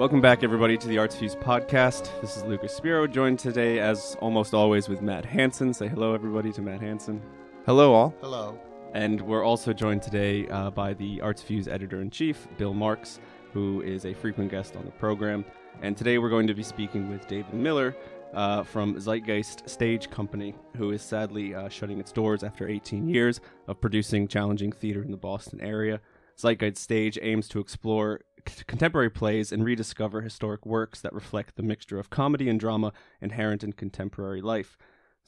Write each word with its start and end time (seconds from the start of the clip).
Welcome 0.00 0.22
back, 0.22 0.42
everybody, 0.42 0.78
to 0.78 0.88
the 0.88 0.96
Arts 0.96 1.14
Fuse 1.14 1.36
podcast. 1.36 2.08
This 2.22 2.34
is 2.34 2.42
Lucas 2.44 2.74
Spiro, 2.74 3.06
joined 3.06 3.38
today, 3.38 3.80
as 3.80 4.16
almost 4.22 4.54
always, 4.54 4.88
with 4.88 5.02
Matt 5.02 5.26
Hanson. 5.26 5.74
Say 5.74 5.88
hello, 5.88 6.14
everybody, 6.14 6.52
to 6.52 6.62
Matt 6.62 6.80
Hanson. 6.80 7.20
Hello, 7.66 7.92
all. 7.92 8.14
Hello. 8.22 8.58
And 8.94 9.20
we're 9.20 9.44
also 9.44 9.74
joined 9.74 10.00
today 10.00 10.48
uh, 10.48 10.70
by 10.70 10.94
the 10.94 11.20
Arts 11.20 11.42
Fuse 11.42 11.68
editor 11.68 12.00
in 12.00 12.08
chief, 12.08 12.48
Bill 12.56 12.72
Marx, 12.72 13.20
who 13.52 13.82
is 13.82 14.06
a 14.06 14.14
frequent 14.14 14.50
guest 14.50 14.74
on 14.74 14.86
the 14.86 14.90
program. 14.92 15.44
And 15.82 15.98
today 15.98 16.16
we're 16.16 16.30
going 16.30 16.46
to 16.46 16.54
be 16.54 16.62
speaking 16.62 17.10
with 17.10 17.28
David 17.28 17.52
Miller 17.52 17.94
uh, 18.32 18.62
from 18.62 18.98
Zeitgeist 18.98 19.68
Stage 19.68 20.08
Company, 20.08 20.54
who 20.78 20.92
is 20.92 21.02
sadly 21.02 21.54
uh, 21.54 21.68
shutting 21.68 22.00
its 22.00 22.10
doors 22.10 22.42
after 22.42 22.66
18 22.66 23.06
years 23.06 23.42
of 23.68 23.78
producing 23.82 24.28
challenging 24.28 24.72
theater 24.72 25.02
in 25.02 25.10
the 25.10 25.18
Boston 25.18 25.60
area. 25.60 26.00
Zeitgeist 26.40 26.78
Stage 26.78 27.18
aims 27.20 27.48
to 27.48 27.60
explore 27.60 28.20
c- 28.20 28.24
contemporary 28.40 29.10
plays 29.10 29.52
and 29.52 29.64
rediscover 29.64 30.20
historic 30.20 30.64
works 30.66 31.00
that 31.00 31.12
reflect 31.12 31.56
the 31.56 31.62
mixture 31.62 31.98
of 31.98 32.10
comedy 32.10 32.48
and 32.48 32.58
drama 32.58 32.92
inherent 33.20 33.64
in 33.64 33.72
contemporary 33.72 34.40
life. 34.40 34.76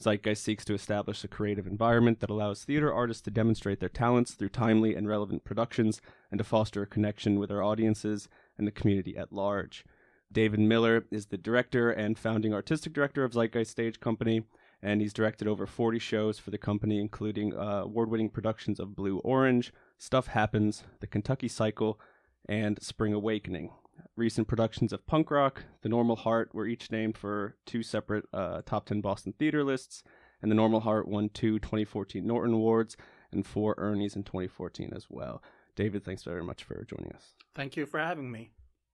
Zeitgeist 0.01 0.43
seeks 0.43 0.65
to 0.65 0.73
establish 0.73 1.23
a 1.23 1.27
creative 1.27 1.67
environment 1.67 2.19
that 2.19 2.29
allows 2.29 2.63
theater 2.63 2.93
artists 2.93 3.21
to 3.23 3.31
demonstrate 3.31 3.79
their 3.79 3.89
talents 3.89 4.33
through 4.33 4.49
timely 4.49 4.95
and 4.95 5.07
relevant 5.07 5.43
productions 5.43 6.01
and 6.31 6.37
to 6.39 6.43
foster 6.43 6.81
a 6.81 6.87
connection 6.87 7.39
with 7.39 7.49
their 7.49 7.63
audiences 7.63 8.27
and 8.57 8.67
the 8.67 8.71
community 8.71 9.15
at 9.15 9.31
large. 9.31 9.85
David 10.31 10.59
Miller 10.59 11.05
is 11.11 11.27
the 11.27 11.37
director 11.37 11.91
and 11.91 12.17
founding 12.17 12.53
artistic 12.53 12.91
director 12.91 13.23
of 13.23 13.33
Zeitgeist 13.33 13.71
Stage 13.71 13.99
Company, 13.99 14.43
and 14.81 14.99
he's 14.99 15.13
directed 15.13 15.47
over 15.47 15.67
40 15.67 15.99
shows 15.99 16.39
for 16.39 16.49
the 16.49 16.57
company, 16.57 16.99
including 16.99 17.55
uh, 17.55 17.81
award 17.83 18.09
winning 18.09 18.29
productions 18.29 18.79
of 18.79 18.95
Blue 18.95 19.19
Orange, 19.19 19.71
Stuff 19.97 20.27
Happens, 20.27 20.83
The 20.99 21.07
Kentucky 21.07 21.47
Cycle, 21.47 21.99
and 22.47 22.81
Spring 22.81 23.13
Awakening. 23.13 23.71
Recent 24.15 24.47
productions 24.47 24.93
of 24.93 25.05
Punk 25.07 25.31
Rock, 25.31 25.63
The 25.81 25.89
Normal 25.89 26.15
Heart 26.15 26.53
were 26.53 26.67
each 26.67 26.91
named 26.91 27.17
for 27.17 27.55
two 27.65 27.83
separate 27.83 28.25
uh, 28.33 28.61
top 28.65 28.85
10 28.85 29.01
Boston 29.01 29.33
theater 29.37 29.63
lists, 29.63 30.03
and 30.41 30.51
The 30.51 30.55
Normal 30.55 30.81
Heart 30.81 31.07
won 31.07 31.29
two 31.29 31.59
2014 31.59 32.25
Norton 32.25 32.53
Awards 32.53 32.95
and 33.31 33.45
four 33.45 33.75
Ernies 33.75 34.15
in 34.15 34.23
2014 34.23 34.93
as 34.95 35.07
well. 35.09 35.41
David, 35.75 36.03
thanks 36.03 36.23
very 36.23 36.43
much 36.43 36.63
for 36.63 36.83
joining 36.83 37.11
us. 37.13 37.33
Thank 37.55 37.75
you 37.75 37.85
for 37.85 37.99
having 37.99 38.31
me. 38.31 38.51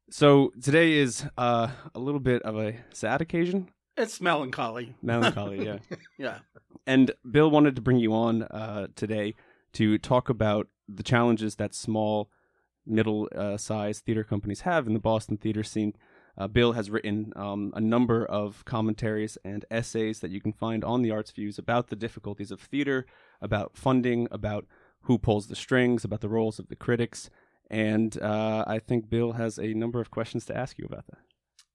So 0.09 0.52
today 0.61 0.94
is 0.94 1.25
uh, 1.38 1.67
a 1.94 2.00
little 2.00 2.20
bit 2.22 2.42
of 2.44 2.58
a 2.58 2.75
sad 2.94 3.22
occasion. 3.22 3.70
It's 3.97 4.22
melancholy. 4.22 4.95
Melancholy, 5.02 5.66
yeah. 5.89 5.97
Yeah. 6.17 6.38
And 6.88 7.11
Bill 7.30 7.52
wanted 7.52 7.75
to 7.75 7.81
bring 7.81 7.97
you 7.97 8.14
on 8.14 8.44
uh, 8.44 8.88
today 8.95 9.36
to 9.73 9.97
talk 9.97 10.30
about 10.30 10.67
the 10.88 11.03
challenges 11.03 11.55
that 11.55 11.75
small, 11.75 12.31
middle 12.90 13.30
uh, 13.36 13.58
sized 13.58 14.04
theater 14.04 14.23
companies 14.23 14.62
have 14.62 14.88
in 14.88 14.94
the 14.94 15.00
Boston 15.00 15.38
theater 15.38 15.64
scene. 15.64 15.94
Uh, 16.38 16.48
Bill 16.48 16.73
has 16.73 16.90
written 16.90 17.34
um, 17.36 17.73
a 17.76 17.82
number 17.82 18.26
of 18.26 18.64
commentaries 18.66 19.38
and 19.44 19.66
essays 19.70 20.20
that 20.20 20.32
you 20.32 20.39
can 20.39 20.54
find 20.54 20.83
on 20.83 21.02
the 21.02 21.11
Arts 21.11 21.32
Fuse 21.32 21.58
about 21.58 21.89
the 21.89 21.95
difficulties 21.95 22.52
of 22.52 22.61
theater, 22.61 23.05
about 23.42 23.76
funding, 23.76 24.28
about 24.32 24.66
who 25.02 25.17
pulls 25.17 25.48
the 25.48 25.55
strings, 25.55 26.04
about 26.04 26.22
the 26.22 26.30
roles 26.30 26.60
of 26.60 26.70
the 26.70 26.76
critics. 26.76 27.30
And 27.70 28.20
uh, 28.22 28.64
I 28.66 28.80
think 28.80 29.10
Bill 29.10 29.33
has 29.33 29.58
a 29.58 29.73
number 29.73 29.99
of 29.99 30.11
questions 30.11 30.45
to 30.45 30.58
ask 30.58 30.78
you 30.80 30.86
about 30.86 31.05
that. 31.08 31.20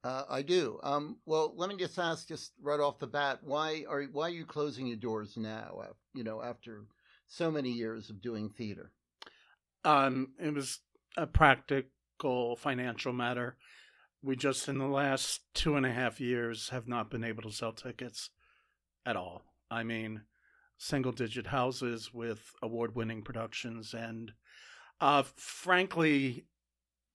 Uh, 0.03 0.25
I 0.29 0.43
do. 0.43 0.79
Um, 0.83 1.19
well, 1.25 1.55
let 1.57 1.69
me 1.69 1.77
just 1.77 1.99
ask, 1.99 2.29
just 2.29 2.53
right 2.61 2.81
off 2.81 2.99
the 2.99 3.07
bat, 3.07 3.39
why 3.43 3.85
are 3.89 4.03
why 4.05 4.27
are 4.27 4.31
you 4.31 4.45
closing 4.45 4.87
your 4.87 4.99
doors 4.99 5.37
now? 5.37 5.81
uh, 5.83 5.93
You 6.15 6.25
know, 6.25 6.43
after 6.43 6.85
so 7.27 7.51
many 7.51 7.71
years 7.71 8.11
of 8.11 8.21
doing 8.21 8.51
theater. 8.51 8.91
Um, 9.85 10.33
it 10.39 10.55
was 10.55 10.81
a 11.17 11.27
practical 11.27 12.57
financial 12.57 13.13
matter. 13.13 13.57
We 14.23 14.37
just, 14.37 14.69
in 14.69 14.79
the 14.79 14.87
last 14.87 15.43
two 15.55 15.77
and 15.77 15.85
a 15.85 15.93
half 15.93 16.21
years, 16.21 16.71
have 16.71 16.89
not 16.89 17.11
been 17.11 17.25
able 17.25 17.43
to 17.43 17.53
sell 17.53 17.73
tickets 17.73 18.31
at 19.05 19.17
all. 19.17 19.43
I 19.71 19.83
mean, 19.83 20.23
single 20.79 21.13
digit 21.13 21.49
houses 21.49 22.13
with 22.13 22.53
award 22.63 22.95
winning 22.95 23.23
productions. 23.23 23.95
And 23.95 24.33
uh, 25.01 25.25
frankly, 25.37 26.47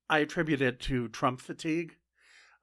I 0.10 0.20
attribute 0.20 0.62
it 0.62 0.80
to 0.82 1.08
Trump 1.08 1.42
fatigue 1.42 1.96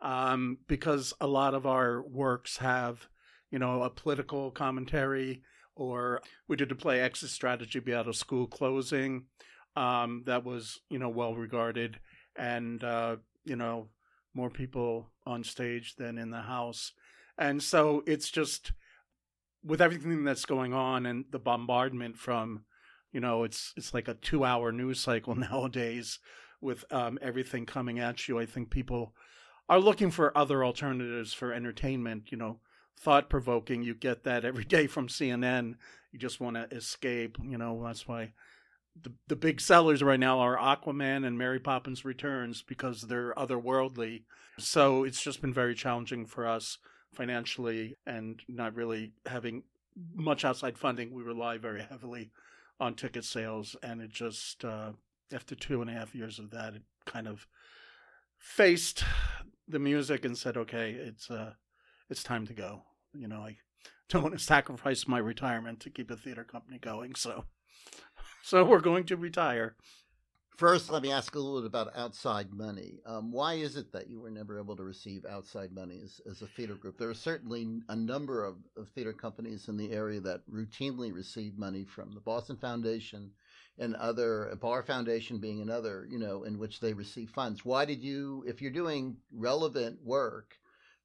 um, 0.00 0.58
because 0.68 1.12
a 1.20 1.26
lot 1.26 1.54
of 1.54 1.66
our 1.66 2.02
works 2.02 2.58
have, 2.58 3.08
you 3.50 3.58
know, 3.58 3.82
a 3.82 3.90
political 3.90 4.50
commentary, 4.50 5.42
or 5.74 6.20
we 6.48 6.56
did 6.56 6.70
a 6.72 6.74
play 6.76 7.00
Exit 7.00 7.30
Strategy 7.30 7.80
Be 7.80 7.94
Out 7.94 8.08
of 8.08 8.16
School 8.16 8.46
Closing 8.46 9.26
um, 9.76 10.22
that 10.26 10.44
was, 10.44 10.80
you 10.90 10.98
know, 10.98 11.08
well 11.08 11.34
regarded, 11.34 11.98
and, 12.36 12.82
uh, 12.82 13.16
you 13.44 13.56
know, 13.56 13.88
more 14.34 14.50
people 14.50 15.08
on 15.26 15.44
stage 15.44 15.96
than 15.96 16.18
in 16.18 16.30
the 16.30 16.42
house. 16.42 16.92
And 17.38 17.62
so 17.62 18.02
it's 18.06 18.30
just 18.30 18.72
with 19.64 19.80
everything 19.80 20.24
that's 20.24 20.44
going 20.44 20.72
on 20.72 21.06
and 21.06 21.24
the 21.30 21.38
bombardment 21.38 22.16
from, 22.16 22.64
you 23.12 23.20
know, 23.20 23.44
it's 23.44 23.72
it's 23.76 23.94
like 23.94 24.08
a 24.08 24.14
two 24.14 24.44
hour 24.44 24.72
news 24.72 25.00
cycle 25.00 25.34
nowadays 25.50 26.18
with 26.60 26.84
um, 26.92 27.18
everything 27.20 27.66
coming 27.66 27.98
at 27.98 28.28
you. 28.28 28.38
I 28.38 28.46
think 28.46 28.70
people 28.70 29.14
are 29.68 29.80
looking 29.80 30.10
for 30.10 30.36
other 30.36 30.64
alternatives 30.64 31.32
for 31.32 31.52
entertainment, 31.52 32.30
you 32.30 32.38
know, 32.38 32.60
thought 32.98 33.28
provoking. 33.28 33.82
You 33.82 33.94
get 33.94 34.24
that 34.24 34.44
every 34.44 34.64
day 34.76 34.86
from 34.86 35.08
CNN. 35.08 35.74
You 36.12 36.18
just 36.18 36.40
want 36.40 36.56
to 36.56 36.74
escape, 36.74 37.36
you 37.42 37.58
know, 37.58 37.82
that's 37.84 38.06
why 38.06 38.32
the 39.02 39.12
the 39.28 39.36
big 39.36 39.60
sellers 39.60 40.02
right 40.02 40.20
now 40.20 40.38
are 40.40 40.56
Aquaman 40.56 41.26
and 41.26 41.38
Mary 41.38 41.60
Poppins 41.60 42.04
Returns 42.04 42.62
because 42.62 43.02
they're 43.02 43.34
otherworldly. 43.34 44.24
So 44.58 45.04
it's 45.04 45.22
just 45.22 45.40
been 45.40 45.52
very 45.52 45.74
challenging 45.74 46.26
for 46.26 46.46
us 46.46 46.78
financially 47.14 47.96
and 48.06 48.40
not 48.48 48.74
really 48.74 49.12
having 49.26 49.64
much 50.14 50.44
outside 50.44 50.78
funding. 50.78 51.12
We 51.12 51.22
rely 51.22 51.58
very 51.58 51.82
heavily 51.82 52.30
on 52.78 52.94
ticket 52.94 53.24
sales, 53.24 53.76
and 53.82 54.00
it 54.00 54.10
just 54.10 54.64
uh, 54.64 54.92
after 55.32 55.54
two 55.54 55.80
and 55.80 55.90
a 55.90 55.94
half 55.94 56.14
years 56.14 56.38
of 56.38 56.50
that, 56.50 56.74
it 56.74 56.82
kind 57.04 57.26
of 57.26 57.46
faced 58.38 59.04
the 59.68 59.78
music 59.78 60.24
and 60.24 60.36
said, 60.36 60.56
"Okay, 60.56 60.92
it's 60.92 61.30
uh, 61.30 61.52
it's 62.10 62.22
time 62.22 62.46
to 62.46 62.54
go." 62.54 62.82
You 63.14 63.28
know, 63.28 63.40
I 63.40 63.56
don't 64.08 64.22
want 64.22 64.38
to 64.38 64.44
sacrifice 64.44 65.08
my 65.08 65.18
retirement 65.18 65.80
to 65.80 65.90
keep 65.90 66.10
a 66.10 66.16
theater 66.16 66.44
company 66.44 66.78
going, 66.78 67.14
so 67.14 67.44
so 68.50 68.64
we're 68.64 68.78
going 68.78 69.04
to 69.04 69.16
retire. 69.16 69.74
First, 70.56 70.88
let 70.88 71.02
me 71.02 71.10
ask 71.10 71.34
a 71.34 71.38
little 71.38 71.60
bit 71.60 71.66
about 71.66 71.96
outside 71.96 72.52
money. 72.52 73.00
Um, 73.04 73.32
why 73.32 73.54
is 73.54 73.74
it 73.74 73.90
that 73.92 74.08
you 74.08 74.20
were 74.20 74.30
never 74.30 74.60
able 74.60 74.76
to 74.76 74.84
receive 74.84 75.26
outside 75.26 75.72
money 75.72 76.00
as, 76.02 76.20
as 76.30 76.42
a 76.42 76.46
theater 76.46 76.76
group? 76.76 76.96
There 76.96 77.10
are 77.10 77.14
certainly 77.14 77.80
a 77.88 77.96
number 77.96 78.44
of, 78.44 78.58
of 78.76 78.88
theater 78.90 79.12
companies 79.12 79.66
in 79.68 79.76
the 79.76 79.90
area 79.90 80.20
that 80.20 80.48
routinely 80.48 81.12
receive 81.12 81.58
money 81.58 81.84
from 81.84 82.14
the 82.14 82.20
Boston 82.20 82.56
Foundation 82.56 83.32
and 83.80 83.96
other 83.96 84.56
Barr 84.60 84.84
Foundation 84.84 85.38
being 85.38 85.60
another, 85.60 86.06
you 86.08 86.20
know, 86.20 86.44
in 86.44 86.56
which 86.56 86.78
they 86.78 86.94
receive 86.94 87.30
funds. 87.30 87.64
Why 87.64 87.84
did 87.84 88.00
you, 88.00 88.44
if 88.46 88.62
you're 88.62 88.70
doing 88.70 89.16
relevant 89.32 89.98
work, 90.04 90.56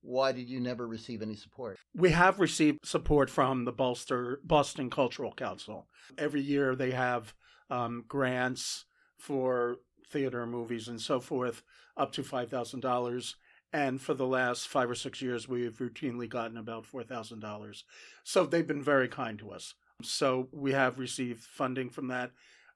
why 0.01 0.31
did 0.31 0.50
you 0.50 0.59
never 0.59 0.88
receive 0.88 1.21
any 1.21 1.36
support? 1.36 1.77
We 1.95 2.12
have 2.12 2.39
received 2.39 2.80
support 2.86 3.30
from 3.30 3.65
the 3.65 3.71
Boston 3.71 4.89
Cultural 4.89 5.33
Council. 5.33 5.88
Every 6.18 6.42
year 6.42 6.75
they 6.75 6.92
have 6.92 7.33
um, 7.69 8.03
grants 8.07 8.86
for 9.18 9.77
theater, 10.07 10.45
movies, 10.45 10.88
and 10.88 11.00
so 11.00 11.19
forth, 11.19 11.63
up 11.95 12.12
to 12.13 12.24
$5,000. 12.24 13.36
And 13.74 14.01
for 14.01 14.13
the 14.13 14.27
last 14.27 14.68
five 14.68 14.89
or 14.89 14.95
six 14.95 15.21
years, 15.21 15.48
we've 15.48 15.77
routinely 15.77 16.27
gotten 16.27 16.57
about 16.57 16.86
$4,000. 16.86 17.83
So 18.24 18.45
they've 18.45 18.68
been 18.68 18.83
very 18.83 19.07
kind 19.07 19.39
to 19.39 19.51
us. 19.51 19.75
So 20.03 20.50
we 20.51 20.74
have 20.74 21.00
received 21.00 21.42
funding 21.42 21.89
from 21.89 22.07
that. 22.07 22.31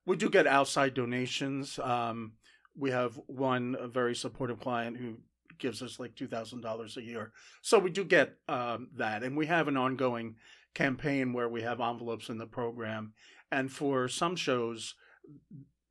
We 0.05 0.15
do 0.15 0.29
get 0.29 0.47
outside 0.47 0.93
donations. 0.93 1.79
Um, 1.79 2.33
we 2.77 2.91
have 2.91 3.19
one 3.27 3.75
very 3.91 4.15
supportive 4.15 4.59
client 4.59 4.97
who 4.97 5.17
gives 5.57 5.81
us 5.81 5.99
like 5.99 6.15
$2,000 6.15 6.97
a 6.97 7.01
year. 7.01 7.31
So 7.61 7.79
we 7.79 7.89
do 7.89 8.03
get 8.03 8.35
um, 8.47 8.89
that. 8.95 9.23
And 9.23 9.35
we 9.35 9.45
have 9.47 9.67
an 9.67 9.77
ongoing 9.77 10.35
campaign 10.73 11.33
where 11.33 11.49
we 11.49 11.61
have 11.61 11.81
envelopes 11.81 12.29
in 12.29 12.37
the 12.37 12.45
program. 12.45 13.13
And 13.51 13.71
for 13.71 14.07
some 14.07 14.35
shows, 14.35 14.95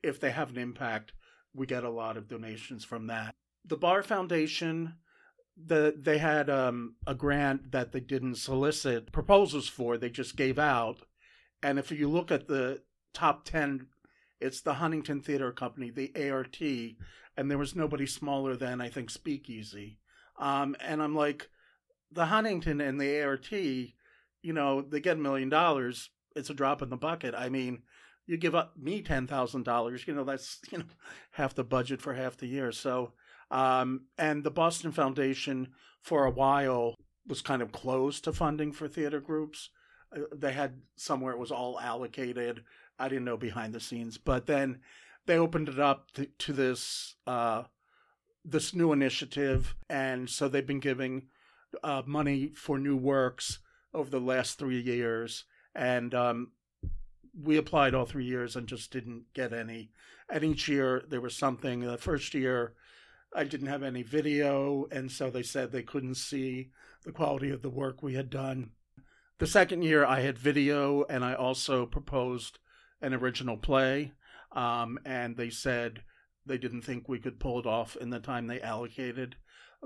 if 0.03 0.21
they 0.21 0.31
have 0.31 0.51
an 0.51 0.59
impact, 0.59 1.13
we 1.55 1.67
get 1.67 1.85
a 1.85 1.91
lot 1.91 2.17
of 2.17 2.29
donations 2.29 2.85
from 2.85 3.07
that. 3.07 3.35
The 3.65 3.77
Barr 3.77 4.03
Foundation, 4.03 4.95
the 5.57 5.95
they 5.99 6.19
had 6.19 6.51
um, 6.51 6.97
a 7.07 7.15
grant 7.15 7.73
that 7.73 7.93
they 7.93 8.01
didn't 8.01 8.37
solicit 8.37 9.13
proposals 9.13 9.69
for; 9.69 9.97
they 9.97 10.11
just 10.11 10.37
gave 10.37 10.59
out. 10.59 10.99
And 11.63 11.79
if 11.79 11.91
you 11.91 12.09
look 12.09 12.31
at 12.31 12.49
the 12.49 12.83
top 13.15 13.45
ten, 13.45 13.87
it's 14.41 14.61
the 14.61 14.75
Huntington 14.75 15.21
Theater 15.21 15.53
Company, 15.53 15.91
the 15.91 16.13
ART, 16.31 16.61
and 17.37 17.51
there 17.51 17.59
was 17.59 17.75
nobody 17.75 18.07
smaller 18.07 18.57
than 18.57 18.81
I 18.81 18.89
think 18.89 19.11
Speakeasy. 19.11 19.99
Um, 20.39 20.77
and 20.81 21.03
I'm 21.03 21.15
like, 21.15 21.49
the 22.13 22.27
Huntington 22.27 22.81
and 22.81 23.01
the 23.01 23.23
ART, 23.23 23.53
you 23.53 23.93
know, 24.43 24.83
they 24.83 25.01
get 25.01 25.17
a 25.17 25.21
million 25.21 25.49
dollars. 25.49 26.11
It's 26.37 26.51
a 26.51 26.55
drop 26.55 26.83
in 26.83 26.91
the 26.91 26.97
bucket. 26.97 27.35
I 27.37 27.49
mean, 27.49 27.83
you 28.27 28.37
give 28.37 28.55
up 28.55 28.77
me 28.77 29.03
ten 29.03 29.27
thousand 29.27 29.65
dollars, 29.65 30.07
you 30.07 30.15
know, 30.15 30.25
that's 30.25 30.61
you 30.71 30.79
know 30.79 30.85
half 31.33 31.55
the 31.55 31.65
budget 31.65 32.01
for 32.01 32.15
half 32.15 32.37
the 32.37 32.47
year. 32.47 32.73
So 32.73 33.13
Um, 33.51 34.07
and 34.19 34.43
the 34.43 34.51
Boston 34.51 34.93
Foundation, 34.93 35.69
for 36.01 36.25
a 36.25 36.31
while, 36.31 36.95
was 37.27 37.43
kind 37.43 37.63
of 37.63 37.73
closed 37.73 38.25
to 38.25 38.33
funding 38.33 38.73
for 38.73 38.89
theater 38.89 39.21
groups. 39.21 39.71
Uh, 40.15 40.21
they 40.35 40.53
had 40.53 40.81
somewhere 40.97 41.33
it 41.33 41.39
was 41.39 41.53
all 41.53 41.79
allocated. 41.81 42.65
I 42.99 43.09
didn't 43.09 43.25
know 43.25 43.37
behind 43.37 43.73
the 43.75 43.81
scenes, 43.81 44.19
but 44.19 44.47
then 44.47 44.81
they 45.27 45.39
opened 45.39 45.69
it 45.69 45.79
up 45.79 46.11
to, 46.13 46.53
this 46.53 47.17
uh, 47.27 47.65
this 48.45 48.75
new 48.75 48.93
initiative, 48.93 49.75
and 49.89 50.29
so 50.29 50.49
they've 50.49 50.67
been 50.67 50.81
giving 50.81 51.29
uh, 51.83 52.03
money 52.07 52.53
for 52.55 52.79
new 52.79 52.97
works 52.97 53.61
over 53.93 54.11
the 54.11 54.21
last 54.21 54.59
three 54.59 54.81
years, 54.81 55.45
and 55.75 56.15
um, 56.15 56.53
we 57.43 57.57
applied 57.57 57.95
all 57.95 58.05
three 58.05 58.25
years 58.25 58.55
and 58.55 58.67
just 58.67 58.93
didn't 58.93 59.25
get 59.35 59.53
any. 59.53 59.91
And 60.29 60.45
each 60.45 60.69
year 60.69 61.03
there 61.09 61.21
was 61.21 61.37
something. 61.37 61.81
The 61.81 61.99
first 61.99 62.35
year, 62.35 62.75
I 63.35 63.45
didn't 63.45 63.69
have 63.69 63.83
any 63.83 64.03
video, 64.03 64.87
and 64.91 65.11
so 65.11 65.31
they 65.31 65.43
said 65.43 65.73
they 65.73 65.83
couldn't 65.83 66.17
see 66.17 66.71
the 67.05 67.13
quality 67.13 67.51
of 67.51 67.63
the 67.63 67.71
work 67.71 68.03
we 68.03 68.15
had 68.15 68.31
done. 68.31 68.71
The 69.39 69.47
second 69.47 69.83
year, 69.83 70.05
I 70.05 70.21
had 70.21 70.39
video, 70.39 71.05
and 71.11 71.25
I 71.25 71.35
also 71.35 71.87
proposed 71.87 72.59
an 73.03 73.13
original 73.13 73.57
play, 73.57 74.13
um, 74.55 74.99
and 75.05 75.37
they 75.37 75.51
said 75.51 76.03
they 76.47 76.59
didn't 76.59 76.83
think 76.83 77.09
we 77.09 77.19
could 77.19 77.41
pull 77.41 77.59
it 77.59 77.67
off 77.67 77.97
in 77.97 78.11
the 78.11 78.21
time 78.21 78.47
they 78.47 78.61
allocated. 78.61 79.37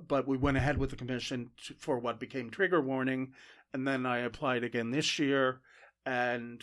But 0.06 0.28
we 0.28 0.36
went 0.36 0.56
ahead 0.56 0.78
with 0.78 0.90
the 0.90 0.96
commission 0.96 1.50
to, 1.66 1.74
for 1.74 1.98
what 1.98 2.20
became 2.20 2.50
Trigger 2.50 2.80
Warning, 2.80 3.32
and 3.74 3.86
then 3.86 4.06
I 4.06 4.18
applied 4.18 4.62
again 4.62 4.90
this 4.90 5.18
year, 5.18 5.60
and 6.06 6.62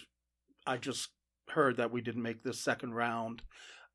I 0.66 0.78
just 0.78 1.10
heard 1.50 1.78
that 1.78 1.92
we 1.92 2.02
didn't 2.02 2.24
make 2.24 2.44
this 2.44 2.60
second 2.60 2.94
round, 2.94 3.42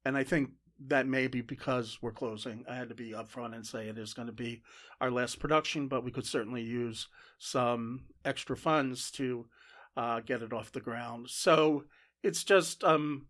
and 0.05 0.17
I 0.17 0.25
think 0.25 0.51
that 0.87 1.07
may 1.07 1.27
be 1.27 1.41
because 1.41 1.99
we're 2.01 2.13
closing. 2.13 2.65
I 2.69 2.75
had 2.75 2.89
to 2.89 2.95
be 2.95 3.13
upfront 3.13 3.55
and 3.55 3.67
say 3.67 3.89
it 3.89 3.99
is 3.99 4.15
going 4.15 4.29
to 4.29 4.33
be 4.33 4.63
our 5.01 5.11
last 5.11 5.39
production, 5.39 5.89
but 5.89 6.05
we 6.05 6.11
could 6.11 6.27
certainly 6.27 6.63
use 6.63 7.09
some 7.39 8.05
extra 8.25 8.57
funds 8.57 9.11
to 9.13 9.47
uh, 9.97 10.21
get 10.21 10.43
it 10.43 10.53
off 10.53 10.73
the 10.73 10.81
ground. 10.81 11.29
So 11.29 11.85
it's 12.23 12.45
just 12.45 12.83
um, 12.83 13.27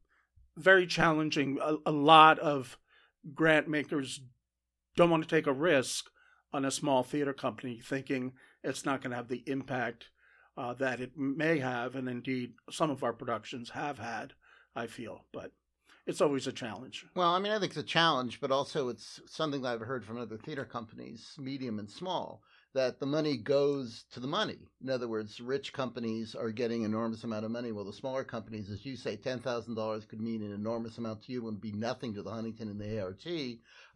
very 0.60 0.86
challenging. 0.86 1.58
A, 1.62 1.76
a 1.86 1.92
lot 1.92 2.38
of 2.38 2.78
grant 3.34 3.68
makers 3.68 4.20
don't 4.96 5.10
want 5.10 5.22
to 5.22 5.28
take 5.28 5.46
a 5.46 5.52
risk 5.52 6.10
on 6.52 6.64
a 6.64 6.70
small 6.70 7.02
theater 7.02 7.32
company, 7.32 7.80
thinking 7.82 8.32
it's 8.62 8.84
not 8.84 9.00
going 9.00 9.10
to 9.10 9.16
have 9.16 9.28
the 9.28 9.44
impact 9.46 10.10
uh, 10.56 10.74
that 10.74 11.00
it 11.00 11.16
may 11.16 11.58
have, 11.58 11.94
and 11.94 12.08
indeed 12.08 12.52
some 12.70 12.90
of 12.90 13.02
our 13.02 13.12
productions 13.12 13.70
have 13.70 13.98
had. 13.98 14.34
I 14.74 14.86
feel, 14.86 15.24
but 15.32 15.50
it's 16.06 16.20
always 16.20 16.46
a 16.46 16.52
challenge. 16.52 17.04
Well, 17.16 17.34
I 17.34 17.40
mean, 17.40 17.52
I 17.52 17.58
think 17.58 17.72
it's 17.72 17.80
a 17.80 17.82
challenge, 17.82 18.40
but 18.40 18.52
also 18.52 18.88
it's 18.88 19.20
something 19.26 19.62
that 19.62 19.72
I've 19.74 19.80
heard 19.80 20.04
from 20.04 20.18
other 20.18 20.36
theater 20.36 20.64
companies, 20.64 21.34
medium 21.38 21.78
and 21.78 21.90
small, 21.90 22.42
that 22.72 23.00
the 23.00 23.06
money 23.06 23.36
goes 23.36 24.04
to 24.12 24.20
the 24.20 24.28
money. 24.28 24.58
In 24.82 24.90
other 24.90 25.08
words, 25.08 25.40
rich 25.40 25.72
companies 25.72 26.34
are 26.34 26.50
getting 26.52 26.82
enormous 26.82 27.24
amount 27.24 27.44
of 27.44 27.50
money, 27.50 27.72
while 27.72 27.84
the 27.84 27.92
smaller 27.92 28.22
companies, 28.24 28.70
as 28.70 28.86
you 28.86 28.96
say, 28.96 29.16
ten 29.16 29.40
thousand 29.40 29.74
dollars 29.74 30.04
could 30.04 30.20
mean 30.20 30.42
an 30.42 30.52
enormous 30.52 30.96
amount 30.98 31.22
to 31.22 31.32
you 31.32 31.48
and 31.48 31.60
be 31.60 31.72
nothing 31.72 32.14
to 32.14 32.22
the 32.22 32.30
Huntington 32.30 32.68
and 32.68 32.80
the 32.80 33.02
ART. 33.02 33.26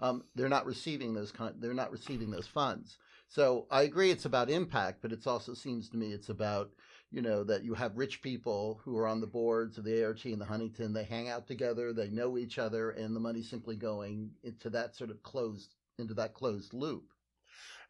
Um, 0.00 0.25
they're 0.35 0.49
not 0.49 0.67
receiving 0.67 1.15
those 1.15 1.32
they're 1.59 1.75
not 1.75 1.93
receiving 1.93 2.31
those 2.31 2.49
funds. 2.49 2.99
So 3.29 3.67
I 3.71 3.82
agree, 3.82 4.11
it's 4.11 4.26
about 4.26 4.50
impact, 4.50 5.03
but 5.03 5.12
it 5.12 5.27
also 5.27 5.55
seems 5.55 5.88
to 5.91 5.97
me 5.97 6.12
it's 6.12 6.29
about 6.29 6.70
you 7.11 7.23
know 7.23 7.44
that 7.44 7.65
you 7.65 7.75
have 7.75 7.97
rich 7.97 8.23
people 8.23 8.81
who 8.85 8.99
are 8.99 9.06
on 9.06 9.20
the 9.20 9.27
boards 9.27 9.79
of 9.79 9.85
the 9.85 10.05
ART 10.05 10.25
and 10.25 10.41
the 10.41 10.44
Huntington. 10.44 10.93
They 10.93 11.05
hang 11.05 11.29
out 11.29 11.47
together, 11.47 11.93
they 11.93 12.11
know 12.11 12.37
each 12.37 12.59
other, 12.59 12.91
and 12.91 13.15
the 13.15 13.20
money's 13.20 13.49
simply 13.49 13.77
going 13.77 14.32
into 14.43 14.69
that 14.70 14.97
sort 14.97 15.11
of 15.11 15.23
closed 15.23 15.75
into 15.99 16.15
that 16.15 16.35
closed 16.35 16.75
loop. 16.75 17.14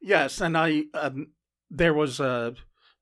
Yes, 0.06 0.42
and 0.42 0.54
I 0.54 0.82
um, 0.92 1.28
there 1.70 1.94
was 1.94 2.20
a 2.20 2.54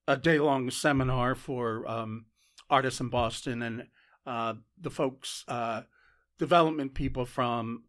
a 0.06 0.16
day 0.16 0.38
long 0.38 0.70
seminar 0.70 1.34
for 1.34 1.84
um, 1.90 2.26
artists 2.70 3.00
in 3.00 3.08
Boston, 3.08 3.60
and 3.60 3.88
uh, 4.24 4.54
the 4.80 4.88
folks, 4.88 5.44
uh, 5.48 5.82
development 6.38 6.94
people 6.94 7.26
from 7.26 7.86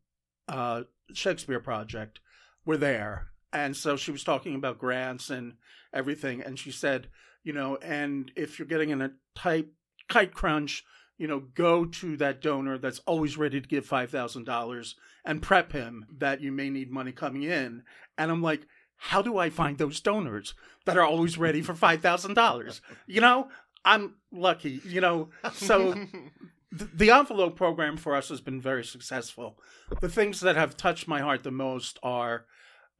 uh, 0.47 0.81
Shakespeare 1.13 1.59
Project, 1.59 2.21
were 2.65 2.75
there, 2.75 3.27
and 3.51 3.77
so 3.77 3.95
she 3.95 4.09
was 4.09 4.23
talking 4.23 4.55
about 4.55 4.79
grants 4.79 5.29
and 5.29 5.57
everything, 5.93 6.41
and 6.41 6.57
she 6.57 6.71
said, 6.71 7.07
you 7.43 7.53
know, 7.53 7.75
and 7.83 8.31
if 8.35 8.57
you're 8.57 8.67
getting 8.67 8.89
in 8.89 9.03
a 9.03 9.11
tight 9.35 9.67
kite 10.09 10.33
crunch, 10.33 10.83
you 11.19 11.27
know, 11.27 11.39
go 11.53 11.85
to 11.85 12.17
that 12.17 12.41
donor 12.41 12.79
that's 12.79 13.01
always 13.05 13.37
ready 13.37 13.61
to 13.61 13.69
give 13.69 13.85
five 13.85 14.09
thousand 14.09 14.45
dollars 14.45 14.95
and 15.23 15.43
prep 15.43 15.71
him 15.71 16.07
that 16.17 16.41
you 16.41 16.51
may 16.51 16.71
need 16.71 16.89
money 16.89 17.11
coming 17.11 17.43
in, 17.43 17.83
and 18.17 18.31
I'm 18.31 18.41
like 18.41 18.65
how 19.07 19.21
do 19.21 19.37
I 19.37 19.49
find 19.49 19.77
those 19.77 19.99
donors 19.99 20.53
that 20.85 20.97
are 20.97 21.03
always 21.03 21.37
ready 21.37 21.61
for 21.61 21.73
$5,000? 21.73 22.81
You 23.05 23.19
know, 23.19 23.49
I'm 23.83 24.15
lucky, 24.31 24.79
you 24.85 25.01
know. 25.01 25.27
So 25.51 25.91
the, 26.71 26.85
the 26.85 27.11
envelope 27.11 27.57
program 27.57 27.97
for 27.97 28.15
us 28.15 28.29
has 28.29 28.39
been 28.39 28.61
very 28.61 28.85
successful. 28.85 29.59
The 29.99 30.07
things 30.07 30.39
that 30.39 30.55
have 30.55 30.77
touched 30.77 31.05
my 31.05 31.19
heart 31.19 31.43
the 31.43 31.51
most 31.51 31.99
are 32.01 32.45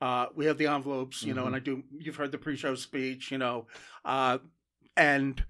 uh, 0.01 0.25
we 0.35 0.45
have 0.45 0.57
the 0.57 0.67
envelopes, 0.67 1.23
you 1.23 1.29
mm-hmm. 1.29 1.39
know, 1.39 1.47
and 1.47 1.55
I 1.55 1.59
do, 1.59 1.83
you've 1.97 2.17
heard 2.17 2.33
the 2.33 2.37
pre 2.37 2.57
show 2.57 2.75
speech, 2.75 3.31
you 3.31 3.37
know, 3.37 3.67
uh, 4.03 4.39
and 4.97 5.41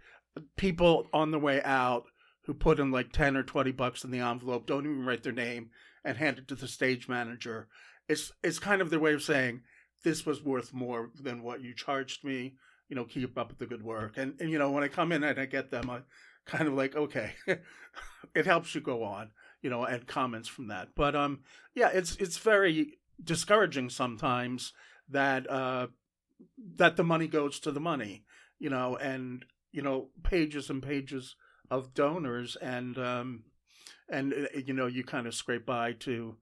people 0.56 1.08
on 1.12 1.32
the 1.32 1.40
way 1.40 1.64
out 1.64 2.04
who 2.46 2.54
put 2.54 2.80
in 2.80 2.92
like 2.92 3.12
10 3.12 3.36
or 3.36 3.42
20 3.42 3.72
bucks 3.72 4.04
in 4.04 4.12
the 4.12 4.20
envelope 4.20 4.68
don't 4.68 4.86
even 4.86 5.04
write 5.04 5.24
their 5.24 5.34
name 5.34 5.72
and 6.06 6.18
hand 6.18 6.38
it 6.38 6.48
to 6.50 6.56
the 6.56 6.68
stage 6.68 7.10
manager. 7.10 7.68
It's, 8.08 8.32
it's 8.44 8.60
kind 8.60 8.84
of 8.84 8.92
their 8.92 9.00
way 9.00 9.14
of 9.14 9.24
saying, 9.24 9.62
this 10.04 10.26
was 10.26 10.44
worth 10.44 10.74
more 10.74 11.10
than 11.20 11.44
what 11.44 11.62
you 11.62 11.74
charged 11.74 12.24
me. 12.24 12.56
You 12.90 12.96
know, 12.96 13.06
keep 13.06 13.38
up 13.38 13.58
the 13.58 13.66
good 13.66 13.84
work. 13.84 14.18
And 14.18 14.36
and 14.40 14.50
you 14.50 14.60
know, 14.60 14.72
when 14.72 14.84
I 14.84 14.88
come 14.88 15.12
in 15.12 15.24
and 15.24 15.40
I 15.40 15.46
get 15.46 15.72
them, 15.72 15.90
I 15.90 16.02
kind 16.46 16.68
of 16.68 16.74
like, 16.74 16.96
okay, 16.96 17.32
it 18.36 18.46
helps 18.46 18.76
you 18.76 18.82
go 18.82 19.04
on. 19.04 19.32
You 19.62 19.70
know, 19.70 19.86
and 19.86 20.06
comments 20.06 20.50
from 20.50 20.68
that. 20.68 20.90
But 20.96 21.16
um, 21.16 21.40
yeah, 21.74 21.90
it's 21.90 22.16
it's 22.18 22.38
very 22.38 23.00
discouraging 23.24 23.90
sometimes 23.90 24.74
that 25.10 25.50
uh 25.50 25.88
that 26.76 26.98
the 26.98 27.04
money 27.04 27.28
goes 27.28 27.60
to 27.62 27.72
the 27.72 27.80
money. 27.80 28.26
You 28.60 28.70
know, 28.70 28.98
and 28.98 29.46
you 29.72 29.82
know, 29.82 30.10
pages 30.24 30.70
and 30.70 30.84
pages 30.84 31.36
of 31.72 31.94
donors 31.94 32.56
and 32.58 32.98
um 32.98 33.44
and 34.10 34.34
uh, 34.34 34.60
you 34.66 34.74
know 34.74 34.86
you 34.86 35.04
kind 35.04 35.28
of 35.28 35.34
scrape 35.34 35.66
by 35.66 35.94
to 35.94 36.36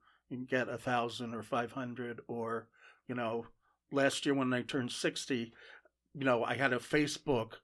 get 0.46 0.68
a 0.68 0.78
thousand 0.78 1.34
or 1.34 1.42
five 1.42 1.72
hundred 1.72 2.20
or 2.26 2.68
you 3.08 3.14
know, 3.14 3.46
last 3.90 4.24
year 4.26 4.34
when 4.34 4.52
I 4.52 4.62
turned 4.62 4.92
60, 4.92 5.52
you 6.14 6.24
know, 6.24 6.44
I 6.44 6.54
had 6.54 6.72
a 6.72 6.78
Facebook. 6.78 7.54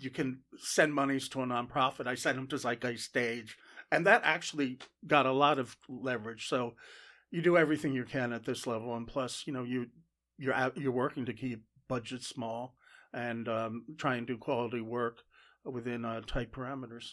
You 0.00 0.10
can 0.10 0.40
send 0.58 0.94
monies 0.94 1.28
to 1.30 1.42
a 1.42 1.46
nonprofit. 1.46 2.06
I 2.06 2.14
sent 2.14 2.36
them 2.36 2.46
to 2.48 2.56
Zeitgeist 2.56 3.04
Stage, 3.04 3.56
and 3.90 4.06
that 4.06 4.22
actually 4.24 4.78
got 5.06 5.26
a 5.26 5.32
lot 5.32 5.58
of 5.58 5.76
leverage. 5.88 6.46
So 6.46 6.74
you 7.30 7.40
do 7.42 7.56
everything 7.56 7.94
you 7.94 8.04
can 8.04 8.32
at 8.32 8.44
this 8.44 8.66
level, 8.66 8.94
and 8.94 9.06
plus, 9.06 9.44
you 9.46 9.52
know, 9.52 9.64
you 9.64 9.86
you're 10.38 10.54
out, 10.54 10.76
you're 10.76 10.92
working 10.92 11.26
to 11.26 11.32
keep 11.32 11.64
budgets 11.88 12.28
small 12.28 12.74
and 13.12 13.48
um, 13.48 13.84
try 13.98 14.16
and 14.16 14.26
do 14.26 14.38
quality 14.38 14.80
work 14.80 15.18
within 15.64 16.04
uh, 16.04 16.20
tight 16.26 16.52
parameters. 16.52 17.10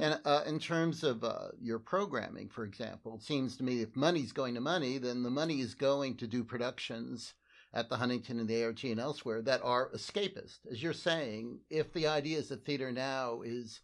And 0.00 0.20
uh, 0.24 0.42
in 0.46 0.60
terms 0.60 1.02
of 1.02 1.24
uh, 1.24 1.48
your 1.60 1.80
programming, 1.80 2.48
for 2.48 2.64
example, 2.64 3.16
it 3.16 3.22
seems 3.22 3.56
to 3.56 3.64
me 3.64 3.82
if 3.82 3.96
money's 3.96 4.30
going 4.30 4.54
to 4.54 4.60
money, 4.60 4.96
then 4.98 5.24
the 5.24 5.30
money 5.30 5.60
is 5.60 5.74
going 5.74 6.16
to 6.18 6.28
do 6.28 6.44
productions 6.44 7.34
at 7.74 7.88
the 7.88 7.96
Huntington 7.96 8.38
and 8.38 8.48
the 8.48 8.64
ART 8.64 8.84
and 8.84 9.00
elsewhere 9.00 9.42
that 9.42 9.60
are 9.64 9.90
escapist. 9.90 10.60
As 10.70 10.80
you're 10.80 10.92
saying, 10.92 11.58
if 11.68 11.92
the 11.92 12.06
idea 12.06 12.38
is 12.38 12.48
that 12.48 12.64
theater 12.64 12.92
now 12.92 13.42
is 13.44 13.80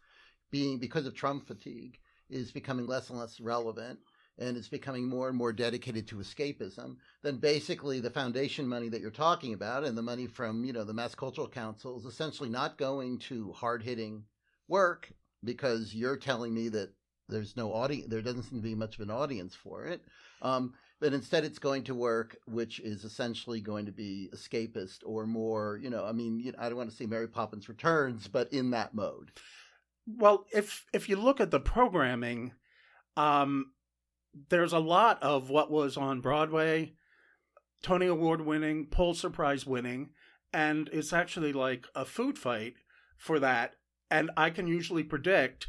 being, 0.52 0.78
because 0.78 1.04
of 1.04 1.14
Trump 1.14 1.48
fatigue, 1.48 1.98
is 2.30 2.52
becoming 2.52 2.86
less 2.86 3.10
and 3.10 3.18
less 3.18 3.40
relevant 3.40 3.98
and 4.38 4.56
it's 4.56 4.68
becoming 4.68 5.08
more 5.08 5.28
and 5.28 5.36
more 5.36 5.52
dedicated 5.52 6.06
to 6.08 6.16
escapism, 6.16 6.96
then 7.22 7.36
basically 7.36 8.00
the 8.00 8.10
foundation 8.10 8.66
money 8.66 8.88
that 8.88 9.00
you're 9.00 9.10
talking 9.10 9.52
about 9.52 9.84
and 9.84 9.98
the 9.98 10.02
money 10.02 10.26
from, 10.26 10.64
you 10.64 10.72
know, 10.72 10.84
the 10.84 10.94
Mass 10.94 11.14
Cultural 11.14 11.48
Council 11.48 11.98
is 11.98 12.04
essentially 12.04 12.48
not 12.48 12.78
going 12.78 13.18
to 13.18 13.52
hard 13.52 13.82
hitting 13.82 14.24
work 14.68 15.12
because 15.44 15.94
you're 15.94 16.16
telling 16.16 16.54
me 16.54 16.68
that 16.70 16.90
there's 17.28 17.56
no 17.56 17.72
audience, 17.72 18.08
there 18.08 18.22
doesn't 18.22 18.44
seem 18.44 18.58
to 18.58 18.62
be 18.62 18.74
much 18.74 18.96
of 18.96 19.02
an 19.02 19.10
audience 19.10 19.54
for 19.54 19.86
it. 19.86 20.02
Um, 20.42 20.74
but 21.00 21.12
instead, 21.12 21.44
it's 21.44 21.58
going 21.58 21.84
to 21.84 21.94
work, 21.94 22.36
which 22.46 22.80
is 22.80 23.04
essentially 23.04 23.60
going 23.60 23.86
to 23.86 23.92
be 23.92 24.30
escapist 24.34 24.98
or 25.04 25.26
more, 25.26 25.78
you 25.82 25.90
know, 25.90 26.04
I 26.04 26.12
mean, 26.12 26.38
you 26.38 26.52
know, 26.52 26.58
I 26.58 26.68
don't 26.68 26.78
want 26.78 26.90
to 26.90 26.96
see 26.96 27.06
Mary 27.06 27.28
Poppins 27.28 27.68
Returns, 27.68 28.28
but 28.28 28.52
in 28.52 28.70
that 28.70 28.94
mode. 28.94 29.32
Well, 30.06 30.46
if 30.52 30.84
if 30.92 31.08
you 31.08 31.16
look 31.16 31.40
at 31.40 31.50
the 31.50 31.60
programming, 31.60 32.52
um, 33.16 33.72
there's 34.50 34.72
a 34.72 34.78
lot 34.78 35.22
of 35.22 35.50
what 35.50 35.70
was 35.70 35.96
on 35.96 36.20
Broadway, 36.20 36.94
Tony 37.82 38.06
Award 38.06 38.42
winning, 38.42 38.86
Pulitzer 38.86 39.30
Prize 39.30 39.66
winning, 39.66 40.10
and 40.52 40.88
it's 40.92 41.12
actually 41.12 41.52
like 41.52 41.86
a 41.94 42.04
food 42.04 42.38
fight 42.38 42.74
for 43.16 43.38
that 43.40 43.74
and 44.10 44.30
I 44.36 44.50
can 44.50 44.66
usually 44.66 45.02
predict 45.02 45.68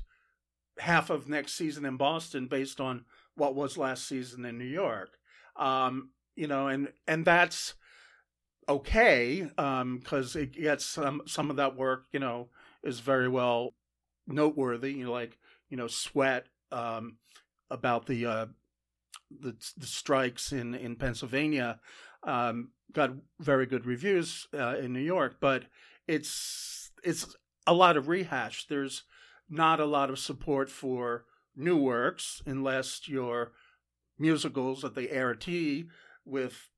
half 0.79 1.09
of 1.09 1.29
next 1.29 1.53
season 1.53 1.85
in 1.85 1.97
Boston 1.97 2.47
based 2.47 2.79
on 2.79 3.05
what 3.35 3.55
was 3.55 3.77
last 3.77 4.07
season 4.07 4.45
in 4.45 4.57
New 4.57 4.65
York. 4.65 5.17
Um, 5.55 6.09
you 6.35 6.47
know, 6.47 6.67
and 6.67 6.89
and 7.07 7.25
that's 7.25 7.75
okay 8.67 9.47
because 9.55 10.35
um, 10.35 10.41
it 10.41 10.51
gets 10.53 10.85
some 10.85 11.21
some 11.25 11.49
of 11.49 11.55
that 11.57 11.75
work, 11.75 12.05
you 12.11 12.19
know, 12.19 12.49
is 12.83 12.99
very 12.99 13.29
well 13.29 13.73
noteworthy. 14.27 14.93
You 14.93 15.05
know, 15.05 15.11
like 15.11 15.37
you 15.69 15.77
know, 15.77 15.87
Sweat 15.87 16.47
um, 16.71 17.17
about 17.69 18.05
the 18.05 18.25
uh, 18.25 18.45
the, 19.31 19.55
the 19.77 19.87
strikes 19.87 20.51
in 20.51 20.75
in 20.75 20.95
Pennsylvania 20.95 21.79
um, 22.23 22.71
got 22.91 23.11
very 23.39 23.65
good 23.65 23.85
reviews 23.85 24.47
uh, 24.53 24.75
in 24.77 24.93
New 24.93 24.99
York, 24.99 25.37
but 25.39 25.63
it's 26.07 26.91
it's 27.03 27.35
a 27.67 27.74
lot 27.74 27.98
of 27.98 28.07
rehash. 28.07 28.67
There's 28.67 29.03
not 29.50 29.79
a 29.79 29.86
lot 29.86 30.10
of 30.10 30.19
support 30.19 30.69
for 30.69 31.25
new 31.55 31.77
works 31.77 32.41
unless 32.45 33.07
you're 33.07 33.51
musicals 34.17 34.84
at 34.84 34.95
the 34.95 35.17
ART 35.17 35.48
with 36.25 36.69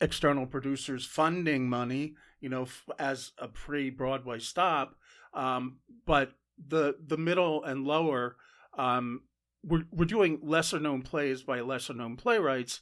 external 0.00 0.46
producers 0.46 1.06
funding 1.06 1.68
money, 1.68 2.14
you 2.40 2.48
know, 2.48 2.66
as 2.98 3.32
a 3.38 3.48
pre-Broadway 3.48 4.38
stop. 4.38 4.94
Um, 5.34 5.78
but 6.06 6.32
the 6.68 6.96
the 7.04 7.18
middle 7.18 7.62
and 7.64 7.84
lower, 7.84 8.36
um, 8.78 9.22
we're 9.62 9.84
we're 9.90 10.06
doing 10.06 10.40
lesser 10.42 10.78
known 10.78 11.02
plays 11.02 11.42
by 11.42 11.60
lesser 11.60 11.94
known 11.94 12.16
playwrights 12.16 12.80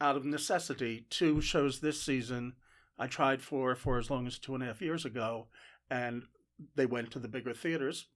out 0.00 0.16
of 0.16 0.24
necessity. 0.24 1.06
Two 1.10 1.40
shows 1.40 1.80
this 1.80 2.02
season 2.02 2.54
I 2.98 3.06
tried 3.06 3.42
for 3.42 3.74
for 3.74 3.98
as 3.98 4.10
long 4.10 4.26
as 4.26 4.38
two 4.38 4.54
and 4.54 4.62
a 4.62 4.66
half 4.66 4.80
years 4.80 5.04
ago, 5.04 5.48
and 5.90 6.24
they 6.74 6.86
went 6.86 7.10
to 7.12 7.18
the 7.18 7.28
bigger 7.28 7.54
theaters 7.54 8.06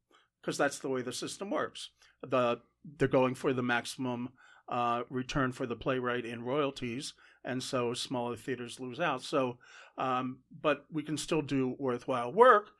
because 0.40 0.58
that's 0.58 0.78
the 0.78 0.88
way 0.88 1.02
the 1.02 1.12
system 1.12 1.50
works. 1.50 1.90
The 2.22 2.60
they're 2.98 3.08
going 3.08 3.34
for 3.34 3.52
the 3.52 3.62
maximum 3.62 4.30
uh, 4.68 5.02
return 5.08 5.52
for 5.52 5.66
the 5.66 5.76
playwright 5.76 6.24
in 6.24 6.44
royalties, 6.44 7.14
and 7.44 7.62
so 7.62 7.94
smaller 7.94 8.36
theaters 8.36 8.80
lose 8.80 9.00
out. 9.00 9.22
So, 9.22 9.58
um, 9.96 10.40
but 10.62 10.84
we 10.92 11.02
can 11.02 11.16
still 11.16 11.42
do 11.42 11.76
worthwhile 11.78 12.32
work 12.32 12.70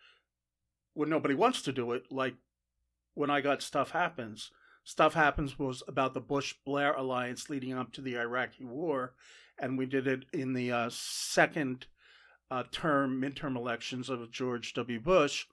when 0.92 1.09
nobody 1.09 1.35
wants 1.35 1.62
to 1.62 1.73
do 1.73 1.92
it. 1.92 2.04
Like 2.11 2.35
when 3.14 3.30
I 3.30 3.40
got 3.40 3.62
Stuff 3.62 3.90
Happens. 3.90 4.50
Stuff 4.83 5.14
Happens 5.14 5.59
was 5.59 5.83
about 5.88 6.12
the 6.12 6.21
Bush 6.21 6.54
Blair 6.66 6.92
alliance 6.92 7.49
leading 7.49 7.73
up 7.73 7.92
to 7.92 8.02
the 8.02 8.18
Iraqi 8.18 8.64
war, 8.64 9.14
and 9.59 9.78
we 9.78 9.87
did 9.87 10.06
it 10.06 10.25
in 10.33 10.52
the 10.52 10.71
uh, 10.71 10.90
second 10.92 11.87
uh, 12.50 12.64
term 12.71 13.21
midterm 13.21 13.56
elections 13.56 14.11
of 14.11 14.30
George 14.30 14.75
W. 14.75 15.00
Bush. 15.00 15.47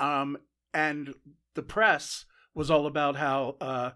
Um, 0.00 0.38
and 0.74 1.14
the 1.54 1.62
press 1.62 2.24
was 2.54 2.70
all 2.70 2.86
about 2.86 3.16
how 3.16 3.56
uh, 3.60 3.90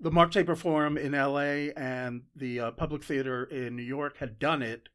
the 0.00 0.10
Mark 0.10 0.32
Taper 0.32 0.56
Forum 0.56 0.96
in 0.96 1.12
LA 1.12 1.70
and 1.76 2.22
the 2.34 2.60
uh, 2.60 2.70
Public 2.70 3.04
Theater 3.04 3.44
in 3.44 3.76
New 3.76 3.82
York 3.82 4.18
had 4.18 4.38
done 4.38 4.62
it, 4.62 4.88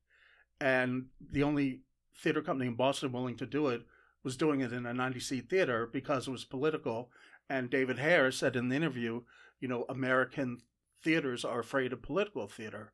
and 0.60 1.08
the 1.20 1.44
only 1.44 1.82
theater 2.16 2.42
company 2.42 2.68
in 2.68 2.76
Boston 2.76 3.12
willing 3.12 3.38
to 3.38 3.46
do 3.46 3.68
it 3.68 3.84
was 4.24 4.38
doing 4.38 4.62
it 4.62 4.74
in 4.74 4.86
a 4.86 4.94
90 4.94 5.20
seat 5.20 5.50
theater 5.50 5.88
because 5.92 6.28
it 6.28 6.32
was 6.32 6.44
political. 6.44 7.12
And 7.50 7.70
David 7.70 8.00
Hare 8.00 8.32
said 8.32 8.56
in 8.56 8.70
the 8.70 8.76
interview, 8.76 9.22
you 9.60 9.68
know, 9.68 9.86
American 9.88 10.62
theaters 11.04 11.46
are 11.46 11.60
afraid 11.60 11.94
of 11.94 12.02
political 12.02 12.48
theater. 12.48 12.92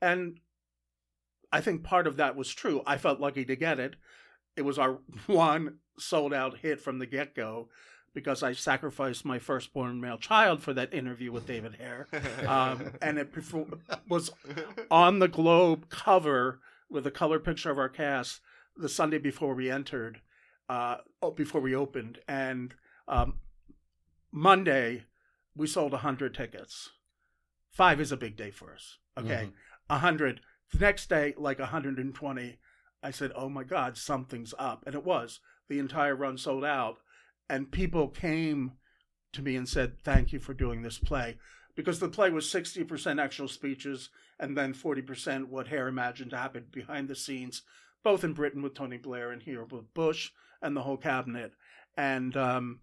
And 0.00 0.40
I 1.50 1.60
think 1.60 1.82
part 1.82 2.06
of 2.06 2.16
that 2.16 2.36
was 2.36 2.52
true. 2.52 2.82
I 2.86 2.98
felt 2.98 3.18
lucky 3.18 3.44
to 3.46 3.56
get 3.56 3.80
it. 3.80 3.96
It 4.56 4.62
was 4.62 4.78
our 4.78 4.98
one 5.26 5.78
sold 5.98 6.32
out 6.32 6.58
hit 6.58 6.80
from 6.80 6.98
the 6.98 7.06
get 7.06 7.34
go 7.34 7.68
because 8.14 8.42
I 8.42 8.52
sacrificed 8.52 9.26
my 9.26 9.38
firstborn 9.38 10.00
male 10.00 10.16
child 10.16 10.62
for 10.62 10.72
that 10.72 10.94
interview 10.94 11.30
with 11.30 11.46
David 11.46 11.74
Hare. 11.74 12.08
Um, 12.46 12.92
and 13.02 13.18
it 13.18 13.28
was 14.08 14.30
on 14.90 15.18
the 15.18 15.28
Globe 15.28 15.90
cover 15.90 16.60
with 16.88 17.06
a 17.06 17.10
color 17.10 17.38
picture 17.38 17.70
of 17.70 17.78
our 17.78 17.90
cast 17.90 18.40
the 18.76 18.88
Sunday 18.88 19.18
before 19.18 19.54
we 19.54 19.70
entered, 19.70 20.20
uh, 20.68 20.96
oh, 21.22 21.30
before 21.30 21.60
we 21.60 21.74
opened. 21.74 22.18
And 22.28 22.74
um, 23.08 23.34
Monday, 24.32 25.04
we 25.54 25.66
sold 25.66 25.92
100 25.92 26.34
tickets. 26.34 26.90
Five 27.70 28.00
is 28.00 28.12
a 28.12 28.16
big 28.16 28.36
day 28.36 28.50
for 28.50 28.72
us. 28.72 28.98
Okay. 29.18 29.28
Mm-hmm. 29.28 29.94
100. 29.94 30.40
The 30.72 30.78
next 30.78 31.08
day, 31.08 31.34
like 31.36 31.58
120. 31.58 32.58
I 33.02 33.10
said, 33.10 33.30
oh 33.36 33.48
my 33.48 33.62
God, 33.62 33.96
something's 33.96 34.54
up. 34.58 34.82
And 34.86 34.94
it 34.94 35.04
was. 35.04 35.40
The 35.68 35.78
entire 35.78 36.14
run 36.14 36.38
sold 36.38 36.64
out 36.64 36.98
and 37.48 37.70
people 37.70 38.08
came 38.08 38.72
to 39.32 39.42
me 39.42 39.56
and 39.56 39.68
said, 39.68 40.00
"Thank 40.02 40.32
you 40.32 40.38
for 40.38 40.54
doing 40.54 40.82
this 40.82 40.98
play," 40.98 41.38
because 41.74 42.00
the 42.00 42.08
play 42.08 42.30
was 42.30 42.50
sixty 42.50 42.84
percent 42.84 43.20
actual 43.20 43.48
speeches 43.48 44.10
and 44.38 44.56
then 44.56 44.74
forty 44.74 45.02
percent 45.02 45.48
what 45.48 45.68
Hare 45.68 45.88
imagined 45.88 46.32
happened 46.32 46.70
behind 46.72 47.08
the 47.08 47.14
scenes, 47.14 47.62
both 48.02 48.24
in 48.24 48.32
Britain 48.32 48.62
with 48.62 48.74
Tony 48.74 48.96
Blair 48.96 49.30
and 49.30 49.42
here 49.42 49.64
with 49.64 49.92
Bush 49.94 50.30
and 50.62 50.76
the 50.76 50.82
whole 50.82 50.96
cabinet, 50.96 51.52
and 51.96 52.36
um, 52.36 52.80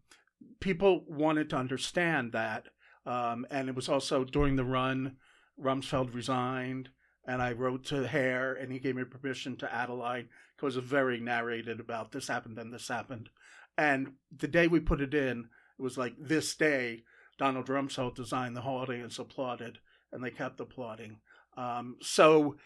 people 0.60 1.04
wanted 1.08 1.50
to 1.50 1.58
understand 1.58 2.32
that. 2.32 2.68
Um, 3.06 3.46
and 3.52 3.68
it 3.68 3.76
was 3.76 3.90
also 3.90 4.24
during 4.24 4.56
the 4.56 4.64
run, 4.64 5.18
Rumsfeld 5.62 6.14
resigned, 6.14 6.90
and 7.26 7.42
I 7.42 7.54
wrote 7.54 7.86
to 7.86 8.08
Hare, 8.08 8.54
and 8.54 8.72
he 8.72 8.80
gave 8.80 8.96
me 8.96 9.04
permission 9.04 9.56
to 9.58 9.74
Adeline 9.74 10.30
because 10.56 10.76
it 10.76 10.82
was 10.82 10.90
very 10.90 11.20
narrated 11.20 11.80
about 11.80 12.12
this 12.12 12.28
happened 12.28 12.58
and 12.58 12.74
this 12.74 12.88
happened. 12.88 13.30
And 13.78 14.14
the 14.36 14.48
day 14.48 14.68
we 14.68 14.80
put 14.80 15.02
it 15.02 15.14
in, 15.14 15.48
it 15.80 15.82
was 15.82 15.98
like 15.98 16.14
this 16.20 16.56
day, 16.56 17.04
Donald 17.38 17.68
Rumsfeld 17.68 18.16
designed 18.16 18.56
the 18.56 18.62
whole 18.62 18.78
audience 18.78 19.18
applauded, 19.20 19.80
and 20.12 20.24
they 20.24 20.30
kept 20.30 20.60
applauding. 20.60 21.20
Um, 21.58 21.98
so, 22.02 22.58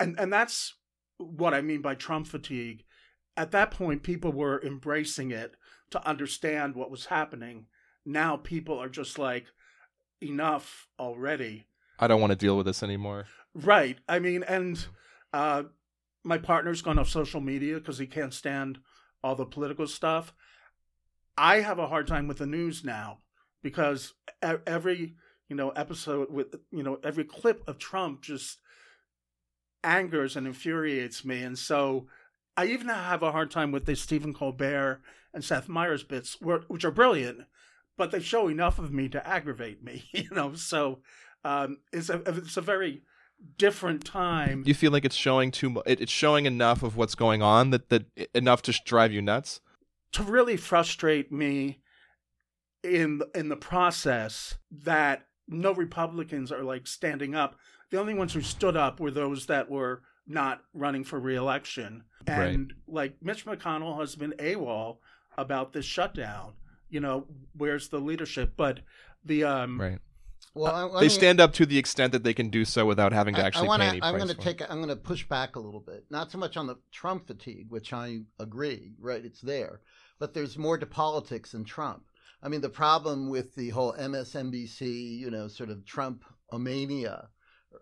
and 0.00 0.18
and 0.18 0.32
that's 0.32 0.74
what 1.18 1.54
I 1.54 1.60
mean 1.60 1.82
by 1.82 1.94
Trump 1.94 2.26
fatigue. 2.26 2.84
At 3.36 3.50
that 3.52 3.70
point, 3.70 4.02
people 4.02 4.32
were 4.32 4.62
embracing 4.64 5.30
it 5.30 5.54
to 5.90 6.06
understand 6.08 6.74
what 6.74 6.90
was 6.90 7.06
happening. 7.06 7.66
Now 8.04 8.36
people 8.36 8.78
are 8.78 8.88
just 8.88 9.18
like, 9.18 9.46
enough 10.20 10.88
already. 10.98 11.66
I 11.98 12.06
don't 12.06 12.20
want 12.20 12.30
to 12.30 12.36
deal 12.36 12.56
with 12.56 12.66
this 12.66 12.82
anymore. 12.82 13.26
Right. 13.54 13.98
I 14.08 14.18
mean, 14.18 14.42
and 14.44 14.84
uh, 15.32 15.64
my 16.24 16.38
partner's 16.38 16.82
gone 16.82 16.98
off 16.98 17.08
social 17.08 17.40
media 17.40 17.74
because 17.74 17.98
he 17.98 18.06
can't 18.06 18.34
stand 18.34 18.78
all 19.22 19.34
the 19.34 19.46
political 19.46 19.86
stuff. 19.86 20.32
I 21.36 21.60
have 21.60 21.78
a 21.78 21.86
hard 21.88 22.06
time 22.06 22.26
with 22.28 22.38
the 22.38 22.46
news 22.46 22.84
now 22.84 23.18
because 23.62 24.14
every 24.42 25.14
you 25.48 25.56
know 25.56 25.70
episode 25.70 26.30
with 26.30 26.54
you 26.70 26.82
know 26.82 26.98
every 27.04 27.24
clip 27.24 27.62
of 27.68 27.78
Trump 27.78 28.22
just 28.22 28.58
angers 29.84 30.36
and 30.36 30.46
infuriates 30.46 31.24
me, 31.24 31.42
and 31.42 31.58
so 31.58 32.06
I 32.56 32.66
even 32.66 32.88
have 32.88 33.22
a 33.22 33.32
hard 33.32 33.50
time 33.50 33.70
with 33.72 33.86
the 33.86 33.94
Stephen 33.94 34.34
Colbert 34.34 35.00
and 35.32 35.44
Seth 35.44 35.68
Meyers 35.68 36.02
bits, 36.02 36.40
which 36.40 36.84
are 36.84 36.90
brilliant, 36.90 37.40
but 37.96 38.10
they 38.10 38.20
show 38.20 38.48
enough 38.48 38.78
of 38.78 38.92
me 38.92 39.08
to 39.10 39.26
aggravate 39.26 39.82
me, 39.82 40.04
you 40.12 40.28
know. 40.32 40.54
So 40.54 41.00
um, 41.44 41.78
it's 41.92 42.10
a 42.10 42.20
it's 42.26 42.56
a 42.56 42.62
very 42.62 43.02
different 43.56 44.04
time. 44.04 44.62
You 44.66 44.74
feel 44.74 44.92
like 44.92 45.04
it's 45.04 45.16
showing 45.16 45.50
too 45.50 45.70
much. 45.70 45.84
It's 45.86 46.12
showing 46.12 46.46
enough 46.46 46.82
of 46.82 46.96
what's 46.96 47.14
going 47.14 47.42
on 47.42 47.70
that 47.70 47.88
that 47.90 48.06
enough 48.34 48.62
to 48.62 48.80
drive 48.84 49.12
you 49.12 49.22
nuts. 49.22 49.60
To 50.12 50.22
really 50.22 50.56
frustrate 50.56 51.30
me 51.30 51.80
in 52.82 53.22
in 53.34 53.48
the 53.48 53.56
process 53.56 54.56
that 54.70 55.26
no 55.46 55.72
Republicans 55.72 56.52
are 56.52 56.62
like 56.62 56.86
standing 56.86 57.34
up. 57.34 57.56
The 57.90 57.98
only 57.98 58.14
ones 58.14 58.34
who 58.34 58.42
stood 58.42 58.76
up 58.76 59.00
were 59.00 59.10
those 59.10 59.46
that 59.46 59.70
were 59.70 60.02
not 60.26 60.62
running 60.74 61.04
for 61.04 61.18
reelection. 61.18 62.04
And 62.26 62.72
right. 62.88 62.94
like 62.94 63.14
Mitch 63.22 63.46
McConnell 63.46 63.98
has 64.00 64.14
been 64.14 64.32
AWOL 64.32 64.98
about 65.38 65.72
this 65.72 65.86
shutdown. 65.86 66.52
You 66.90 67.00
know, 67.00 67.26
where's 67.56 67.88
the 67.88 67.98
leadership? 67.98 68.52
But 68.56 68.80
the 69.24 69.44
um 69.44 69.80
right. 69.80 69.98
Well, 70.54 70.74
uh, 70.74 70.98
I, 70.98 71.00
they 71.00 71.08
stand 71.08 71.40
up 71.40 71.52
to 71.54 71.66
the 71.66 71.78
extent 71.78 72.12
that 72.12 72.24
they 72.24 72.34
can 72.34 72.50
do 72.50 72.64
so 72.64 72.86
without 72.86 73.12
having 73.12 73.34
to 73.34 73.44
actually 73.44 73.66
I 73.66 73.68
wanna, 73.68 73.84
pay 73.84 73.90
any 73.90 74.02
I'm 74.02 74.16
going 74.16 74.28
to 74.28 74.34
take. 74.34 74.62
I'm 74.62 74.78
going 74.78 74.88
to 74.88 74.96
push 74.96 75.24
back 75.28 75.56
a 75.56 75.60
little 75.60 75.80
bit. 75.80 76.04
Not 76.10 76.30
so 76.30 76.38
much 76.38 76.56
on 76.56 76.66
the 76.66 76.76
Trump 76.92 77.26
fatigue, 77.26 77.66
which 77.70 77.92
I 77.92 78.20
agree. 78.38 78.92
Right, 78.98 79.24
it's 79.24 79.40
there, 79.40 79.80
but 80.18 80.34
there's 80.34 80.58
more 80.58 80.78
to 80.78 80.86
politics 80.86 81.52
than 81.52 81.64
Trump. 81.64 82.04
I 82.42 82.48
mean, 82.48 82.60
the 82.60 82.68
problem 82.68 83.30
with 83.30 83.54
the 83.54 83.70
whole 83.70 83.94
MSNBC, 83.94 85.18
you 85.18 85.30
know, 85.30 85.48
sort 85.48 85.70
of 85.70 85.84
Trump 85.84 86.24
mania 86.52 87.28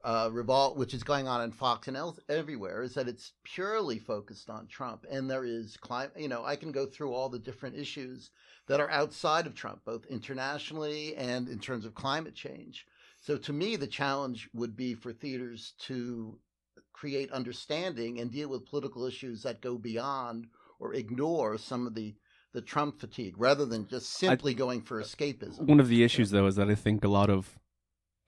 uh, 0.07 0.31
revolt, 0.33 0.77
which 0.77 0.95
is 0.95 1.03
going 1.03 1.27
on 1.27 1.43
in 1.43 1.51
Fox 1.51 1.89
and 1.89 1.97
el- 1.97 2.17
everywhere, 2.29 2.83
is 2.83 2.95
that 2.95 3.09
it's 3.09 3.33
purely 3.43 3.99
focused 3.99 4.49
on 4.49 4.69
Trump, 4.69 5.05
and 5.11 5.29
there 5.29 5.45
is 5.45 5.77
climate. 5.77 6.13
You 6.17 6.29
know, 6.29 6.45
I 6.45 6.55
can 6.55 6.71
go 6.71 6.87
through 6.87 7.13
all 7.13 7.29
the 7.29 7.41
different 7.41 7.77
issues 7.77 8.31
that 8.69 8.79
are 8.79 8.91
outside 8.91 9.49
of 9.49 9.57
Trump, 9.57 9.85
both 9.85 10.07
internationally 10.07 11.17
and 11.17 11.49
in 11.49 11.59
terms 11.59 11.85
of 11.85 11.97
climate 11.97 12.37
change. 12.37 12.87
So 13.21 13.37
to 13.37 13.53
me, 13.53 13.75
the 13.75 13.89
challenge 13.89 14.49
would 14.55 14.77
be 14.77 14.95
for 14.95 15.13
theaters 15.13 15.73
to 15.81 16.39
create 16.93 17.33
understanding 17.33 18.21
and 18.21 18.31
deal 18.31 18.49
with 18.49 18.65
political 18.65 19.07
issues 19.07 19.43
that 19.43 19.61
go 19.61 19.77
beyond 19.77 20.47
or 20.79 20.95
ignore 20.95 21.59
some 21.59 21.85
of 21.87 21.97
the 21.97 22.15
the 22.53 22.63
Trump 22.63 22.99
fatigue 23.01 23.35
rather 23.37 23.67
than 23.67 23.87
just 23.87 24.15
simply 24.15 24.53
I, 24.53 24.55
going 24.55 24.81
for 24.81 25.03
escapism. 25.03 25.67
One 25.67 25.81
of 25.81 25.89
the 25.89 26.03
issues, 26.05 26.31
though, 26.31 26.47
is 26.47 26.57
that 26.57 26.71
I 26.71 26.75
think 26.75 27.05
a 27.05 27.09
lot 27.09 27.29
of 27.29 27.59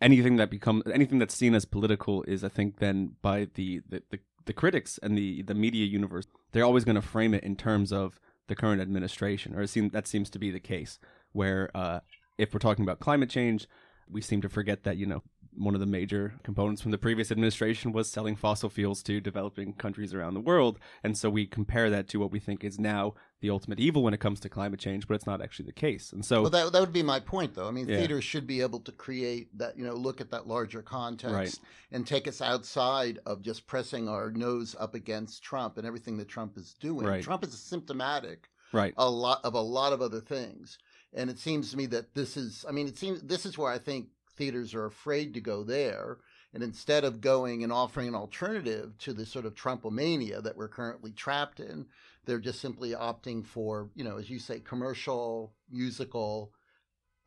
anything 0.00 0.36
that 0.36 0.50
becomes 0.50 0.84
anything 0.92 1.18
that's 1.18 1.34
seen 1.34 1.54
as 1.54 1.64
political 1.64 2.22
is, 2.24 2.44
I 2.44 2.48
think, 2.48 2.78
then 2.78 3.16
by 3.22 3.48
the 3.54 3.82
the, 3.88 4.02
the, 4.10 4.18
the 4.44 4.52
critics 4.52 4.98
and 5.02 5.16
the 5.16 5.42
the 5.42 5.54
media 5.54 5.86
universe, 5.86 6.26
they're 6.52 6.64
always 6.64 6.84
going 6.84 6.96
to 6.96 7.02
frame 7.02 7.34
it 7.34 7.44
in 7.44 7.56
terms 7.56 7.92
of 7.92 8.20
the 8.48 8.56
current 8.56 8.80
administration, 8.80 9.54
or 9.54 9.62
it 9.62 9.68
seems 9.68 9.92
that 9.92 10.06
seems 10.06 10.30
to 10.30 10.38
be 10.38 10.50
the 10.50 10.60
case. 10.60 10.98
Where 11.32 11.70
uh, 11.74 12.00
if 12.38 12.54
we're 12.54 12.60
talking 12.60 12.84
about 12.84 13.00
climate 13.00 13.30
change, 13.30 13.68
we 14.10 14.20
seem 14.20 14.40
to 14.42 14.48
forget 14.48 14.84
that 14.84 14.96
you 14.96 15.06
know 15.06 15.22
one 15.58 15.74
of 15.74 15.80
the 15.80 15.86
major 15.86 16.34
components 16.42 16.80
from 16.82 16.90
the 16.90 16.98
previous 16.98 17.30
administration 17.30 17.92
was 17.92 18.10
selling 18.10 18.36
fossil 18.36 18.68
fuels 18.70 19.02
to 19.04 19.20
developing 19.20 19.72
countries 19.74 20.14
around 20.14 20.34
the 20.34 20.40
world. 20.40 20.78
And 21.02 21.16
so 21.16 21.28
we 21.30 21.46
compare 21.46 21.90
that 21.90 22.08
to 22.08 22.18
what 22.18 22.30
we 22.30 22.38
think 22.38 22.64
is 22.64 22.78
now 22.78 23.14
the 23.40 23.50
ultimate 23.50 23.78
evil 23.78 24.02
when 24.02 24.14
it 24.14 24.20
comes 24.20 24.40
to 24.40 24.48
climate 24.48 24.80
change, 24.80 25.06
but 25.06 25.14
it's 25.14 25.26
not 25.26 25.40
actually 25.42 25.66
the 25.66 25.72
case. 25.72 26.12
And 26.12 26.24
so 26.24 26.42
Well, 26.42 26.50
that, 26.50 26.72
that 26.72 26.80
would 26.80 26.92
be 26.92 27.02
my 27.02 27.20
point, 27.20 27.54
though. 27.54 27.68
I 27.68 27.70
mean, 27.70 27.88
Yeah. 27.88 27.98
theaters 27.98 28.24
should 28.24 28.46
be 28.46 28.60
able 28.60 28.80
to 28.80 28.92
create 28.92 29.56
that, 29.58 29.78
you 29.78 29.84
know, 29.84 29.94
look 29.94 30.20
at 30.20 30.30
that 30.30 30.46
larger 30.46 30.82
context 30.82 31.34
Right. 31.34 31.58
and 31.92 32.06
take 32.06 32.26
us 32.26 32.40
outside 32.40 33.20
of 33.26 33.42
just 33.42 33.66
pressing 33.66 34.08
our 34.08 34.30
nose 34.30 34.74
up 34.78 34.94
against 34.94 35.42
Trump 35.42 35.78
and 35.78 35.86
everything 35.86 36.16
that 36.18 36.28
Trump 36.28 36.56
is 36.56 36.74
doing. 36.80 37.06
Right. 37.06 37.22
Trump 37.22 37.44
is 37.44 37.52
symptomatic 37.58 38.48
right, 38.72 38.92
a 38.96 39.08
lot 39.08 39.40
of 39.44 39.54
a 39.54 39.60
lot 39.60 39.92
of 39.92 40.02
other 40.02 40.20
things. 40.20 40.78
And 41.14 41.30
it 41.30 41.38
seems 41.38 41.70
to 41.70 41.76
me 41.76 41.86
that 41.86 42.14
this 42.14 42.36
is 42.36 42.64
I 42.68 42.72
mean 42.72 42.86
it 42.86 42.98
seems 42.98 43.22
this 43.22 43.46
is 43.46 43.56
where 43.56 43.72
I 43.72 43.78
think 43.78 44.08
theaters 44.38 44.74
are 44.74 44.86
afraid 44.86 45.34
to 45.34 45.40
go 45.40 45.62
there. 45.64 46.18
And 46.54 46.62
instead 46.62 47.04
of 47.04 47.20
going 47.20 47.62
and 47.62 47.72
offering 47.72 48.08
an 48.08 48.14
alternative 48.14 48.96
to 49.00 49.12
the 49.12 49.26
sort 49.26 49.44
of 49.44 49.54
Trumpomania 49.54 50.40
that 50.42 50.56
we're 50.56 50.68
currently 50.68 51.12
trapped 51.12 51.60
in, 51.60 51.84
they're 52.24 52.38
just 52.38 52.60
simply 52.60 52.92
opting 52.92 53.44
for, 53.44 53.90
you 53.94 54.02
know, 54.04 54.16
as 54.16 54.30
you 54.30 54.38
say, 54.38 54.60
commercial, 54.60 55.52
musical, 55.70 56.52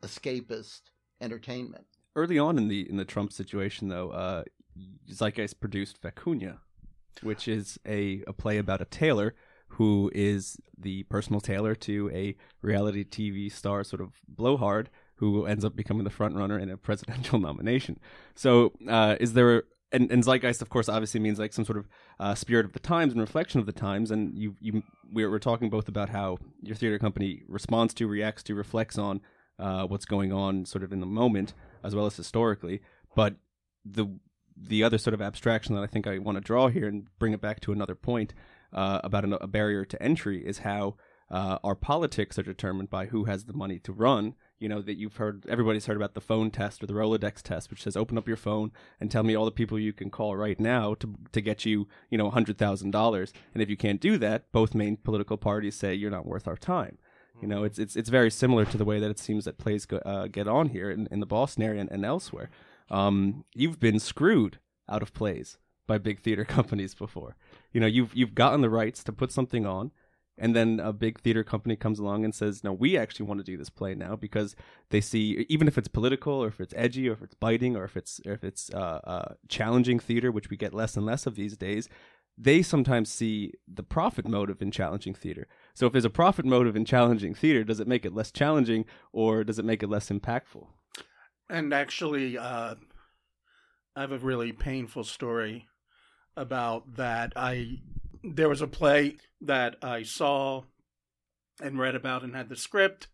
escapist 0.02 0.80
entertainment. 1.20 1.84
early 2.16 2.38
on 2.38 2.58
in 2.58 2.68
the 2.68 2.88
in 2.90 2.96
the 2.96 3.04
Trump 3.04 3.32
situation, 3.32 3.88
though, 3.88 4.10
uh, 4.10 4.42
Zeitgeist 5.10 5.60
produced 5.60 6.02
Vicuña, 6.02 6.58
which 7.22 7.46
is 7.46 7.78
a, 7.86 8.22
a 8.26 8.32
play 8.32 8.58
about 8.58 8.80
a 8.80 8.86
tailor 8.86 9.34
who 9.68 10.10
is 10.14 10.58
the 10.76 11.04
personal 11.04 11.40
tailor 11.40 11.74
to 11.74 12.10
a 12.12 12.36
reality 12.60 13.04
TV 13.04 13.50
star, 13.50 13.84
sort 13.84 14.02
of 14.02 14.20
blowhard, 14.28 14.90
who 15.22 15.46
ends 15.46 15.64
up 15.64 15.76
becoming 15.76 16.02
the 16.02 16.10
front 16.10 16.34
runner 16.34 16.58
in 16.58 16.68
a 16.68 16.76
presidential 16.76 17.38
nomination. 17.48 17.96
So, 18.34 18.72
uh, 18.88 19.14
is 19.20 19.34
there 19.34 19.62
and, 19.92 20.10
and 20.10 20.24
zeitgeist, 20.24 20.62
of 20.62 20.68
course, 20.68 20.88
obviously 20.88 21.20
means 21.20 21.38
like 21.38 21.52
some 21.52 21.64
sort 21.64 21.78
of 21.78 21.86
uh, 22.18 22.34
spirit 22.34 22.66
of 22.66 22.72
the 22.72 22.80
times 22.80 23.12
and 23.12 23.20
reflection 23.20 23.60
of 23.60 23.66
the 23.66 23.72
times. 23.72 24.10
And 24.10 24.36
you, 24.36 24.56
you, 24.58 24.82
we're, 25.12 25.30
we're 25.30 25.38
talking 25.38 25.70
both 25.70 25.86
about 25.86 26.08
how 26.08 26.38
your 26.60 26.74
theater 26.74 26.98
company 26.98 27.42
responds 27.46 27.94
to, 27.94 28.08
reacts 28.08 28.42
to, 28.44 28.56
reflects 28.56 28.98
on 28.98 29.20
uh, 29.60 29.86
what's 29.86 30.06
going 30.06 30.32
on, 30.32 30.64
sort 30.64 30.82
of 30.82 30.92
in 30.92 30.98
the 30.98 31.06
moment, 31.06 31.54
as 31.84 31.94
well 31.94 32.06
as 32.06 32.16
historically. 32.16 32.80
But 33.14 33.36
the 33.84 34.06
the 34.56 34.82
other 34.82 34.98
sort 34.98 35.14
of 35.14 35.22
abstraction 35.22 35.76
that 35.76 35.82
I 35.82 35.86
think 35.86 36.08
I 36.08 36.18
want 36.18 36.36
to 36.36 36.42
draw 36.42 36.66
here 36.66 36.88
and 36.88 37.06
bring 37.20 37.32
it 37.32 37.40
back 37.40 37.60
to 37.60 37.72
another 37.72 37.94
point 37.94 38.34
uh, 38.72 39.00
about 39.04 39.24
an, 39.24 39.34
a 39.40 39.46
barrier 39.46 39.84
to 39.84 40.02
entry 40.02 40.44
is 40.44 40.58
how 40.58 40.96
uh, 41.30 41.58
our 41.64 41.74
politics 41.74 42.38
are 42.38 42.42
determined 42.42 42.90
by 42.90 43.06
who 43.06 43.24
has 43.24 43.44
the 43.44 43.54
money 43.54 43.78
to 43.80 43.92
run. 43.92 44.34
You 44.62 44.68
know 44.68 44.80
that 44.80 44.96
you've 44.96 45.16
heard, 45.16 45.44
everybody's 45.48 45.86
heard 45.86 45.96
about 45.96 46.14
the 46.14 46.20
phone 46.20 46.50
test 46.50 46.82
or 46.82 46.86
the 46.86 46.92
Rolodex 46.92 47.42
test, 47.42 47.68
which 47.70 47.82
says 47.82 47.96
open 47.96 48.16
up 48.16 48.28
your 48.28 48.36
phone 48.36 48.70
and 49.00 49.10
tell 49.10 49.24
me 49.24 49.34
all 49.34 49.44
the 49.44 49.50
people 49.50 49.78
you 49.78 49.92
can 49.92 50.08
call 50.08 50.36
right 50.36 50.60
now 50.60 50.94
to 50.94 51.14
to 51.32 51.40
get 51.40 51.64
you, 51.64 51.88
you 52.10 52.16
know, 52.16 52.30
hundred 52.30 52.58
thousand 52.58 52.92
dollars. 52.92 53.32
And 53.52 53.62
if 53.62 53.68
you 53.68 53.76
can't 53.76 54.00
do 54.00 54.16
that, 54.18 54.52
both 54.52 54.74
main 54.74 54.96
political 54.96 55.36
parties 55.36 55.74
say 55.74 55.94
you're 55.94 56.10
not 56.10 56.26
worth 56.26 56.46
our 56.46 56.56
time. 56.56 56.98
You 57.40 57.48
know, 57.48 57.64
it's 57.64 57.78
it's 57.78 57.96
it's 57.96 58.08
very 58.08 58.30
similar 58.30 58.64
to 58.66 58.78
the 58.78 58.84
way 58.84 59.00
that 59.00 59.10
it 59.10 59.18
seems 59.18 59.46
that 59.46 59.58
plays 59.58 59.84
go, 59.84 59.96
uh, 59.98 60.28
get 60.28 60.46
on 60.46 60.68
here 60.68 60.90
in, 60.90 61.08
in 61.10 61.18
the 61.18 61.26
Boston 61.26 61.64
area 61.64 61.80
and, 61.80 61.90
and 61.90 62.04
elsewhere. 62.04 62.48
Um, 62.88 63.44
you've 63.54 63.80
been 63.80 63.98
screwed 63.98 64.60
out 64.88 65.02
of 65.02 65.12
plays 65.12 65.58
by 65.88 65.98
big 65.98 66.20
theater 66.20 66.44
companies 66.58 66.94
before. 66.94 67.34
You 67.72 67.80
know, 67.80 67.88
you've 67.88 68.14
you've 68.14 68.36
gotten 68.36 68.60
the 68.60 68.70
rights 68.70 69.02
to 69.04 69.12
put 69.12 69.32
something 69.32 69.66
on, 69.66 69.90
and 70.42 70.56
then 70.56 70.80
a 70.80 70.92
big 70.92 71.20
theater 71.20 71.44
company 71.44 71.76
comes 71.76 72.00
along 72.00 72.24
and 72.24 72.34
says, 72.34 72.64
"No, 72.64 72.72
we 72.72 72.98
actually 72.98 73.26
want 73.26 73.38
to 73.38 73.44
do 73.44 73.56
this 73.56 73.70
play 73.70 73.94
now 73.94 74.16
because 74.16 74.56
they 74.90 75.00
see 75.00 75.46
even 75.48 75.68
if 75.68 75.78
it's 75.78 75.86
political 75.86 76.32
or 76.32 76.48
if 76.48 76.60
it's 76.60 76.74
edgy 76.76 77.08
or 77.08 77.12
if 77.12 77.22
it's 77.22 77.36
biting 77.36 77.76
or 77.76 77.84
if 77.84 77.96
it's 77.96 78.20
or 78.26 78.32
if 78.32 78.42
it's 78.42 78.68
uh, 78.74 79.00
uh, 79.04 79.34
challenging 79.48 80.00
theater, 80.00 80.32
which 80.32 80.50
we 80.50 80.56
get 80.56 80.74
less 80.74 80.96
and 80.96 81.06
less 81.06 81.26
of 81.26 81.36
these 81.36 81.56
days." 81.56 81.88
They 82.36 82.62
sometimes 82.62 83.10
see 83.10 83.52
the 83.72 83.82
profit 83.82 84.26
motive 84.26 84.62
in 84.62 84.70
challenging 84.70 85.14
theater. 85.14 85.46
So, 85.74 85.86
if 85.86 85.92
there's 85.92 86.04
a 86.04 86.10
profit 86.10 86.44
motive 86.44 86.74
in 86.74 86.86
challenging 86.86 87.34
theater, 87.34 87.62
does 87.62 87.78
it 87.78 87.86
make 87.86 88.04
it 88.04 88.14
less 88.14 88.32
challenging 88.32 88.84
or 89.12 89.44
does 89.44 89.58
it 89.58 89.66
make 89.66 89.82
it 89.82 89.90
less 89.90 90.08
impactful? 90.08 90.66
And 91.48 91.72
actually, 91.72 92.36
uh, 92.36 92.74
I 93.94 94.00
have 94.00 94.12
a 94.12 94.18
really 94.18 94.50
painful 94.50 95.04
story 95.04 95.68
about 96.36 96.96
that. 96.96 97.34
I 97.36 97.80
there 98.22 98.48
was 98.48 98.62
a 98.62 98.66
play 98.66 99.16
that 99.40 99.76
I 99.82 100.02
saw 100.02 100.62
and 101.60 101.78
read 101.78 101.94
about 101.94 102.22
and 102.22 102.34
had 102.34 102.48
the 102.48 102.56
script, 102.56 103.08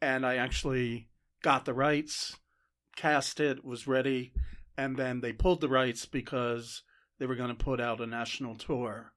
and 0.00 0.24
I 0.24 0.36
actually 0.36 1.08
got 1.42 1.64
the 1.64 1.74
rights, 1.74 2.36
cast 2.96 3.40
it, 3.40 3.64
was 3.64 3.86
ready, 3.86 4.32
and 4.76 4.96
then 4.96 5.20
they 5.20 5.32
pulled 5.32 5.60
the 5.60 5.68
rights 5.68 6.06
because 6.06 6.82
they 7.18 7.26
were 7.26 7.34
going 7.36 7.54
to 7.54 7.64
put 7.64 7.80
out 7.80 8.00
a 8.00 8.06
national 8.06 8.54
tour. 8.54 9.12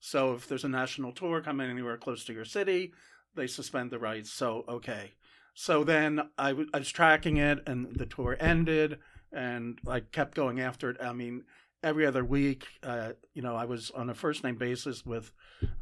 So 0.00 0.34
if 0.34 0.46
there's 0.46 0.64
a 0.64 0.68
national 0.68 1.12
tour 1.12 1.40
coming 1.40 1.70
anywhere 1.70 1.96
close 1.96 2.24
to 2.26 2.32
your 2.32 2.44
city, 2.44 2.92
they 3.34 3.46
suspend 3.46 3.90
the 3.90 3.98
rights. 3.98 4.32
So 4.32 4.64
okay. 4.68 5.14
So 5.54 5.84
then 5.84 6.20
I, 6.36 6.50
w- 6.50 6.68
I 6.74 6.78
was 6.78 6.90
tracking 6.90 7.38
it, 7.38 7.60
and 7.66 7.96
the 7.96 8.04
tour 8.04 8.36
ended, 8.38 8.98
and 9.32 9.78
I 9.88 10.00
kept 10.00 10.34
going 10.34 10.60
after 10.60 10.90
it. 10.90 10.98
I 11.02 11.14
mean, 11.14 11.44
every 11.82 12.06
other 12.06 12.24
week, 12.24 12.66
uh, 12.82 13.12
you 13.34 13.42
know, 13.42 13.54
I 13.54 13.64
was 13.64 13.90
on 13.90 14.10
a 14.10 14.14
first 14.14 14.44
name 14.44 14.56
basis 14.56 15.04
with 15.04 15.32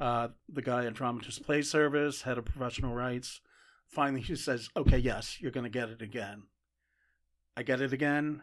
uh, 0.00 0.28
the 0.48 0.62
guy 0.62 0.84
at 0.86 0.94
Dramatist 0.94 1.44
Play 1.44 1.62
Service, 1.62 2.22
head 2.22 2.38
of 2.38 2.44
professional 2.44 2.94
rights. 2.94 3.40
Finally, 3.86 4.22
he 4.22 4.36
says, 4.36 4.68
"Okay, 4.76 4.98
yes, 4.98 5.40
you're 5.40 5.50
going 5.50 5.64
to 5.64 5.70
get 5.70 5.88
it 5.88 6.02
again." 6.02 6.44
I 7.56 7.62
get 7.62 7.80
it 7.80 7.92
again, 7.92 8.42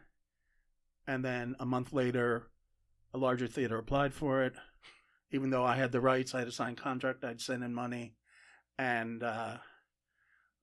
and 1.05 1.25
then 1.25 1.55
a 1.59 1.65
month 1.65 1.91
later, 1.91 2.47
a 3.13 3.17
larger 3.17 3.47
theater 3.47 3.77
applied 3.77 4.13
for 4.13 4.43
it. 4.43 4.53
Even 5.31 5.49
though 5.49 5.65
I 5.65 5.75
had 5.75 5.91
the 5.91 5.99
rights, 5.99 6.33
I 6.33 6.39
had 6.39 6.47
a 6.47 6.51
signed 6.51 6.77
contract. 6.77 7.23
I'd 7.23 7.41
sent 7.41 7.63
in 7.63 7.73
money, 7.73 8.15
and 8.77 9.21
uh, 9.21 9.57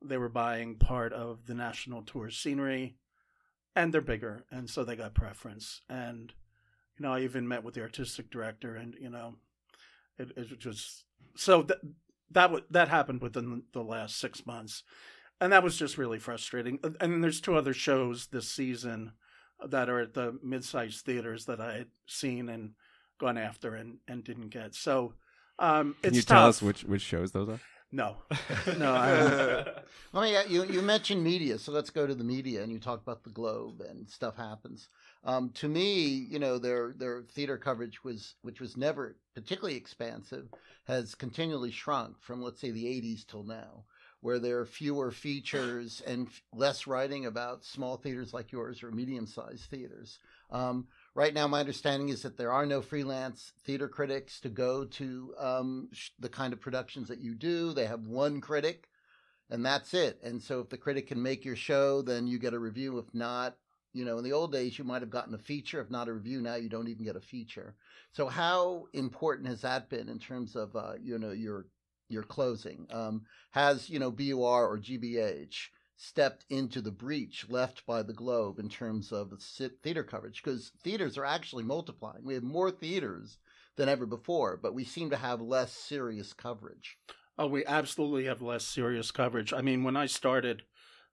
they 0.02 0.16
were 0.16 0.28
buying 0.30 0.76
part 0.76 1.12
of 1.12 1.46
the 1.46 1.54
national 1.54 2.02
tour 2.02 2.30
scenery, 2.30 2.96
and 3.76 3.92
they're 3.92 4.00
bigger, 4.00 4.44
and 4.50 4.70
so 4.70 4.84
they 4.84 4.96
got 4.96 5.14
preference. 5.14 5.82
And 5.88 6.32
you 6.98 7.04
know, 7.06 7.12
I 7.12 7.20
even 7.20 7.46
met 7.48 7.62
with 7.64 7.74
the 7.74 7.82
artistic 7.82 8.30
director, 8.30 8.74
and 8.76 8.94
you 9.00 9.10
know, 9.10 9.34
it, 10.18 10.30
it 10.36 10.50
was 10.50 10.58
just 10.58 11.04
so 11.36 11.62
that 11.62 11.78
that 12.30 12.48
w- 12.48 12.64
that 12.70 12.88
happened 12.88 13.20
within 13.22 13.62
the 13.72 13.82
last 13.82 14.18
six 14.18 14.44
months, 14.46 14.82
and 15.40 15.52
that 15.52 15.62
was 15.62 15.76
just 15.76 15.98
really 15.98 16.18
frustrating. 16.18 16.78
And 17.00 17.22
there's 17.22 17.40
two 17.40 17.56
other 17.56 17.74
shows 17.74 18.26
this 18.26 18.48
season 18.48 19.12
that 19.66 19.88
are 19.88 20.00
at 20.00 20.14
the 20.14 20.38
mid-sized 20.42 21.04
theaters 21.04 21.46
that 21.46 21.60
I 21.60 21.74
had 21.78 21.88
seen 22.06 22.48
and 22.48 22.72
gone 23.18 23.38
after 23.38 23.74
and, 23.74 23.98
and 24.06 24.22
didn't 24.22 24.50
get. 24.50 24.74
So 24.74 25.14
um, 25.58 25.96
it's 26.02 26.04
Can 26.04 26.14
you 26.14 26.22
tough. 26.22 26.28
tell 26.28 26.46
us 26.48 26.62
which 26.62 26.84
which 26.84 27.02
shows 27.02 27.32
those 27.32 27.48
are? 27.48 27.60
No, 27.90 28.16
no. 28.78 28.94
I, 28.94 29.64
Well, 30.12 30.26
yeah, 30.26 30.44
you 30.46 30.64
you 30.64 30.82
mentioned 30.82 31.22
media, 31.24 31.58
so 31.58 31.72
let's 31.72 31.90
go 31.90 32.06
to 32.06 32.14
the 32.14 32.24
media, 32.24 32.62
and 32.62 32.70
you 32.72 32.78
talk 32.78 33.00
about 33.00 33.24
the 33.24 33.30
Globe 33.30 33.80
and 33.80 34.08
stuff 34.08 34.36
happens. 34.36 34.88
Um, 35.24 35.50
to 35.54 35.68
me, 35.68 36.06
you 36.06 36.38
know, 36.38 36.58
their 36.58 36.92
their 36.96 37.22
theater 37.22 37.58
coverage 37.58 38.04
was, 38.04 38.34
which 38.42 38.60
was 38.60 38.76
never 38.76 39.16
particularly 39.34 39.76
expansive, 39.76 40.48
has 40.84 41.14
continually 41.14 41.70
shrunk 41.70 42.20
from 42.20 42.42
let's 42.42 42.60
say 42.60 42.70
the 42.70 42.84
'80s 42.84 43.26
till 43.26 43.42
now, 43.44 43.84
where 44.20 44.38
there 44.38 44.58
are 44.60 44.66
fewer 44.66 45.10
features 45.10 46.02
and 46.06 46.28
f- 46.28 46.42
less 46.52 46.86
writing 46.86 47.26
about 47.26 47.64
small 47.64 47.96
theaters 47.96 48.32
like 48.32 48.52
yours 48.52 48.82
or 48.82 48.90
medium-sized 48.90 49.64
theaters. 49.70 50.18
Um, 50.50 50.86
right 51.14 51.34
now, 51.34 51.46
my 51.46 51.60
understanding 51.60 52.08
is 52.08 52.22
that 52.22 52.38
there 52.38 52.52
are 52.52 52.64
no 52.64 52.80
freelance 52.80 53.52
theater 53.64 53.88
critics 53.88 54.40
to 54.40 54.48
go 54.48 54.84
to 54.84 55.34
um, 55.38 55.88
sh- 55.92 56.10
the 56.18 56.28
kind 56.28 56.52
of 56.52 56.60
productions 56.60 57.08
that 57.08 57.20
you 57.20 57.34
do. 57.34 57.72
They 57.72 57.86
have 57.86 58.06
one 58.06 58.40
critic 58.40 58.88
and 59.50 59.64
that's 59.64 59.94
it. 59.94 60.18
And 60.22 60.42
so 60.42 60.60
if 60.60 60.68
the 60.68 60.76
critic 60.76 61.08
can 61.08 61.22
make 61.22 61.44
your 61.44 61.56
show, 61.56 62.02
then 62.02 62.26
you 62.26 62.38
get 62.38 62.54
a 62.54 62.58
review. 62.58 62.98
If 62.98 63.14
not, 63.14 63.56
you 63.98 64.04
know, 64.04 64.18
in 64.18 64.24
the 64.24 64.32
old 64.32 64.52
days, 64.52 64.78
you 64.78 64.84
might 64.84 65.02
have 65.02 65.10
gotten 65.10 65.34
a 65.34 65.38
feature. 65.38 65.80
If 65.80 65.90
not 65.90 66.06
a 66.06 66.12
review, 66.12 66.40
now 66.40 66.54
you 66.54 66.68
don't 66.68 66.86
even 66.86 67.04
get 67.04 67.16
a 67.16 67.20
feature. 67.20 67.74
So 68.12 68.28
how 68.28 68.86
important 68.92 69.48
has 69.48 69.62
that 69.62 69.90
been 69.90 70.08
in 70.08 70.20
terms 70.20 70.54
of, 70.54 70.76
uh, 70.76 70.92
you 71.02 71.18
know, 71.18 71.32
your 71.32 71.66
your 72.08 72.22
closing? 72.22 72.86
Um, 72.90 73.22
has 73.50 73.90
you 73.90 73.98
know 73.98 74.12
BUR 74.12 74.68
or 74.68 74.78
GBH 74.78 75.70
stepped 75.96 76.44
into 76.48 76.80
the 76.80 76.92
breach 76.92 77.46
left 77.48 77.84
by 77.86 78.04
the 78.04 78.12
Globe 78.12 78.60
in 78.60 78.68
terms 78.68 79.10
of 79.10 79.32
theater 79.82 80.04
coverage? 80.04 80.44
Because 80.44 80.70
theaters 80.84 81.18
are 81.18 81.24
actually 81.24 81.64
multiplying. 81.64 82.22
We 82.22 82.34
have 82.34 82.44
more 82.44 82.70
theaters 82.70 83.38
than 83.74 83.88
ever 83.88 84.06
before, 84.06 84.56
but 84.56 84.74
we 84.74 84.84
seem 84.84 85.10
to 85.10 85.16
have 85.16 85.40
less 85.40 85.72
serious 85.72 86.32
coverage. 86.32 86.98
oh, 87.36 87.48
we 87.48 87.66
absolutely 87.66 88.26
have 88.26 88.42
less 88.42 88.64
serious 88.64 89.10
coverage. 89.10 89.52
I 89.52 89.60
mean, 89.60 89.82
when 89.82 89.96
I 89.96 90.06
started, 90.06 90.62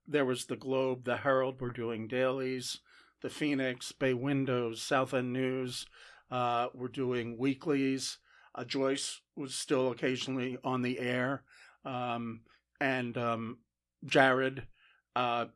there 0.08 0.24
was 0.24 0.46
the 0.46 0.56
Globe, 0.56 1.04
the 1.04 1.18
Herald 1.18 1.60
were 1.60 1.70
doing 1.70 2.08
dailies. 2.08 2.80
the 3.22 3.30
Phoenix, 3.30 3.92
Bay 3.92 4.12
Windows, 4.14 4.82
South 4.82 5.14
End 5.14 5.32
News. 5.32 5.86
Uh, 6.30 6.68
we're 6.74 6.88
doing 6.88 7.38
weeklies. 7.38 8.18
Uh, 8.54 8.64
Joyce 8.64 9.20
was 9.34 9.54
still 9.54 9.90
occasionally 9.90 10.58
on 10.62 10.82
the 10.82 10.98
air, 10.98 11.42
um, 11.84 12.40
and 12.80 13.16
um, 13.16 13.58
Jared 14.04 14.66
uh, 15.14 15.46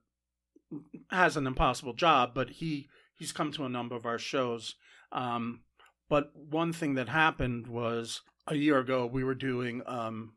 has 1.10 1.36
an 1.36 1.46
impossible 1.46 1.92
job, 1.92 2.32
but 2.34 2.50
he 2.50 2.88
he's 3.14 3.32
come 3.32 3.52
to 3.52 3.64
a 3.64 3.68
number 3.68 3.94
of 3.94 4.06
our 4.06 4.18
shows. 4.18 4.74
Um, 5.12 5.60
but 6.08 6.34
one 6.34 6.72
thing 6.72 6.94
that 6.94 7.08
happened 7.08 7.66
was 7.66 8.22
a 8.46 8.54
year 8.56 8.78
ago 8.78 9.06
we 9.06 9.22
were 9.24 9.34
doing 9.34 9.82
um, 9.86 10.34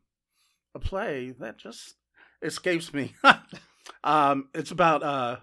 a 0.74 0.78
play 0.78 1.34
that 1.38 1.58
just 1.58 1.94
escapes 2.42 2.92
me. 2.92 3.14
um, 4.02 4.48
it's 4.54 4.70
about 4.70 5.02
uh, 5.02 5.36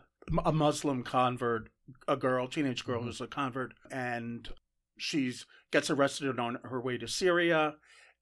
a 0.46 0.52
Muslim 0.52 1.04
convert, 1.04 1.70
a 2.08 2.16
girl, 2.16 2.48
teenage 2.48 2.86
girl 2.86 3.00
mm-hmm. 3.00 3.08
who's 3.08 3.22
a 3.22 3.28
convert, 3.28 3.74
and 3.92 4.50
she's 4.98 5.46
gets 5.72 5.90
arrested 5.90 6.40
on 6.40 6.60
her 6.64 6.80
way 6.80 6.98
to 6.98 7.08
Syria, 7.08 7.76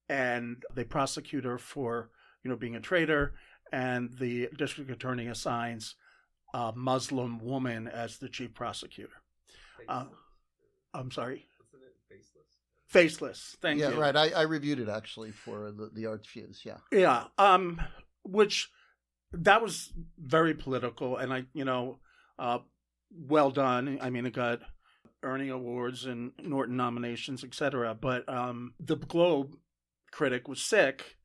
and 0.08 0.62
they 0.74 0.84
prosecute 0.84 1.44
her 1.44 1.58
for 1.58 2.10
you 2.42 2.50
know 2.50 2.56
being 2.56 2.76
a 2.76 2.80
traitor, 2.80 3.34
and 3.72 4.10
the 4.18 4.48
district 4.56 4.90
attorney 4.90 5.26
assigns 5.26 5.94
a 6.54 6.72
Muslim 6.74 7.38
woman 7.38 7.86
as 7.86 8.18
the 8.18 8.28
chief 8.28 8.54
prosecutor. 8.54 9.22
Uh, 9.88 10.04
I'm 10.92 11.10
sorry. 11.10 11.46
Faceless. 12.08 12.58
Faceless. 12.88 13.56
Thank 13.62 13.80
yeah, 13.80 13.90
you. 13.90 13.94
Yeah, 13.94 14.00
right. 14.00 14.16
I, 14.16 14.30
I 14.30 14.42
reviewed 14.42 14.80
it 14.80 14.88
actually 14.88 15.30
for 15.30 15.70
the 15.70 15.90
the 15.94 16.06
Arts 16.06 16.26
Fuse. 16.26 16.62
Yeah. 16.64 16.78
Yeah. 16.92 17.24
Um, 17.38 17.80
which 18.24 18.70
that 19.32 19.62
was 19.62 19.92
very 20.18 20.54
political, 20.54 21.16
and 21.16 21.32
I, 21.32 21.44
you 21.52 21.64
know, 21.64 21.98
uh, 22.38 22.58
well 23.12 23.50
done. 23.50 23.98
I 24.00 24.10
mean, 24.10 24.26
it 24.26 24.32
got 24.32 24.60
earning 25.22 25.50
awards 25.50 26.06
and 26.06 26.32
Norton 26.42 26.76
nominations, 26.76 27.44
etc. 27.44 27.94
But 27.94 28.28
um, 28.28 28.74
the 28.80 28.96
Globe 28.96 29.56
critic 30.10 30.48
was 30.48 30.62
sick, 30.62 31.16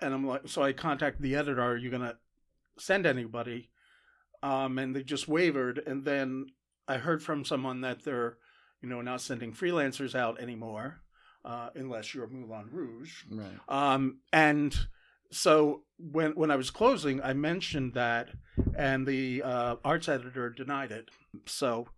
and 0.00 0.14
I'm 0.14 0.26
like, 0.26 0.42
so 0.48 0.62
I 0.62 0.72
contacted 0.72 1.22
the 1.22 1.36
editor. 1.36 1.62
Are 1.62 1.76
you 1.76 1.90
gonna 1.90 2.16
send 2.78 3.06
anybody? 3.06 3.70
Um, 4.42 4.78
and 4.78 4.94
they 4.94 5.02
just 5.02 5.26
wavered, 5.26 5.82
and 5.86 6.04
then 6.04 6.46
I 6.86 6.98
heard 6.98 7.22
from 7.22 7.44
someone 7.44 7.80
that 7.80 8.04
they're, 8.04 8.36
you 8.82 8.88
know, 8.88 9.00
not 9.00 9.22
sending 9.22 9.52
freelancers 9.52 10.14
out 10.14 10.38
anymore, 10.38 11.00
uh, 11.44 11.70
unless 11.74 12.14
you're 12.14 12.28
Moulin 12.28 12.68
Rouge. 12.70 13.24
Right. 13.30 13.58
Um, 13.68 14.18
and 14.32 14.76
so 15.30 15.82
when 15.98 16.32
when 16.32 16.50
I 16.50 16.56
was 16.56 16.70
closing, 16.70 17.22
I 17.22 17.32
mentioned 17.32 17.94
that, 17.94 18.30
and 18.76 19.06
the 19.06 19.42
uh, 19.42 19.76
arts 19.84 20.08
editor 20.08 20.50
denied 20.50 20.92
it. 20.92 21.10
So 21.46 21.88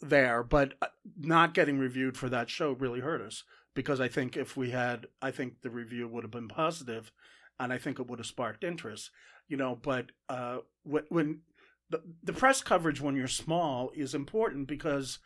there, 0.00 0.42
but 0.42 0.74
uh, 0.82 0.86
not 1.18 1.54
getting 1.54 1.78
reviewed 1.78 2.16
for 2.16 2.28
that 2.28 2.50
show 2.50 2.72
really 2.72 3.00
hurt 3.00 3.20
us 3.20 3.44
because 3.74 4.00
I 4.00 4.08
think 4.08 4.36
if 4.36 4.56
we 4.56 4.70
had, 4.70 5.06
I 5.20 5.30
think 5.30 5.62
the 5.62 5.70
review 5.70 6.08
would 6.08 6.24
have 6.24 6.30
been 6.30 6.48
positive, 6.48 7.10
and 7.58 7.72
I 7.72 7.78
think 7.78 7.98
it 7.98 8.06
would 8.06 8.18
have 8.18 8.26
sparked 8.26 8.64
interest. 8.64 9.10
You 9.48 9.56
know, 9.56 9.78
but 9.80 10.12
uh, 10.28 10.58
when, 10.84 11.04
when 11.08 11.40
the 11.90 12.02
the 12.22 12.32
press 12.32 12.62
coverage 12.62 13.00
when 13.00 13.16
you're 13.16 13.28
small 13.28 13.90
is 13.94 14.14
important 14.14 14.68
because 14.68 15.18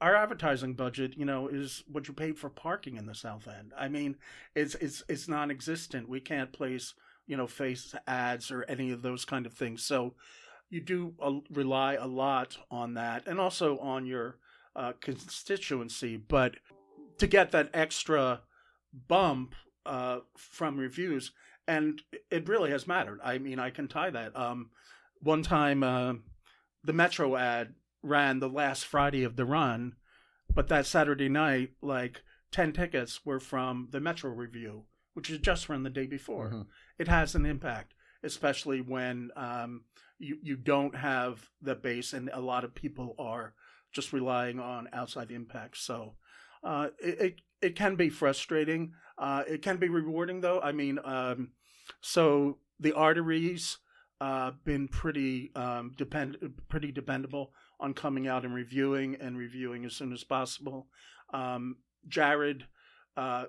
our 0.00 0.14
advertising 0.14 0.74
budget, 0.74 1.16
you 1.16 1.24
know, 1.24 1.48
is 1.48 1.82
what 1.90 2.06
you 2.06 2.14
paid 2.14 2.38
for 2.38 2.48
parking 2.48 2.96
in 2.96 3.06
the 3.06 3.14
South 3.14 3.48
End. 3.48 3.72
I 3.76 3.88
mean, 3.88 4.16
it's 4.54 4.74
it's 4.76 5.02
it's 5.08 5.28
non-existent. 5.28 6.08
We 6.08 6.20
can't 6.20 6.52
place, 6.52 6.94
you 7.26 7.36
know, 7.36 7.46
face 7.46 7.94
ads 8.06 8.50
or 8.50 8.64
any 8.64 8.90
of 8.92 9.02
those 9.02 9.24
kind 9.24 9.46
of 9.46 9.54
things. 9.54 9.84
So 9.84 10.14
you 10.70 10.80
do 10.80 11.14
uh, 11.20 11.40
rely 11.50 11.94
a 11.94 12.06
lot 12.06 12.58
on 12.70 12.94
that, 12.94 13.26
and 13.26 13.40
also 13.40 13.78
on 13.78 14.06
your 14.06 14.36
uh, 14.76 14.92
constituency. 15.00 16.16
But 16.16 16.56
to 17.18 17.26
get 17.26 17.50
that 17.50 17.70
extra 17.74 18.42
bump 19.08 19.54
uh, 19.84 20.20
from 20.36 20.76
reviews, 20.76 21.32
and 21.66 22.00
it 22.30 22.48
really 22.48 22.70
has 22.70 22.86
mattered. 22.86 23.20
I 23.24 23.38
mean, 23.38 23.58
I 23.58 23.70
can 23.70 23.88
tie 23.88 24.10
that. 24.10 24.36
Um, 24.36 24.70
one 25.20 25.42
time, 25.42 25.82
uh, 25.82 26.14
the 26.84 26.92
Metro 26.92 27.36
ad 27.36 27.74
ran 28.02 28.40
the 28.40 28.48
last 28.48 28.84
Friday 28.84 29.24
of 29.24 29.36
the 29.36 29.44
run, 29.44 29.94
but 30.54 30.68
that 30.68 30.86
Saturday 30.86 31.28
night, 31.28 31.70
like 31.82 32.22
10 32.52 32.72
tickets 32.72 33.24
were 33.24 33.40
from 33.40 33.88
the 33.90 34.00
Metro 34.00 34.30
Review, 34.30 34.84
which 35.14 35.30
is 35.30 35.38
just 35.38 35.68
run 35.68 35.82
the 35.82 35.90
day 35.90 36.06
before. 36.06 36.48
Mm-hmm. 36.48 36.62
It 36.98 37.08
has 37.08 37.34
an 37.34 37.46
impact, 37.46 37.94
especially 38.22 38.80
when 38.80 39.30
um, 39.36 39.84
you, 40.18 40.38
you 40.42 40.56
don't 40.56 40.96
have 40.96 41.48
the 41.60 41.74
base 41.74 42.12
and 42.12 42.30
a 42.32 42.40
lot 42.40 42.64
of 42.64 42.74
people 42.74 43.14
are 43.18 43.54
just 43.92 44.12
relying 44.12 44.60
on 44.60 44.88
outside 44.92 45.30
impact. 45.30 45.76
So 45.78 46.14
uh, 46.62 46.88
it, 46.98 47.20
it, 47.20 47.34
it, 47.62 47.76
can 47.76 47.96
be 47.96 48.10
frustrating. 48.10 48.92
Uh, 49.16 49.44
it 49.48 49.62
can 49.62 49.78
be 49.78 49.88
rewarding, 49.88 50.40
though. 50.40 50.60
I 50.60 50.72
mean, 50.72 50.98
um, 51.04 51.50
so 52.00 52.58
the 52.80 52.92
arteries 52.92 53.78
uh, 54.20 54.52
been 54.64 54.88
pretty 54.88 55.52
um, 55.54 55.94
depend 55.96 56.36
pretty 56.68 56.90
dependable 56.90 57.52
on 57.80 57.94
coming 57.94 58.26
out 58.26 58.44
and 58.44 58.54
reviewing 58.54 59.16
and 59.20 59.36
reviewing 59.36 59.84
as 59.84 59.94
soon 59.94 60.12
as 60.12 60.24
possible. 60.24 60.88
Um, 61.32 61.76
Jared 62.06 62.66
uh, 63.16 63.46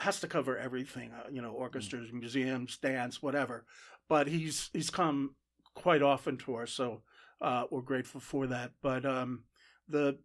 has 0.00 0.20
to 0.20 0.28
cover 0.28 0.56
everything, 0.56 1.12
uh, 1.12 1.28
you 1.30 1.42
know, 1.42 1.52
orchestras, 1.52 2.10
mm. 2.10 2.20
museums, 2.20 2.78
dance, 2.78 3.22
whatever. 3.22 3.64
But 4.08 4.26
he's 4.26 4.70
he's 4.72 4.90
come 4.90 5.36
quite 5.74 6.02
often 6.02 6.36
to 6.38 6.56
us, 6.56 6.72
so 6.72 7.02
uh, 7.40 7.64
we're 7.70 7.82
grateful 7.82 8.20
for 8.20 8.46
that. 8.48 8.72
But 8.82 9.06
um, 9.06 9.44
the 9.88 10.18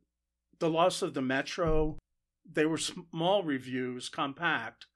the 0.60 0.70
loss 0.70 1.02
of 1.02 1.14
the 1.14 1.22
Metro, 1.22 1.98
they 2.50 2.66
were 2.66 2.78
small 2.78 3.44
reviews, 3.44 4.10
compact, 4.10 4.88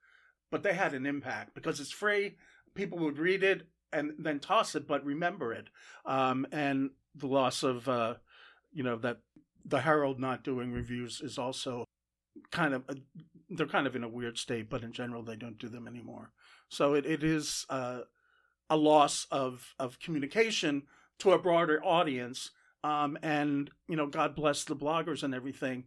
but 0.50 0.62
they 0.62 0.74
had 0.74 0.94
an 0.94 1.06
impact 1.06 1.54
because 1.54 1.80
it's 1.80 1.92
free. 1.92 2.36
People 2.74 2.98
would 2.98 3.18
read 3.18 3.44
it 3.44 3.68
and 3.92 4.12
then 4.18 4.40
toss 4.40 4.74
it, 4.74 4.86
but 4.86 5.04
remember 5.04 5.52
it. 5.52 5.68
Um, 6.04 6.46
and 6.52 6.90
the 7.14 7.26
loss 7.26 7.62
of 7.62 7.88
uh, 7.88 8.14
you 8.72 8.82
know 8.82 8.96
that 8.96 9.18
the 9.64 9.80
Herald 9.80 10.18
not 10.18 10.44
doing 10.44 10.72
reviews 10.72 11.20
is 11.20 11.38
also 11.38 11.84
kind 12.50 12.74
of 12.74 12.84
a, 12.88 12.96
they're 13.48 13.66
kind 13.66 13.86
of 13.86 13.96
in 13.96 14.04
a 14.04 14.08
weird 14.08 14.38
state, 14.38 14.70
but 14.70 14.82
in 14.82 14.92
general 14.92 15.22
they 15.22 15.36
don't 15.36 15.58
do 15.58 15.68
them 15.68 15.86
anymore. 15.86 16.32
So 16.68 16.94
it, 16.94 17.04
it 17.04 17.24
is 17.24 17.66
uh, 17.68 18.00
a 18.68 18.76
loss 18.76 19.26
of 19.30 19.74
of 19.78 19.98
communication 19.98 20.84
to 21.18 21.32
a 21.32 21.38
broader 21.38 21.82
audience. 21.84 22.50
Um, 22.82 23.18
and 23.22 23.70
you 23.88 23.96
know, 23.96 24.06
God 24.06 24.34
bless 24.34 24.64
the 24.64 24.76
bloggers 24.76 25.22
and 25.22 25.34
everything, 25.34 25.84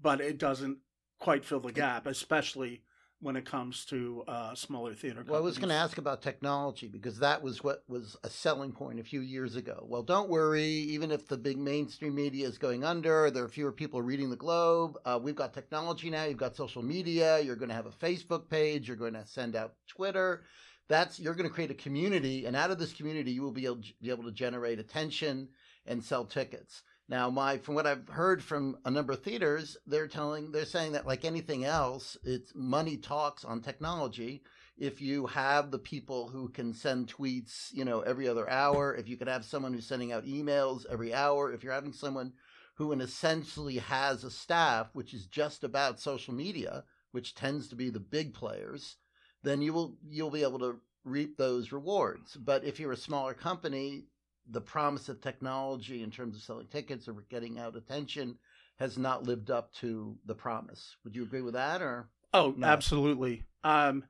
but 0.00 0.20
it 0.20 0.38
doesn't 0.38 0.78
quite 1.18 1.44
fill 1.44 1.60
the 1.60 1.72
gap, 1.72 2.06
especially 2.06 2.82
when 3.20 3.36
it 3.36 3.46
comes 3.46 3.84
to 3.86 4.22
uh, 4.28 4.54
smaller 4.54 4.94
theater 4.94 5.16
companies. 5.16 5.30
Well, 5.30 5.40
I 5.40 5.44
was 5.44 5.56
going 5.56 5.70
to 5.70 5.74
ask 5.74 5.96
about 5.98 6.20
technology 6.20 6.86
because 6.86 7.18
that 7.20 7.42
was 7.42 7.64
what 7.64 7.82
was 7.88 8.16
a 8.22 8.28
selling 8.28 8.72
point 8.72 9.00
a 9.00 9.04
few 9.04 9.20
years 9.20 9.56
ago. 9.56 9.86
Well, 9.88 10.02
don't 10.02 10.28
worry, 10.28 10.64
even 10.64 11.10
if 11.10 11.26
the 11.26 11.38
big 11.38 11.56
mainstream 11.56 12.14
media 12.14 12.46
is 12.46 12.58
going 12.58 12.84
under, 12.84 13.30
there 13.30 13.44
are 13.44 13.48
fewer 13.48 13.72
people 13.72 14.02
reading 14.02 14.28
the 14.28 14.36
Globe. 14.36 14.98
Uh, 15.04 15.18
we've 15.22 15.34
got 15.34 15.54
technology 15.54 16.10
now. 16.10 16.24
You've 16.24 16.36
got 16.36 16.56
social 16.56 16.82
media. 16.82 17.40
You're 17.40 17.56
going 17.56 17.70
to 17.70 17.74
have 17.74 17.86
a 17.86 17.90
Facebook 17.90 18.50
page. 18.50 18.86
You're 18.86 18.96
going 18.96 19.14
to 19.14 19.26
send 19.26 19.56
out 19.56 19.74
Twitter. 19.88 20.42
That's 20.88 21.18
you're 21.18 21.34
going 21.34 21.48
to 21.48 21.54
create 21.54 21.70
a 21.70 21.74
community, 21.74 22.46
and 22.46 22.54
out 22.54 22.70
of 22.70 22.78
this 22.78 22.92
community, 22.92 23.32
you 23.32 23.42
will 23.42 23.50
be 23.50 23.64
able, 23.64 23.80
be 24.00 24.10
able 24.10 24.22
to 24.24 24.30
generate 24.30 24.78
attention 24.78 25.48
and 25.84 26.04
sell 26.04 26.24
tickets. 26.24 26.82
Now, 27.08 27.30
my 27.30 27.58
from 27.58 27.76
what 27.76 27.86
I've 27.86 28.08
heard 28.08 28.42
from 28.42 28.78
a 28.84 28.90
number 28.90 29.12
of 29.12 29.22
theaters, 29.22 29.76
they're 29.86 30.08
telling 30.08 30.50
they're 30.50 30.64
saying 30.64 30.92
that 30.92 31.06
like 31.06 31.24
anything 31.24 31.64
else, 31.64 32.16
it's 32.24 32.52
money 32.54 32.96
talks 32.96 33.44
on 33.44 33.60
technology. 33.60 34.42
If 34.76 35.00
you 35.00 35.26
have 35.26 35.70
the 35.70 35.78
people 35.78 36.28
who 36.28 36.48
can 36.48 36.74
send 36.74 37.06
tweets, 37.06 37.72
you 37.72 37.84
know, 37.84 38.00
every 38.00 38.28
other 38.28 38.50
hour, 38.50 38.94
if 38.94 39.08
you 39.08 39.16
could 39.16 39.28
have 39.28 39.44
someone 39.44 39.72
who's 39.72 39.86
sending 39.86 40.12
out 40.12 40.26
emails 40.26 40.84
every 40.90 41.14
hour, 41.14 41.52
if 41.52 41.62
you're 41.62 41.72
having 41.72 41.92
someone 41.92 42.32
who 42.74 42.92
essentially 42.92 43.78
has 43.78 44.24
a 44.24 44.30
staff 44.30 44.90
which 44.92 45.14
is 45.14 45.26
just 45.26 45.64
about 45.64 46.00
social 46.00 46.34
media, 46.34 46.84
which 47.12 47.34
tends 47.34 47.68
to 47.68 47.76
be 47.76 47.88
the 47.88 48.00
big 48.00 48.34
players, 48.34 48.96
then 49.44 49.62
you 49.62 49.72
will 49.72 49.96
you'll 50.08 50.30
be 50.30 50.42
able 50.42 50.58
to 50.58 50.80
reap 51.04 51.36
those 51.36 51.70
rewards. 51.70 52.36
But 52.36 52.64
if 52.64 52.80
you're 52.80 52.92
a 52.92 52.96
smaller 52.96 53.32
company, 53.32 54.06
the 54.50 54.60
promise 54.60 55.08
of 55.08 55.20
technology 55.20 56.02
in 56.02 56.10
terms 56.10 56.36
of 56.36 56.42
selling 56.42 56.66
tickets 56.66 57.08
or 57.08 57.14
getting 57.28 57.58
out 57.58 57.76
attention 57.76 58.38
has 58.78 58.98
not 58.98 59.24
lived 59.24 59.50
up 59.50 59.72
to 59.74 60.16
the 60.26 60.34
promise. 60.34 60.96
Would 61.04 61.16
you 61.16 61.22
agree 61.22 61.40
with 61.40 61.54
that 61.54 61.82
or? 61.82 62.08
Oh, 62.32 62.54
no? 62.56 62.66
absolutely. 62.66 63.44
Um, 63.64 64.04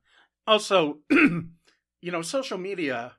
also, 0.46 0.98
you 1.10 1.52
know, 2.02 2.22
social 2.22 2.58
media, 2.58 3.12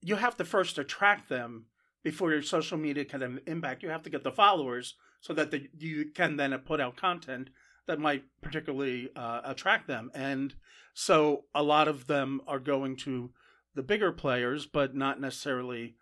you 0.00 0.16
have 0.16 0.36
to 0.36 0.44
first 0.44 0.78
attract 0.78 1.28
them 1.28 1.66
before 2.04 2.32
your 2.32 2.42
social 2.42 2.78
media 2.78 3.04
can 3.04 3.20
have 3.20 3.38
impact. 3.46 3.82
You 3.82 3.88
have 3.88 4.04
to 4.04 4.10
get 4.10 4.22
the 4.22 4.30
followers 4.30 4.94
so 5.20 5.32
that 5.34 5.50
the, 5.50 5.68
you 5.76 6.06
can 6.14 6.36
then 6.36 6.56
put 6.64 6.80
out 6.80 6.96
content 6.96 7.50
that 7.86 7.98
might 7.98 8.24
particularly 8.42 9.10
uh, 9.16 9.40
attract 9.44 9.86
them. 9.88 10.10
And 10.14 10.54
so 10.94 11.44
a 11.54 11.62
lot 11.62 11.88
of 11.88 12.06
them 12.06 12.40
are 12.46 12.58
going 12.58 12.96
to 12.98 13.30
the 13.74 13.82
bigger 13.82 14.12
players, 14.12 14.66
but 14.66 14.94
not 14.94 15.20
necessarily 15.20 15.96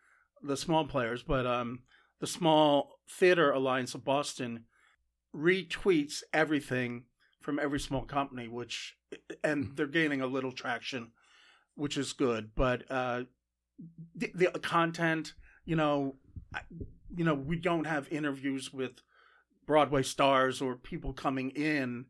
the 0.44 0.56
small 0.56 0.86
players, 0.86 1.22
but 1.22 1.46
um, 1.46 1.80
the 2.20 2.26
Small 2.26 3.00
Theater 3.10 3.50
Alliance 3.50 3.94
of 3.94 4.04
Boston 4.04 4.64
retweets 5.34 6.22
everything 6.32 7.04
from 7.40 7.58
every 7.58 7.80
small 7.80 8.02
company, 8.02 8.48
which 8.48 8.96
and 9.42 9.76
they're 9.76 9.86
gaining 9.86 10.20
a 10.20 10.26
little 10.26 10.52
traction, 10.52 11.10
which 11.74 11.96
is 11.96 12.12
good. 12.12 12.50
But 12.54 12.84
uh, 12.90 13.24
the, 14.14 14.30
the 14.34 14.58
content, 14.58 15.34
you 15.64 15.76
know, 15.76 16.16
you 17.14 17.24
know, 17.24 17.34
we 17.34 17.56
don't 17.56 17.86
have 17.86 18.08
interviews 18.10 18.72
with 18.72 19.02
Broadway 19.66 20.02
stars 20.02 20.60
or 20.60 20.76
people 20.76 21.12
coming 21.12 21.50
in 21.50 22.06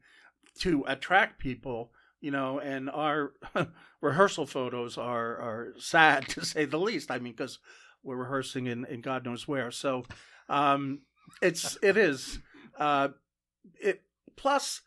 to 0.61 0.85
attract 0.87 1.39
people, 1.39 1.93
you 2.21 2.31
know, 2.31 2.59
and 2.59 2.91
our 2.91 3.33
rehearsal 4.01 4.47
photos 4.47 4.97
are 4.99 5.37
are 5.37 5.75
sad 5.79 6.29
to 6.29 6.45
say 6.45 6.65
the 6.65 6.79
least. 6.79 7.11
I 7.11 7.19
mean, 7.19 7.33
because 7.33 7.59
we're 8.05 8.17
rehearsing 8.17 8.67
in, 8.67 8.85
in 8.85 9.01
God 9.01 9.25
knows 9.25 9.49
where. 9.49 9.71
So 9.71 10.05
um, 10.49 11.01
it's 11.43 11.77
it 11.83 11.97
is 11.97 12.39
uh, 12.79 13.09
it 13.81 14.03
plus 14.37 14.83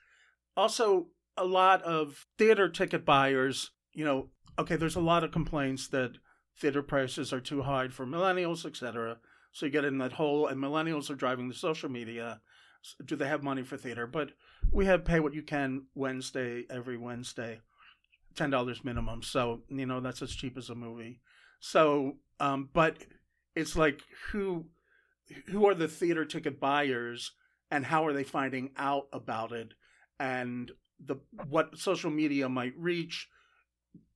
also 0.56 1.08
a 1.36 1.46
lot 1.46 1.82
of 1.82 2.28
theater 2.38 2.70
ticket 2.70 3.06
buyers. 3.06 3.72
You 3.94 4.06
know, 4.06 4.30
okay, 4.58 4.76
there's 4.76 4.96
a 4.96 5.02
lot 5.02 5.24
of 5.24 5.32
complaints 5.32 5.88
that 5.90 6.18
theater 6.60 6.84
prices 6.84 7.34
are 7.34 7.42
too 7.42 7.64
high 7.64 7.90
for 7.90 8.06
millennials, 8.06 8.66
etc. 8.66 9.18
So 9.52 9.66
you 9.66 9.72
get 9.72 9.86
in 9.86 9.98
that 9.98 10.14
hole, 10.14 10.48
and 10.48 10.62
millennials 10.62 11.10
are 11.10 11.16
driving 11.16 11.48
the 11.48 11.56
social 11.56 11.90
media. 11.90 12.42
Do 13.04 13.16
they 13.16 13.28
have 13.28 13.44
money 13.44 13.64
for 13.64 13.76
theater? 13.76 14.06
But 14.06 14.30
we 14.72 14.86
have 14.86 15.04
pay 15.04 15.20
what 15.20 15.34
you 15.34 15.42
can 15.42 15.86
Wednesday 15.96 16.66
every 16.70 16.98
Wednesday, 16.98 17.62
ten 18.36 18.52
dollars 18.52 18.84
minimum. 18.84 19.24
So 19.24 19.64
you 19.70 19.88
know 19.88 20.00
that's 20.00 20.22
as 20.22 20.36
cheap 20.36 20.58
as 20.58 20.70
a 20.70 20.76
movie. 20.76 21.20
So, 21.60 22.18
um, 22.40 22.70
but 22.74 22.98
it's 23.56 23.76
like 23.76 24.02
who 24.32 24.66
who 25.48 25.68
are 25.68 25.76
the 25.76 25.88
theater 25.88 26.26
ticket 26.26 26.60
buyers 26.60 27.32
and 27.70 27.86
how 27.86 28.06
are 28.06 28.14
they 28.14 28.24
finding 28.24 28.72
out 28.78 29.08
about 29.12 29.52
it 29.52 29.74
and 30.20 30.72
the 31.04 31.16
what 31.50 31.78
social 31.78 32.10
media 32.10 32.48
might 32.50 32.74
reach 32.78 33.30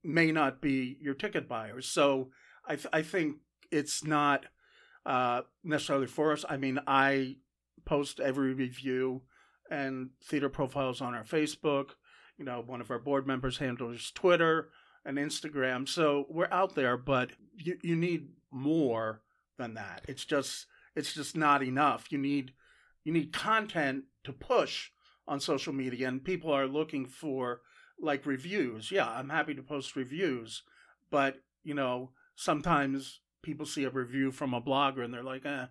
may 0.04 0.32
not 0.32 0.62
be 0.62 0.98
your 1.00 1.14
ticket 1.14 1.48
buyers. 1.48 1.88
So 1.88 2.30
I 2.66 2.76
th- 2.76 2.88
I 2.92 3.02
think 3.02 3.38
it's 3.72 4.04
not 4.04 4.46
uh, 5.06 5.42
necessarily 5.64 6.08
for 6.08 6.32
us. 6.32 6.46
I 6.50 6.58
mean, 6.58 6.80
I 6.88 7.38
post 7.86 8.20
every 8.20 8.54
review 8.54 9.22
and 9.70 10.10
theater 10.24 10.50
profiles 10.50 11.02
on 11.02 11.14
our 11.14 11.24
Facebook. 11.24 11.92
You 12.38 12.46
know, 12.46 12.64
one 12.66 12.82
of 12.82 12.90
our 12.90 13.00
board 13.00 13.28
members 13.28 13.58
handles 13.58 14.12
Twitter 14.12 14.70
and 15.06 15.18
Instagram. 15.18 15.88
So 15.88 16.26
we're 16.30 16.52
out 16.52 16.76
there, 16.76 16.98
but 16.98 17.32
you, 17.58 17.78
you 17.82 17.96
need 17.96 18.30
more 18.52 19.22
than 19.58 19.74
that. 19.76 20.04
It's 20.08 20.26
just 20.26 20.68
it's 20.96 21.14
just 21.14 21.36
not 21.36 21.64
enough. 21.64 22.12
You 22.12 22.18
need 22.18 22.54
you 23.04 23.14
need 23.14 23.34
content 23.34 24.06
to 24.24 24.34
push 24.34 24.90
on 25.28 25.40
social 25.40 25.74
media 25.74 26.08
and 26.08 26.24
people 26.24 26.52
are 26.52 26.68
looking 26.68 27.06
for 27.06 27.62
like 28.00 28.26
reviews. 28.26 28.92
Yeah, 28.92 29.10
I'm 29.10 29.30
happy 29.30 29.54
to 29.56 29.64
post 29.64 29.96
reviews, 29.96 30.64
but 31.10 31.38
you 31.64 31.74
know, 31.74 32.12
sometimes 32.36 33.22
people 33.42 33.66
see 33.66 33.84
a 33.84 33.90
review 33.90 34.32
from 34.32 34.54
a 34.54 34.62
blogger 34.62 35.04
and 35.04 35.14
they're 35.14 35.24
like, 35.24 35.46
"eh, 35.46 35.68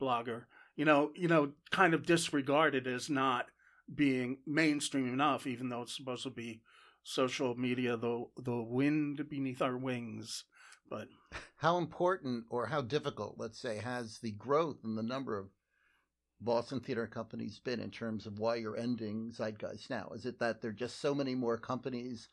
blogger." 0.00 0.44
You 0.76 0.84
know, 0.84 1.10
you 1.14 1.28
know, 1.28 1.52
kind 1.70 1.92
of 1.94 2.06
disregarded 2.06 2.86
as 2.86 3.10
not 3.10 3.46
being 3.92 4.38
mainstream 4.46 5.12
enough 5.12 5.46
even 5.46 5.68
though 5.68 5.82
it's 5.82 5.96
supposed 5.96 6.22
to 6.22 6.30
be 6.30 6.62
social 7.02 7.54
media 7.56 7.96
the 7.96 8.24
the 8.36 8.62
wind 8.62 9.28
beneath 9.28 9.62
our 9.62 9.76
wings. 9.76 10.44
But 10.88 11.08
how 11.56 11.78
important 11.78 12.46
or 12.50 12.66
how 12.66 12.80
difficult, 12.80 13.36
let's 13.38 13.60
say, 13.60 13.78
has 13.78 14.18
the 14.18 14.32
growth 14.32 14.78
in 14.84 14.96
the 14.96 15.02
number 15.02 15.38
of 15.38 15.48
Boston 16.40 16.80
theater 16.80 17.06
companies 17.06 17.60
been 17.60 17.80
in 17.80 17.90
terms 17.90 18.26
of 18.26 18.38
why 18.38 18.56
you're 18.56 18.76
ending 18.76 19.32
Zeitgeist 19.32 19.88
now? 19.90 20.10
Is 20.14 20.26
it 20.26 20.38
that 20.40 20.60
there 20.60 20.70
are 20.70 20.74
just 20.74 21.00
so 21.00 21.14
many 21.14 21.34
more 21.34 21.58
companies 21.58 22.28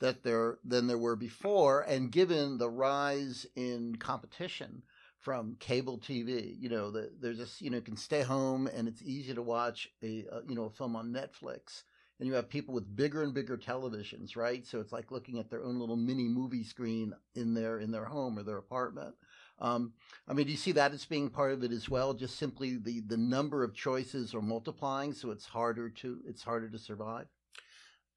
that 0.00 0.24
there 0.24 0.58
than 0.64 0.88
there 0.88 0.98
were 0.98 1.16
before, 1.16 1.82
and 1.82 2.10
given 2.10 2.58
the 2.58 2.68
rise 2.68 3.46
in 3.54 3.96
competition 3.96 4.82
from 5.20 5.56
cable 5.60 5.98
TV, 5.98 6.56
you 6.58 6.68
know, 6.68 6.90
the, 6.90 7.12
there's 7.20 7.38
just 7.38 7.62
you 7.62 7.70
know 7.70 7.76
you 7.76 7.82
can 7.82 7.96
stay 7.96 8.22
home 8.22 8.66
and 8.66 8.88
it's 8.88 9.02
easy 9.02 9.32
to 9.32 9.42
watch 9.42 9.88
a, 10.02 10.26
a 10.30 10.42
you 10.48 10.56
know 10.56 10.64
a 10.64 10.70
film 10.70 10.96
on 10.96 11.12
Netflix 11.12 11.84
and 12.22 12.28
you 12.28 12.34
have 12.36 12.48
people 12.48 12.72
with 12.72 12.94
bigger 12.94 13.24
and 13.24 13.34
bigger 13.34 13.58
televisions, 13.58 14.36
right? 14.36 14.64
So 14.64 14.78
it's 14.78 14.92
like 14.92 15.10
looking 15.10 15.40
at 15.40 15.50
their 15.50 15.64
own 15.64 15.80
little 15.80 15.96
mini 15.96 16.28
movie 16.28 16.62
screen 16.62 17.12
in 17.34 17.52
their 17.52 17.80
in 17.80 17.90
their 17.90 18.04
home 18.04 18.38
or 18.38 18.44
their 18.44 18.58
apartment. 18.58 19.16
Um, 19.58 19.94
I 20.28 20.32
mean, 20.32 20.46
do 20.46 20.52
you 20.52 20.56
see 20.56 20.70
that 20.70 20.92
as 20.92 21.04
being 21.04 21.30
part 21.30 21.50
of 21.50 21.64
it 21.64 21.72
as 21.72 21.88
well? 21.88 22.14
Just 22.14 22.38
simply 22.38 22.76
the 22.76 23.00
the 23.00 23.16
number 23.16 23.64
of 23.64 23.74
choices 23.74 24.34
are 24.34 24.40
multiplying, 24.40 25.12
so 25.14 25.32
it's 25.32 25.46
harder 25.46 25.90
to 25.90 26.20
it's 26.24 26.44
harder 26.44 26.70
to 26.70 26.78
survive. 26.78 27.26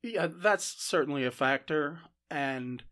Yeah, 0.03 0.27
that's 0.27 0.65
certainly 0.65 1.25
a 1.25 1.31
factor, 1.31 1.97
and 2.29 2.83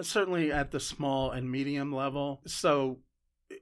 certainly 0.00 0.50
at 0.50 0.70
the 0.70 0.80
small 0.80 1.30
and 1.30 1.52
medium 1.52 1.94
level. 1.94 2.40
So, 2.46 3.00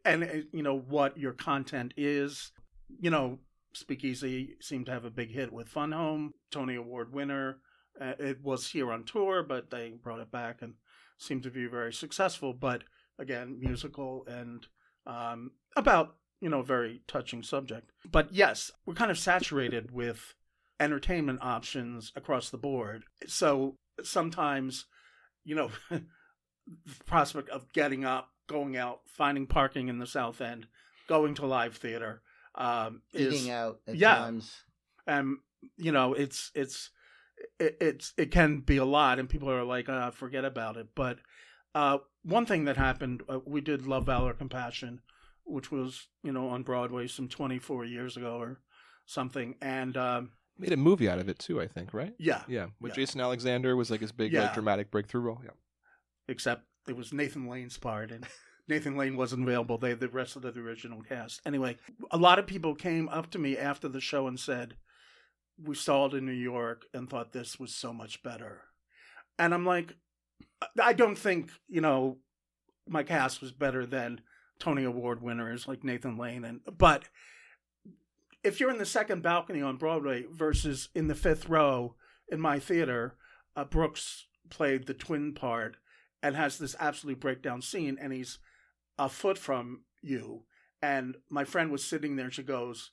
and 0.05 0.47
you 0.53 0.63
know 0.63 0.79
what 0.79 1.19
your 1.19 1.33
content 1.33 1.95
is. 1.97 2.53
You 3.01 3.11
know, 3.11 3.41
Speakeasy 3.75 4.57
seemed 4.61 4.87
to 4.87 4.93
have 4.93 5.05
a 5.05 5.11
big 5.11 5.33
hit 5.33 5.53
with 5.53 5.69
Fun 5.69 5.93
Home, 5.93 6.35
Tony 6.51 6.77
Award 6.77 7.13
winner. 7.13 7.59
Uh, 8.01 8.13
it 8.19 8.43
was 8.43 8.69
here 8.71 8.93
on 8.93 9.05
tour, 9.05 9.43
but 9.43 9.71
they 9.71 9.95
brought 10.03 10.21
it 10.21 10.31
back 10.31 10.63
and 10.63 10.75
seemed 11.19 11.43
to 11.45 11.51
be 11.51 11.67
very 11.67 11.93
successful. 11.93 12.53
But 12.53 12.85
again, 13.19 13.59
musical 13.61 14.25
and 14.27 14.67
um, 15.07 15.53
about 15.77 16.17
you 16.41 16.49
know 16.49 16.61
a 16.61 16.65
very 16.65 17.03
touching 17.07 17.43
subject. 17.43 17.91
But 18.11 18.33
yes, 18.33 18.71
we're 18.85 18.95
kind 18.95 19.11
of 19.11 19.19
saturated 19.19 19.91
with 19.91 20.35
entertainment 20.81 21.39
options 21.43 22.13
across 22.17 22.51
the 22.51 22.59
board. 22.59 23.05
So 23.27 23.77
sometimes, 24.03 24.87
you 25.45 25.55
know, 25.55 25.71
the 25.91 26.05
prospect 27.07 27.49
of 27.51 27.73
getting 27.73 28.05
up, 28.05 28.31
going 28.49 28.77
out, 28.77 29.01
finding 29.07 29.47
parking 29.47 29.89
in 29.89 29.99
the 29.99 30.07
South 30.07 30.41
End, 30.41 30.67
going 31.09 31.35
to 31.37 31.47
live 31.47 31.77
theater, 31.77 32.23
um, 32.55 33.03
is, 33.13 33.35
eating 33.35 33.51
out 33.51 33.81
at 33.87 33.97
yeah, 33.97 34.17
times. 34.17 34.55
Um, 35.07 35.41
you 35.77 35.93
know, 35.93 36.15
it's 36.15 36.51
it's 36.55 36.91
it, 37.59 37.77
it's 37.81 38.13
it 38.17 38.31
can 38.31 38.61
be 38.61 38.77
a 38.77 38.85
lot, 38.85 39.19
and 39.19 39.29
people 39.29 39.51
are 39.51 39.65
like, 39.65 39.89
uh, 39.89 40.11
forget 40.11 40.45
about 40.45 40.77
it. 40.77 40.89
But 40.95 41.19
uh, 41.75 41.99
one 42.25 42.47
thing 42.47 42.65
that 42.67 42.77
happened, 42.77 43.23
uh, 43.29 43.41
we 43.45 43.61
did 43.61 43.87
Love, 43.87 44.07
Valor, 44.07 44.35
Compassion, 44.35 45.01
which 45.45 45.71
was 45.71 46.09
you 46.23 46.33
know 46.33 46.49
on 46.49 46.63
Broadway 46.63 47.07
some 47.07 47.29
24 47.29 47.85
years 47.85 48.17
ago 48.17 48.37
or 48.37 48.61
something, 49.07 49.55
and 49.61 49.97
um, 49.97 50.31
made 50.59 50.73
a 50.73 50.77
movie 50.77 51.09
out 51.09 51.19
of 51.19 51.29
it 51.29 51.39
too. 51.39 51.61
I 51.61 51.67
think, 51.67 51.95
right? 51.95 52.15
Yeah, 52.19 52.43
yeah. 52.49 52.67
With 52.81 52.93
yeah. 52.93 52.97
Jason 52.97 53.21
Alexander 53.21 53.77
was 53.77 53.91
like 53.91 54.01
his 54.01 54.13
big 54.13 54.33
Yeah. 54.33 54.43
like 54.43 54.55
dramatic 54.55 54.91
breakthrough 54.91 55.23
role. 55.23 55.41
Yeah. 55.45 55.51
except 56.29 56.65
it 56.89 56.97
was 56.97 57.13
Nathan 57.13 57.47
Lane's 57.49 57.79
part, 57.79 58.11
and 58.11 58.27
Nathan 58.73 58.97
Lane 58.97 59.19
wasn't 59.19 59.43
available. 59.43 59.77
They 59.77 59.91
had 59.91 60.01
the 60.01 60.09
rest 60.09 60.35
of 60.35 60.41
the 60.41 60.59
original 60.59 61.03
cast. 61.03 61.43
Anyway, 61.45 61.77
a 62.11 62.17
lot 62.17 62.39
of 62.39 62.47
people 62.47 62.75
came 62.75 63.07
up 63.11 63.31
to 63.33 63.39
me 63.39 63.59
after 63.59 63.87
the 63.87 64.01
show 64.01 64.27
and 64.27 64.41
said, 64.41 64.77
"We 65.63 65.75
saw 65.75 66.07
it 66.07 66.15
in 66.15 66.25
New 66.25 66.33
York 66.33 66.87
and 66.95 67.09
thought 67.09 67.33
this 67.33 67.61
was 67.61 67.75
so 67.75 67.93
much 67.93 68.23
better," 68.23 68.63
and 69.39 69.53
I'm 69.53 69.67
like, 69.67 69.97
I 70.83 70.95
don't 70.95 71.19
think 71.19 71.51
you 71.69 71.83
know 71.83 72.17
my 72.89 73.03
cast 73.03 73.43
was 73.43 73.53
better 73.53 73.85
than 73.85 74.23
Tony 74.59 74.85
Award 74.85 75.21
winners 75.21 75.69
like 75.69 75.85
Nathan 75.85 76.17
Lane, 76.17 76.43
and 76.43 76.61
but 76.79 77.11
if 78.43 78.59
you're 78.59 78.71
in 78.71 78.79
the 78.79 78.87
second 78.87 79.23
balcony 79.23 79.61
on 79.61 79.77
Broadway 79.77 80.25
versus 80.31 80.89
in 80.95 81.09
the 81.09 81.15
fifth 81.15 81.47
row 81.47 81.95
in 82.27 82.41
my 82.41 82.59
theater, 82.59 83.17
uh, 83.55 83.65
Brooks 83.65 84.29
played 84.49 84.87
the 84.87 84.95
twin 84.95 85.35
part 85.35 85.77
and 86.23 86.35
has 86.37 86.57
this 86.57 86.75
absolute 86.81 87.21
breakdown 87.21 87.61
scene, 87.61 87.99
and 88.01 88.15
he's 88.15 88.39
a 88.99 89.09
foot 89.09 89.39
from 89.39 89.83
you. 90.01 90.45
And 90.81 91.17
my 91.31 91.45
friend 91.45 91.71
was 91.71 91.85
sitting 91.85 92.17
there. 92.17 92.31
She 92.31 92.43
goes, 92.43 92.91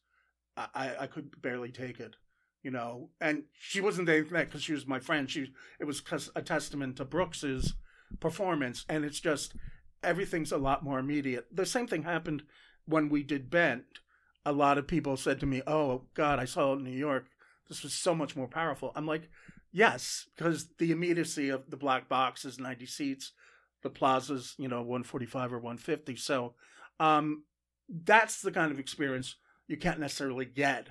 I, 0.73 0.95
I, 1.01 1.07
could 1.07 1.41
barely 1.41 1.71
take 1.71 1.99
it, 1.99 2.15
you 2.63 2.71
know. 2.71 3.09
And 3.21 3.43
she 3.57 3.81
wasn't 3.81 4.07
there 4.07 4.23
because 4.23 4.61
she 4.63 4.73
was 4.73 4.85
my 4.85 4.99
friend. 4.99 5.29
She 5.29 5.53
it 5.79 5.85
was 5.85 6.03
a 6.35 6.41
testament 6.41 6.97
to 6.97 7.05
Brooks's 7.05 7.75
performance, 8.19 8.85
and 8.89 9.05
it's 9.05 9.19
just 9.19 9.55
everything's 10.03 10.51
a 10.51 10.57
lot 10.57 10.83
more 10.83 10.99
immediate. 10.99 11.47
The 11.51 11.65
same 11.65 11.87
thing 11.87 12.03
happened 12.03 12.43
when 12.85 13.09
we 13.09 13.23
did 13.23 13.49
Bent. 13.49 13.85
A 14.45 14.51
lot 14.51 14.77
of 14.77 14.87
people 14.87 15.17
said 15.17 15.39
to 15.39 15.45
me, 15.45 15.61
"Oh 15.65 16.07
God, 16.13 16.39
I 16.39 16.45
saw 16.45 16.73
it 16.73 16.77
in 16.77 16.83
New 16.83 16.91
York. 16.91 17.27
This 17.67 17.83
was 17.83 17.93
so 17.93 18.13
much 18.13 18.35
more 18.35 18.47
powerful." 18.47 18.91
I'm 18.95 19.05
like, 19.05 19.29
"Yes, 19.71 20.27
because 20.35 20.69
the 20.77 20.91
immediacy 20.91 21.49
of 21.49 21.69
the 21.69 21.77
black 21.77 22.09
box 22.09 22.43
is 22.43 22.59
90 22.59 22.85
seats, 22.85 23.31
the 23.83 23.89
plaza's 23.89 24.55
you 24.57 24.67
know 24.67 24.81
145 24.81 25.53
or 25.53 25.57
150. 25.57 26.15
So, 26.15 26.55
um, 26.99 27.43
that's 27.89 28.41
the 28.41 28.51
kind 28.51 28.71
of 28.71 28.79
experience 28.79 29.35
you 29.67 29.77
can't 29.77 29.99
necessarily 29.99 30.45
get 30.45 30.89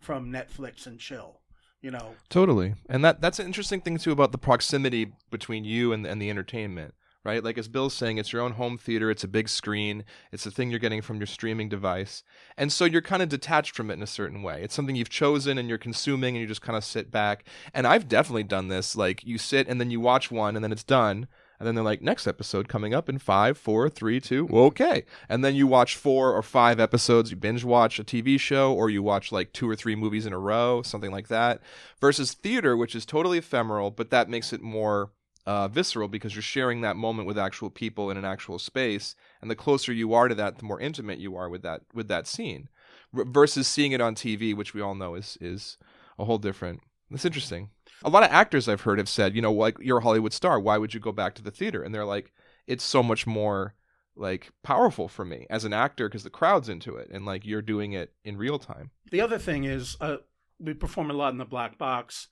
from 0.00 0.32
Netflix 0.32 0.86
and 0.86 0.98
chill. 0.98 1.40
You 1.82 1.90
know, 1.90 2.14
Totally, 2.28 2.74
and 2.90 3.02
that 3.04 3.22
that's 3.22 3.38
an 3.38 3.46
interesting 3.46 3.80
thing 3.80 3.96
too 3.96 4.12
about 4.12 4.32
the 4.32 4.38
proximity 4.38 5.12
between 5.30 5.64
you 5.64 5.94
and 5.94 6.06
and 6.06 6.20
the 6.20 6.28
entertainment, 6.28 6.92
right? 7.24 7.42
Like 7.42 7.56
as 7.56 7.68
Bill's 7.68 7.94
saying, 7.94 8.18
it's 8.18 8.34
your 8.34 8.42
own 8.42 8.52
home 8.52 8.76
theater. 8.76 9.10
It's 9.10 9.24
a 9.24 9.28
big 9.28 9.48
screen. 9.48 10.04
It's 10.30 10.44
the 10.44 10.50
thing 10.50 10.68
you're 10.68 10.78
getting 10.78 11.00
from 11.00 11.16
your 11.16 11.26
streaming 11.26 11.70
device, 11.70 12.22
and 12.58 12.70
so 12.70 12.84
you're 12.84 13.00
kind 13.00 13.22
of 13.22 13.30
detached 13.30 13.74
from 13.74 13.90
it 13.90 13.94
in 13.94 14.02
a 14.02 14.06
certain 14.06 14.42
way. 14.42 14.62
It's 14.62 14.74
something 14.74 14.94
you've 14.94 15.08
chosen 15.08 15.56
and 15.56 15.70
you're 15.70 15.78
consuming, 15.78 16.36
and 16.36 16.42
you 16.42 16.46
just 16.46 16.60
kind 16.60 16.76
of 16.76 16.84
sit 16.84 17.10
back. 17.10 17.46
And 17.72 17.86
I've 17.86 18.08
definitely 18.08 18.44
done 18.44 18.68
this. 18.68 18.94
Like 18.94 19.24
you 19.24 19.38
sit 19.38 19.66
and 19.66 19.80
then 19.80 19.90
you 19.90 20.00
watch 20.00 20.30
one, 20.30 20.56
and 20.56 20.62
then 20.62 20.72
it's 20.72 20.84
done. 20.84 21.28
And 21.60 21.66
then 21.66 21.74
they're 21.74 21.84
like, 21.84 22.00
next 22.00 22.26
episode 22.26 22.68
coming 22.68 22.94
up 22.94 23.10
in 23.10 23.18
five, 23.18 23.58
four, 23.58 23.90
three, 23.90 24.18
two, 24.18 24.48
okay. 24.50 25.04
And 25.28 25.44
then 25.44 25.54
you 25.54 25.66
watch 25.66 25.94
four 25.94 26.32
or 26.32 26.42
five 26.42 26.80
episodes, 26.80 27.30
you 27.30 27.36
binge 27.36 27.64
watch 27.64 27.98
a 27.98 28.04
TV 28.04 28.40
show, 28.40 28.72
or 28.72 28.88
you 28.88 29.02
watch 29.02 29.30
like 29.30 29.52
two 29.52 29.68
or 29.68 29.76
three 29.76 29.94
movies 29.94 30.24
in 30.24 30.32
a 30.32 30.38
row, 30.38 30.80
something 30.80 31.12
like 31.12 31.28
that. 31.28 31.60
Versus 32.00 32.32
theater, 32.32 32.78
which 32.78 32.94
is 32.94 33.04
totally 33.04 33.36
ephemeral, 33.36 33.90
but 33.90 34.08
that 34.08 34.30
makes 34.30 34.54
it 34.54 34.62
more 34.62 35.10
uh, 35.44 35.68
visceral 35.68 36.08
because 36.08 36.34
you're 36.34 36.42
sharing 36.42 36.80
that 36.80 36.96
moment 36.96 37.28
with 37.28 37.38
actual 37.38 37.68
people 37.68 38.10
in 38.10 38.16
an 38.16 38.24
actual 38.24 38.58
space. 38.58 39.14
And 39.42 39.50
the 39.50 39.56
closer 39.56 39.92
you 39.92 40.14
are 40.14 40.28
to 40.28 40.34
that, 40.36 40.58
the 40.58 40.64
more 40.64 40.80
intimate 40.80 41.18
you 41.18 41.36
are 41.36 41.50
with 41.50 41.62
that 41.62 41.82
with 41.92 42.08
that 42.08 42.26
scene. 42.26 42.70
R- 43.14 43.24
versus 43.26 43.68
seeing 43.68 43.92
it 43.92 44.00
on 44.00 44.14
TV, 44.14 44.56
which 44.56 44.72
we 44.72 44.80
all 44.80 44.94
know 44.94 45.14
is 45.14 45.36
is 45.42 45.76
a 46.18 46.24
whole 46.24 46.38
different. 46.38 46.80
It's 47.10 47.24
interesting 47.24 47.68
a 48.04 48.10
lot 48.10 48.22
of 48.22 48.30
actors 48.30 48.68
I've 48.68 48.82
heard 48.82 48.98
have 48.98 49.08
said, 49.08 49.34
you 49.34 49.42
know, 49.42 49.52
like 49.52 49.76
you're 49.80 49.98
a 49.98 50.02
Hollywood 50.02 50.32
star, 50.32 50.58
why 50.58 50.78
would 50.78 50.94
you 50.94 51.00
go 51.00 51.12
back 51.12 51.34
to 51.34 51.42
the 51.42 51.50
theater? 51.50 51.82
And 51.82 51.94
they're 51.94 52.04
like, 52.04 52.32
it's 52.66 52.84
so 52.84 53.02
much 53.02 53.26
more 53.26 53.74
like 54.16 54.50
powerful 54.62 55.08
for 55.08 55.24
me 55.24 55.46
as 55.50 55.64
an 55.64 55.72
actor 55.72 56.08
because 56.08 56.24
the 56.24 56.30
crowd's 56.30 56.68
into 56.68 56.96
it 56.96 57.08
and 57.10 57.24
like 57.24 57.46
you're 57.46 57.62
doing 57.62 57.92
it 57.92 58.12
in 58.24 58.36
real 58.36 58.58
time. 58.58 58.90
The 59.10 59.20
other 59.20 59.38
thing 59.38 59.64
is, 59.64 59.96
uh, 60.00 60.18
we 60.58 60.74
perform 60.74 61.10
a 61.10 61.14
lot 61.14 61.32
in 61.32 61.38
the 61.38 61.44
black 61.44 61.78
box, 61.78 62.28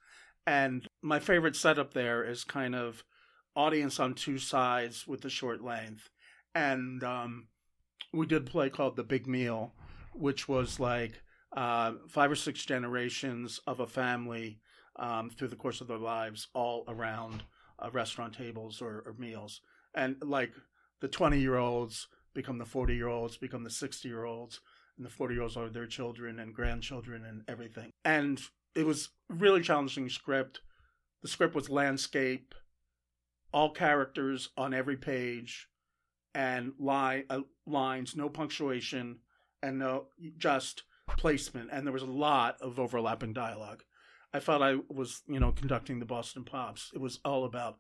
and 0.47 0.87
my 1.01 1.19
favorite 1.19 1.57
setup 1.57 1.95
there 1.95 2.23
is 2.25 2.45
kind 2.45 2.75
of 2.75 3.03
audience 3.57 3.99
on 3.99 4.15
two 4.15 4.39
sides 4.39 5.07
with 5.07 5.23
the 5.23 5.31
short 5.31 5.63
length, 5.63 6.11
and 6.55 7.03
um, 7.03 7.49
we 8.13 8.27
did 8.27 8.43
a 8.43 8.51
play 8.51 8.69
called 8.69 8.97
The 8.97 9.03
Big 9.03 9.27
Meal, 9.27 9.73
which 10.13 10.47
was 10.47 10.79
like 10.79 11.23
uh, 11.57 11.93
five 12.09 12.31
or 12.31 12.37
six 12.37 12.65
generations 12.65 13.61
of 13.67 13.81
a 13.81 13.87
family 13.87 14.61
um, 14.99 15.31
through 15.31 15.49
the 15.49 15.57
course 15.57 15.81
of 15.81 15.89
their 15.89 15.99
lives, 15.99 16.49
all 16.55 16.85
around 16.89 17.43
uh, 17.79 17.91
restaurant 17.91 18.35
tables 18.35 18.83
or, 18.83 19.03
or 19.07 19.15
meals, 19.19 19.61
and 19.95 20.17
like 20.23 20.53
the 21.01 21.09
twenty 21.09 21.41
year 21.41 21.57
olds 21.57 22.09
become 22.35 22.59
the 22.59 22.65
forty 22.65 22.95
year 22.95 23.09
olds, 23.09 23.37
become 23.37 23.65
the 23.65 23.71
sixty 23.71 24.09
year 24.09 24.25
olds, 24.25 24.61
and 24.99 25.07
the 25.07 25.11
40 25.11 25.35
year 25.35 25.43
olds 25.45 25.57
are 25.57 25.71
their 25.71 25.87
children 25.87 26.39
and 26.39 26.53
grandchildren 26.53 27.25
and 27.25 27.43
everything. 27.49 27.93
And 28.05 28.41
it 28.75 28.85
was 28.85 29.11
really 29.29 29.63
challenging 29.63 30.09
script. 30.11 30.61
The 31.23 31.29
script 31.29 31.55
was 31.55 31.71
landscape, 31.71 32.55
all 33.53 33.71
characters 33.71 34.51
on 34.57 34.75
every 34.75 34.97
page, 34.97 35.69
and 36.35 36.73
line, 36.79 37.25
uh, 37.31 37.41
lines, 37.67 38.15
no 38.15 38.29
punctuation, 38.29 39.21
and 39.63 39.79
no 39.79 40.07
just 40.37 40.83
placement. 41.17 41.71
And 41.73 41.87
there 41.87 41.93
was 41.93 42.03
a 42.03 42.07
lot 42.07 42.61
of 42.61 42.79
overlapping 42.79 43.33
dialogue. 43.33 43.85
I 44.33 44.41
felt 44.41 44.63
I 44.63 44.77
was, 44.89 45.23
you 45.27 45.41
know, 45.41 45.53
conducting 45.53 45.99
the 45.99 46.05
Boston 46.05 46.45
Pops. 46.45 46.91
It 46.95 47.01
was 47.01 47.21
all 47.25 47.45
about 47.45 47.77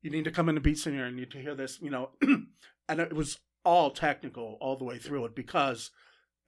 you 0.00 0.10
need 0.10 0.24
to 0.24 0.30
come 0.30 0.48
in 0.48 0.58
beat 0.60 0.78
center 0.78 1.04
and 1.04 1.16
you 1.16 1.22
need 1.22 1.30
to 1.32 1.40
hear 1.40 1.54
this, 1.54 1.78
you 1.80 1.90
know, 1.90 2.10
and 2.88 3.00
it 3.00 3.12
was 3.12 3.38
all 3.64 3.90
technical 3.90 4.58
all 4.60 4.76
the 4.76 4.84
way 4.84 4.98
through 4.98 5.24
it 5.24 5.34
because 5.36 5.90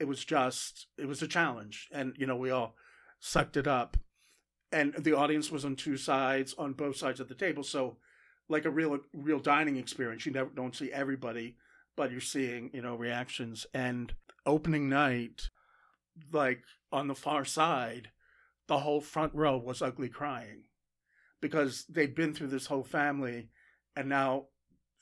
it 0.00 0.08
was 0.08 0.24
just 0.24 0.88
it 0.98 1.06
was 1.06 1.22
a 1.22 1.28
challenge 1.28 1.88
and 1.92 2.14
you 2.18 2.26
know 2.26 2.36
we 2.36 2.50
all 2.50 2.74
sucked 3.20 3.56
it 3.56 3.66
up. 3.66 3.96
And 4.72 4.94
the 4.94 5.16
audience 5.16 5.52
was 5.52 5.64
on 5.64 5.76
two 5.76 5.96
sides 5.96 6.54
on 6.58 6.72
both 6.72 6.96
sides 6.96 7.20
of 7.20 7.28
the 7.28 7.34
table. 7.34 7.62
So 7.62 7.98
like 8.48 8.64
a 8.64 8.70
real 8.70 8.98
real 9.12 9.38
dining 9.38 9.76
experience. 9.76 10.26
You 10.26 10.32
never 10.32 10.50
don't 10.50 10.74
see 10.74 10.92
everybody 10.92 11.56
but 11.96 12.10
you're 12.10 12.20
seeing 12.20 12.70
you 12.72 12.82
know 12.82 12.96
reactions. 12.96 13.66
And 13.72 14.12
opening 14.46 14.88
night 14.88 15.48
like 16.32 16.62
on 16.92 17.08
the 17.08 17.14
far 17.14 17.44
side 17.44 18.10
the 18.66 18.78
whole 18.78 19.00
front 19.00 19.34
row 19.34 19.56
was 19.56 19.82
ugly 19.82 20.08
crying 20.08 20.64
because 21.40 21.84
they'd 21.88 22.14
been 22.14 22.34
through 22.34 22.48
this 22.48 22.66
whole 22.66 22.84
family 22.84 23.48
and 23.96 24.08
now 24.08 24.46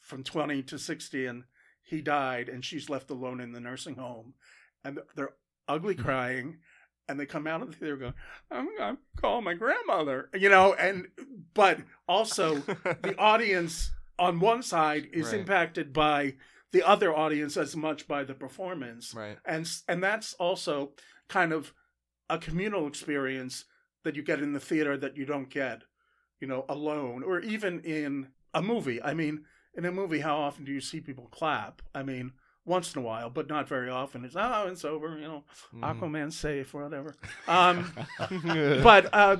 from 0.00 0.24
20 0.24 0.62
to 0.64 0.78
60 0.78 1.26
and 1.26 1.44
he 1.82 2.00
died 2.00 2.48
and 2.48 2.64
she's 2.64 2.90
left 2.90 3.10
alone 3.10 3.40
in 3.40 3.52
the 3.52 3.60
nursing 3.60 3.96
home 3.96 4.34
and 4.84 4.98
they're 5.14 5.34
ugly 5.68 5.94
mm-hmm. 5.94 6.04
crying 6.04 6.58
and 7.08 7.18
they 7.18 7.26
come 7.26 7.46
out 7.46 7.62
of 7.62 7.70
the 7.70 7.76
theater 7.76 7.96
going 7.96 8.14
i'm 8.50 8.68
gonna 8.76 8.98
call 9.16 9.40
my 9.40 9.54
grandmother 9.54 10.28
you 10.34 10.48
know 10.48 10.74
and 10.74 11.06
but 11.54 11.78
also 12.08 12.56
the 12.56 13.14
audience 13.18 13.92
on 14.18 14.40
one 14.40 14.62
side 14.62 15.08
is 15.12 15.26
Right. 15.26 15.40
impacted 15.40 15.92
by 15.92 16.34
the 16.72 16.82
other 16.82 17.14
audience 17.14 17.56
as 17.56 17.76
much 17.76 18.08
by 18.08 18.24
the 18.24 18.34
performance 18.34 19.14
Right. 19.14 19.38
and 19.44 19.68
and 19.88 20.02
that's 20.02 20.34
also 20.34 20.92
kind 21.28 21.52
of 21.52 21.72
a 22.34 22.38
communal 22.38 22.86
experience 22.86 23.64
that 24.04 24.16
you 24.16 24.22
get 24.22 24.40
in 24.40 24.52
the 24.52 24.60
theater 24.70 24.96
that 24.96 25.16
you 25.16 25.24
don't 25.26 25.50
get 25.50 25.82
you 26.40 26.46
know 26.48 26.64
alone 26.68 27.22
or 27.22 27.40
even 27.40 27.80
in 27.80 28.28
a 28.54 28.62
movie. 28.62 29.00
I 29.02 29.14
mean 29.14 29.44
in 29.74 29.84
a 29.84 29.92
movie 29.92 30.20
how 30.20 30.36
often 30.38 30.64
do 30.64 30.72
you 30.72 30.80
see 30.80 31.00
people 31.00 31.28
clap? 31.30 31.82
I 31.94 32.02
mean 32.02 32.32
once 32.64 32.94
in 32.94 33.02
a 33.02 33.04
while 33.04 33.30
but 33.30 33.48
not 33.48 33.68
very 33.68 33.90
often. 33.90 34.24
It's 34.24 34.36
oh 34.36 34.66
it's 34.70 34.84
over 34.84 35.08
you 35.18 35.28
know 35.28 35.44
Mhm. 35.74 35.82
aquaman's 36.00 36.38
safe 36.38 36.74
or 36.74 36.82
whatever. 36.84 37.14
Um 37.48 37.92
but 38.88 39.04
uh 39.12 39.36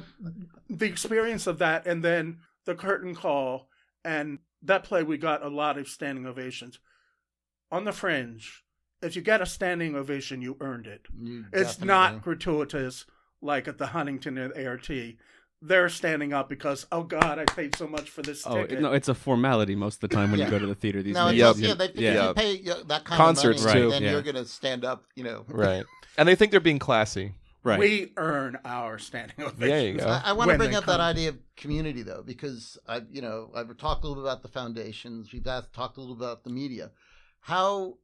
the 0.68 0.86
experience 0.86 1.46
of 1.46 1.58
that 1.58 1.86
and 1.86 2.04
then 2.04 2.38
the 2.66 2.74
curtain 2.74 3.14
call 3.14 3.68
and 4.04 4.38
that 4.62 4.84
play 4.84 5.02
we 5.02 5.16
got 5.18 5.44
a 5.44 5.48
lot 5.48 5.78
of 5.78 5.88
standing 5.88 6.26
ovations. 6.26 6.78
On 7.70 7.84
the 7.84 7.92
fringe 7.92 8.62
if 9.02 9.16
you 9.16 9.22
get 9.22 9.40
a 9.42 9.46
standing 9.46 9.94
ovation 9.94 10.40
you 10.42 10.56
earned 10.60 10.86
it 10.86 11.02
You 11.20 11.44
it's 11.52 11.72
definitely- 11.76 11.86
not 11.88 12.22
gratuitous 12.22 13.04
like 13.40 13.66
at 13.68 13.78
the 13.78 13.88
Huntington 13.88 14.38
at 14.38 14.56
ART. 14.66 14.88
They're 15.64 15.88
standing 15.88 16.32
up 16.32 16.48
because 16.48 16.86
oh 16.90 17.02
god, 17.04 17.38
I 17.38 17.44
paid 17.44 17.76
so 17.76 17.86
much 17.86 18.10
for 18.10 18.22
this 18.22 18.44
Oh 18.46 18.62
ticket. 18.62 18.80
no, 18.80 18.92
it's 18.92 19.08
a 19.08 19.14
formality 19.14 19.74
most 19.76 20.02
of 20.02 20.08
the 20.10 20.16
time 20.16 20.30
when 20.30 20.40
Yeah. 20.40 20.46
you 20.46 20.50
go 20.50 20.58
to 20.58 20.66
the 20.66 20.74
theater 20.74 21.02
these 21.02 21.14
No, 21.14 21.30
days. 21.30 21.40
it's 21.40 21.60
Yep. 21.60 21.68
yeah, 21.68 21.74
they 21.74 21.86
think 21.86 22.00
Yeah. 22.00 22.30
if 22.30 22.36
you 22.36 22.64
pay 22.64 22.70
uh, 22.70 22.84
that 22.86 23.04
kind 23.04 23.16
Concerts, 23.18 23.60
of 23.60 23.66
money, 23.68 23.80
too. 23.82 23.90
then 23.90 24.02
Yeah. 24.02 24.10
you're 24.12 24.22
going 24.22 24.34
to 24.36 24.44
stand 24.44 24.84
up. 24.84 25.04
You 25.14 25.24
know, 25.24 25.44
right. 25.48 25.84
And 26.18 26.28
they 26.28 26.34
think 26.34 26.50
they're 26.50 26.60
being 26.60 26.78
classy. 26.80 27.34
right. 27.64 27.78
We 27.78 28.12
earn 28.16 28.58
our 28.64 28.98
standing 28.98 29.36
ovations. 29.38 29.58
There 29.60 29.86
you 29.88 29.98
go. 29.98 30.06
I, 30.08 30.22
I 30.26 30.32
want 30.32 30.50
to 30.50 30.58
bring 30.58 30.70
they 30.70 30.76
up 30.76 30.86
that 30.86 30.98
idea 30.98 31.28
of 31.28 31.38
community 31.56 32.02
though, 32.02 32.22
because 32.26 32.76
I, 32.88 33.02
you 33.10 33.22
know, 33.22 33.52
I've 33.54 33.76
talked 33.76 34.02
a 34.02 34.08
little 34.08 34.20
bit 34.22 34.28
about 34.28 34.42
the 34.42 34.48
foundations. 34.48 35.32
We've 35.32 35.46
asked, 35.46 35.72
talked 35.72 35.96
a 35.96 36.00
little 36.00 36.16
about 36.16 36.42
the 36.42 36.50
media. 36.50 36.90
How, 37.40 37.98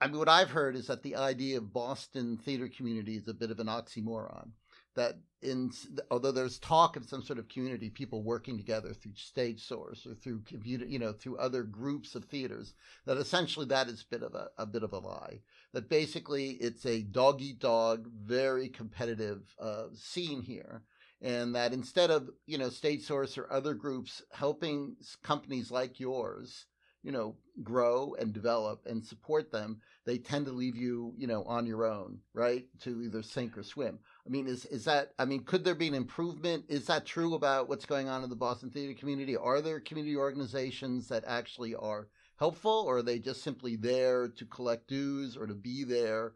I- 0.00 0.08
mean, 0.08 0.18
what 0.18 0.28
I've 0.28 0.50
heard 0.50 0.76
is 0.76 0.86
that 0.86 1.02
the 1.02 1.16
idea 1.16 1.58
of 1.58 1.72
Boston 1.72 2.36
theater 2.38 2.68
community 2.68 3.16
is 3.16 3.28
a 3.28 3.34
bit 3.34 3.50
of 3.50 3.60
an 3.60 3.66
oxymoron. 3.66 4.50
That 4.94 5.18
in, 5.42 5.72
although 6.10 6.30
there's 6.30 6.58
talk 6.58 6.96
of 6.96 7.04
some 7.04 7.22
sort 7.22 7.40
of 7.40 7.48
community, 7.48 7.90
people 7.90 8.22
working 8.22 8.56
together 8.56 8.94
through 8.94 9.14
Stage 9.16 9.66
Source 9.66 10.06
or 10.06 10.14
through 10.14 10.42
community, 10.42 10.92
you 10.92 11.00
know, 11.00 11.12
through 11.12 11.36
other 11.38 11.64
groups 11.64 12.14
of 12.14 12.24
theaters, 12.26 12.74
that 13.04 13.16
essentially 13.16 13.66
that 13.66 13.88
is 13.88 14.02
a 14.02 14.14
bit 14.14 14.22
of 14.22 14.34
a, 14.34 14.50
a 14.56 14.66
bit 14.66 14.84
of 14.84 14.92
a 14.92 14.98
lie 14.98 15.40
that 15.74 15.88
basically 15.88 16.50
it's 16.52 16.86
a 16.86 17.02
dog 17.02 17.42
eat 17.42 17.58
dog, 17.58 18.08
very 18.24 18.68
competitive 18.68 19.54
uh, 19.58 19.86
scene 19.92 20.40
here, 20.40 20.82
and 21.20 21.54
that 21.54 21.72
instead 21.72 22.10
of 22.10 22.30
you 22.46 22.56
know 22.56 22.68
Stage 22.70 23.02
Source 23.02 23.36
or 23.36 23.52
other 23.52 23.74
groups 23.74 24.22
helping 24.32 24.96
companies 25.22 25.72
like 25.72 25.98
yours, 25.98 26.66
you 27.04 27.12
know, 27.12 27.36
grow 27.62 28.16
and 28.18 28.32
develop 28.32 28.84
and 28.86 29.04
support 29.04 29.52
them, 29.52 29.80
they 30.06 30.18
tend 30.18 30.46
to 30.46 30.52
leave 30.52 30.74
you 30.74 31.14
you 31.16 31.26
know 31.26 31.44
on 31.44 31.66
your 31.66 31.84
own, 31.84 32.18
right, 32.32 32.64
to 32.80 33.02
either 33.02 33.22
sink 33.22 33.56
or 33.56 33.62
swim. 33.62 33.98
I 34.26 34.30
mean, 34.30 34.48
is 34.48 34.64
is 34.66 34.84
that? 34.86 35.12
I 35.18 35.26
mean, 35.26 35.44
could 35.44 35.62
there 35.62 35.74
be 35.74 35.88
an 35.88 35.94
improvement? 35.94 36.64
Is 36.68 36.86
that 36.86 37.06
true 37.06 37.34
about 37.34 37.68
what's 37.68 37.86
going 37.86 38.08
on 38.08 38.24
in 38.24 38.30
the 38.30 38.36
Boston 38.36 38.70
theater 38.70 38.98
community? 38.98 39.36
Are 39.36 39.60
there 39.60 39.78
community 39.80 40.16
organizations 40.16 41.06
that 41.08 41.24
actually 41.26 41.74
are 41.74 42.08
helpful, 42.36 42.84
or 42.86 42.98
are 42.98 43.02
they 43.02 43.18
just 43.18 43.42
simply 43.42 43.76
there 43.76 44.28
to 44.28 44.44
collect 44.46 44.88
dues 44.88 45.36
or 45.36 45.46
to 45.46 45.54
be 45.54 45.84
there 45.84 46.32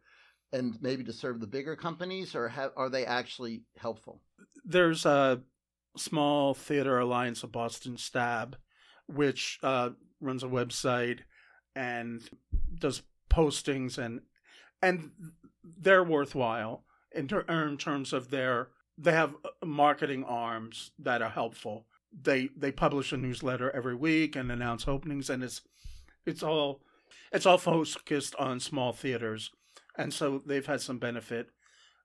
and 0.52 0.78
maybe 0.80 1.04
to 1.04 1.12
serve 1.12 1.40
the 1.40 1.46
bigger 1.46 1.76
companies, 1.76 2.34
or 2.34 2.48
have, 2.48 2.70
are 2.76 2.88
they 2.88 3.04
actually 3.04 3.62
helpful? 3.76 4.22
There's 4.64 5.04
a 5.04 5.40
small 5.96 6.54
theater 6.54 6.98
alliance 6.98 7.42
of 7.42 7.52
Boston 7.52 7.96
STAB, 7.96 8.56
which 9.06 9.58
uh, 9.62 9.90
runs 10.20 10.42
a 10.42 10.48
website 10.48 11.20
and 11.74 12.22
does 12.78 13.02
postings 13.30 13.98
and 13.98 14.20
and 14.80 15.10
they're 15.62 16.04
worthwhile 16.04 16.84
in, 17.12 17.28
ter- 17.28 17.40
in 17.40 17.76
terms 17.76 18.12
of 18.12 18.30
their 18.30 18.68
they 18.98 19.12
have 19.12 19.34
marketing 19.64 20.24
arms 20.24 20.90
that 20.98 21.22
are 21.22 21.30
helpful. 21.30 21.86
They 22.12 22.48
they 22.56 22.72
publish 22.72 23.12
a 23.12 23.16
newsletter 23.16 23.70
every 23.70 23.94
week 23.94 24.34
and 24.34 24.50
announce 24.50 24.88
openings, 24.88 25.30
and 25.30 25.44
it's 25.44 25.62
it's 26.26 26.42
all 26.42 26.82
it's 27.32 27.46
all 27.46 27.58
focused 27.58 28.34
on 28.36 28.58
small 28.60 28.92
theaters, 28.92 29.50
and 29.96 30.12
so 30.12 30.42
they've 30.44 30.66
had 30.66 30.80
some 30.80 30.98
benefit. 30.98 31.50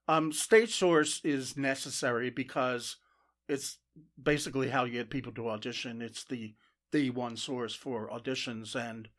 Um, 0.08 0.32
Stage 0.32 0.76
Source 0.76 1.22
is 1.24 1.58
necessary 1.58 2.30
because 2.30 2.98
it's 3.48 3.78
basically 4.22 4.70
how 4.70 4.84
you 4.84 4.94
get 4.94 5.10
people 5.10 5.32
to 5.34 5.50
audition. 5.50 6.02
It's 6.02 6.26
the 6.26 6.54
the 6.94 7.10
one 7.10 7.36
source 7.36 7.76
for 7.76 8.08
auditions. 8.08 8.76
And, 8.76 9.10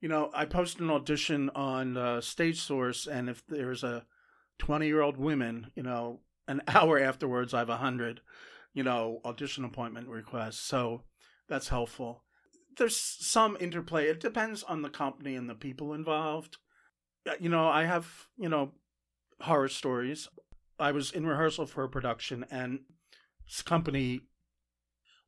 you 0.00 0.08
know, 0.08 0.30
I 0.32 0.44
post 0.44 0.78
an 0.78 0.90
audition 0.90 1.50
on 1.56 1.96
uh, 1.96 2.20
Stage 2.20 2.60
Source, 2.60 3.08
and 3.08 3.28
if 3.28 3.44
there's 3.48 3.82
a 3.82 4.04
20 4.58 4.86
year 4.86 5.00
old 5.00 5.16
woman, 5.16 5.72
you 5.74 5.82
know, 5.82 6.20
an 6.46 6.62
hour 6.68 7.00
afterwards, 7.00 7.52
I 7.52 7.58
have 7.58 7.68
a 7.68 7.72
100, 7.72 8.20
you 8.74 8.84
know, 8.84 9.20
audition 9.24 9.64
appointment 9.64 10.08
requests. 10.08 10.60
So 10.60 11.02
that's 11.48 11.68
helpful. 11.68 12.22
There's 12.76 12.96
some 12.96 13.56
interplay. 13.58 14.06
It 14.06 14.20
depends 14.20 14.62
on 14.62 14.82
the 14.82 14.90
company 14.90 15.34
and 15.34 15.50
the 15.50 15.54
people 15.56 15.94
involved. 15.94 16.58
Uh, 17.28 17.32
You 17.40 17.48
know, 17.48 17.66
I 17.68 17.84
have, 17.84 18.28
you 18.36 18.48
know, 18.48 18.72
horror 19.40 19.68
stories. 19.68 20.28
I 20.78 20.92
was 20.92 21.10
in 21.10 21.26
rehearsal 21.26 21.66
for 21.66 21.82
a 21.82 21.88
production, 21.88 22.46
and 22.52 22.80
this 23.46 23.62
company 23.62 24.20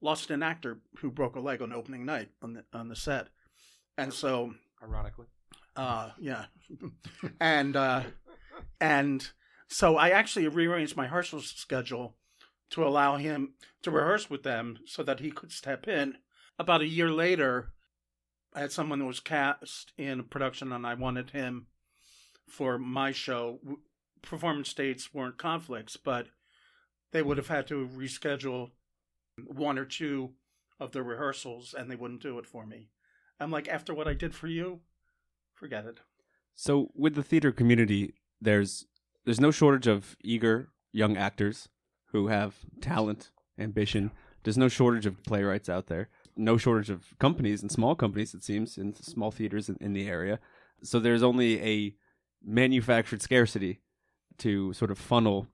lost 0.01 0.31
an 0.31 0.43
actor 0.43 0.79
who 0.99 1.11
broke 1.11 1.37
a 1.37 1.41
leg 1.41 1.63
on 1.63 1.73
opening 1.73 2.05
night 2.05 2.31
on 2.43 2.55
the 2.55 2.65
on 2.73 2.89
the 2.89 2.97
set, 2.97 3.29
and 3.99 4.13
so 4.13 4.55
Ironically. 4.83 5.27
uh 5.77 6.11
yeah, 6.19 6.47
and 7.41 7.77
uh, 7.77 8.03
and 8.81 9.31
so 9.69 9.97
I 9.97 10.11
actually 10.11 10.49
rearranged 10.49 10.97
my 10.97 11.05
rehearsal 11.05 11.41
schedule 11.41 12.17
to 12.71 12.85
allow 12.85 13.17
him 13.17 13.55
to 13.83 13.91
rehearse 13.91 14.31
with 14.31 14.43
them 14.43 14.79
so 14.87 15.03
that 15.03 15.21
he 15.21 15.31
could 15.31 15.53
step 15.53 15.89
in. 15.89 16.17
About 16.59 16.83
a 16.83 16.87
year 16.87 17.11
later, 17.11 17.73
I 18.55 18.61
had 18.61 18.73
someone 18.73 18.99
that 18.99 19.05
was 19.07 19.21
cast 19.21 19.93
in 19.97 20.21
a 20.21 20.25
production, 20.25 20.73
and 20.73 20.87
I 20.87 20.95
wanted 20.95 21.31
him 21.31 21.67
for 22.49 22.79
my 22.79 23.13
show. 23.13 23.61
Performance 24.23 24.73
dates 24.75 25.15
weren't 25.15 25.39
conflicts, 25.39 25.97
but 25.97 26.27
they 27.13 27.23
would 27.23 27.39
have 27.39 27.49
had 27.49 27.67
to 27.69 27.89
reschedule 27.89 28.71
one 29.47 29.79
or 29.79 29.85
two 29.85 30.31
of 30.79 30.93
the 30.93 31.03
rehearsals, 31.03 31.75
and 31.77 31.91
they 31.91 31.97
wouldn't 31.97 32.23
do 32.23 32.39
it 32.39 32.47
for 32.47 32.67
me. 32.67 32.89
I'm 33.39 33.51
like, 33.51 33.69
after 33.69 33.95
what 33.95 34.09
I 34.09 34.15
did 34.15 34.35
for 34.35 34.47
you, 34.47 34.81
forget 35.55 35.87
it. 35.87 36.01
So 36.55 36.91
with 36.95 37.15
the 37.15 37.23
theater 37.23 37.53
community, 37.53 38.15
there's 38.41 38.87
there's 39.25 39.41
no 39.41 39.51
shortage 39.51 39.87
of 39.87 40.17
eager 40.23 40.69
young 40.93 41.17
actors 41.17 41.69
who 42.13 42.29
have 42.29 42.57
talent, 42.81 43.31
ambition. 43.59 44.11
There's 44.43 44.59
no 44.59 44.69
shortage 44.69 45.07
of 45.07 45.23
playwrights 45.23 45.69
out 45.69 45.87
there. 45.87 46.09
No 46.37 46.57
shortage 46.57 46.91
of 46.91 47.19
companies 47.19 47.63
and 47.63 47.71
small 47.71 47.95
companies, 47.95 48.35
it 48.35 48.43
seems, 48.43 48.79
in 48.79 48.95
small 48.95 49.31
theaters 49.31 49.69
in, 49.69 49.77
in 49.81 49.93
the 49.93 50.09
area. 50.09 50.39
So 50.83 50.99
there's 50.99 51.23
only 51.23 51.61
a 51.63 51.95
manufactured 52.43 53.21
scarcity 53.21 53.81
to 54.39 54.73
sort 54.73 54.91
of 54.91 54.99
funnel 54.99 55.47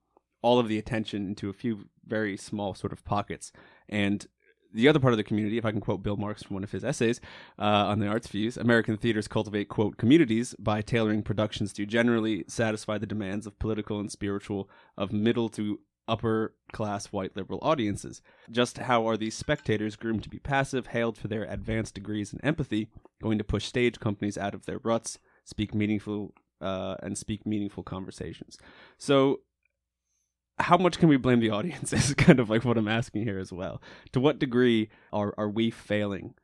all 0.43 0.59
of 0.61 0.69
the 0.69 0.79
attention 0.79 1.27
into 1.27 1.49
a 1.49 1.53
few 1.53 1.89
very 2.07 2.37
small 2.37 2.75
sort 2.75 2.93
of 2.93 3.05
pockets. 3.05 3.51
And 3.89 4.27
the 4.73 4.89
other 4.89 5.01
part 5.01 5.13
of 5.13 5.17
the 5.17 5.25
community, 5.25 5.59
if 5.59 5.65
I 5.65 5.71
can 5.71 5.81
quote 5.81 6.03
Bill 6.03 6.17
Marx 6.17 6.43
from 6.43 6.55
one 6.55 6.65
of 6.65 6.73
his 6.73 6.85
essays 6.85 7.21
uh, 7.59 7.63
on 7.63 7.99
the 7.99 8.09
Arts 8.09 8.27
Fuse, 8.27 8.57
American 8.57 8.97
theaters 8.97 9.29
cultivate, 9.29 9.69
quote, 9.69 9.97
communities 9.97 10.55
by 10.59 10.83
tailoring 10.83 11.23
productions 11.23 11.73
to 11.75 11.87
generally 11.87 12.45
satisfy 12.47 12.99
the 12.99 13.07
demands 13.07 13.47
of 13.47 13.59
political 13.59 13.99
and 14.01 14.13
spiritual 14.13 14.69
of 14.97 15.13
middle 15.13 15.49
to 15.51 15.81
upper 16.09 16.55
class 16.73 17.07
white 17.07 17.37
liberal 17.37 17.59
audiences. 17.63 18.23
Just 18.51 18.79
how 18.79 19.09
are 19.09 19.17
these 19.17 19.37
spectators 19.37 19.97
groomed 19.97 20.23
to 20.23 20.29
be 20.29 20.39
passive, 20.39 20.89
hailed 20.89 21.19
for 21.19 21.29
their 21.29 21.45
advanced 21.45 21.95
degrees 21.95 22.33
in 22.33 22.41
empathy, 22.45 22.89
going 23.23 23.39
to 23.39 23.45
push 23.45 23.65
stage 23.65 23.99
companies 23.99 24.39
out 24.39 24.55
of 24.55 24.67
their 24.67 24.79
ruts, 24.79 25.19
speak 25.45 25.75
meaningful 25.75 26.35
uh, 26.61 26.97
and 27.03 27.19
speak 27.19 27.45
meaningful 27.47 27.83
conversations? 27.83 28.59
So 28.99 29.41
how 30.59 30.77
much 30.79 30.99
can 30.99 31.09
we 31.09 31.17
blame 31.17 31.41
the 31.41 31.51
audience 31.51 31.93
is 31.93 32.15
kind 32.15 32.41
of 32.41 32.49
like 32.51 32.65
what 32.65 32.79
I'm 32.79 32.89
asking 32.89 33.23
here 33.25 33.39
as 33.39 33.53
well. 33.53 33.81
To 34.13 34.21
what 34.21 34.39
degree 34.39 34.89
are 35.13 35.35
are 35.39 35.49
we 35.51 35.71
failing 35.71 36.35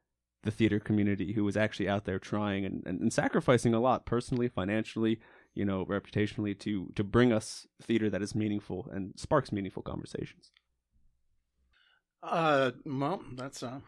the 0.45 0.51
theater 0.51 0.81
community 0.81 1.35
who 1.35 1.47
is 1.47 1.57
actually 1.57 1.89
out 1.89 2.05
there 2.05 2.19
trying 2.19 2.65
and, 2.65 2.83
and, 2.85 3.01
and 3.01 3.13
sacrificing 3.13 3.75
a 3.75 3.81
lot 3.81 4.05
personally, 4.07 4.49
financially, 4.49 5.21
you 5.55 5.65
know, 5.65 5.85
reputationally 5.87 6.59
to 6.59 6.91
to 6.97 7.05
bring 7.05 7.33
us 7.33 7.67
theater 7.81 8.11
that 8.11 8.23
is 8.23 8.35
meaningful 8.35 8.89
and 8.93 9.13
sparks 9.17 9.53
meaningful 9.53 9.83
conversations? 9.83 10.51
Uh, 12.23 12.71
well, 12.85 13.23
that's 13.35 13.63
uh, 13.63 13.81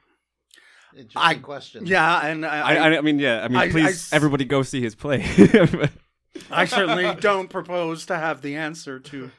Interesting 0.92 1.22
I- 1.22 1.34
question. 1.36 1.86
yeah, 1.86 2.24
and 2.26 2.44
I, 2.46 2.60
I, 2.60 2.74
I, 2.74 2.98
I 2.98 3.00
mean, 3.00 3.18
yeah, 3.18 3.44
I 3.44 3.48
mean, 3.48 3.56
I- 3.58 3.62
I 3.64 3.70
please, 3.70 3.86
s- 3.86 4.12
everybody 4.12 4.44
go 4.44 4.62
see 4.62 4.80
his 4.80 4.94
play. 4.94 5.24
I 6.50 6.64
certainly 6.64 7.14
don't 7.20 7.48
propose 7.48 8.06
to 8.06 8.16
have 8.16 8.42
the 8.42 8.56
answer 8.56 8.98
to 8.98 9.30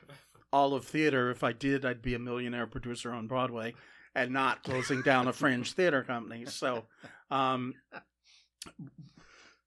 all 0.55 0.73
of 0.73 0.85
theater. 0.85 1.29
If 1.29 1.43
I 1.43 1.51
did, 1.51 1.83
I'd 1.83 2.01
be 2.01 2.13
a 2.13 2.19
millionaire 2.19 2.65
producer 2.65 3.11
on 3.11 3.27
Broadway 3.27 3.73
and 4.15 4.31
not 4.31 4.63
closing 4.63 5.01
down 5.01 5.27
a 5.27 5.33
fringe 5.33 5.73
theater 5.73 6.01
company. 6.01 6.45
So, 6.45 6.85
um, 7.29 7.73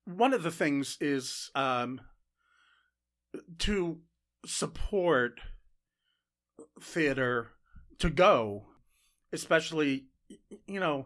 one 0.06 0.32
of 0.32 0.42
the 0.42 0.50
things 0.50 0.96
is 0.98 1.50
um, 1.54 2.00
to 3.58 3.98
support 4.46 5.40
theater 6.80 7.50
to 7.98 8.08
go, 8.08 8.64
especially, 9.30 10.06
you 10.66 10.80
know, 10.80 11.04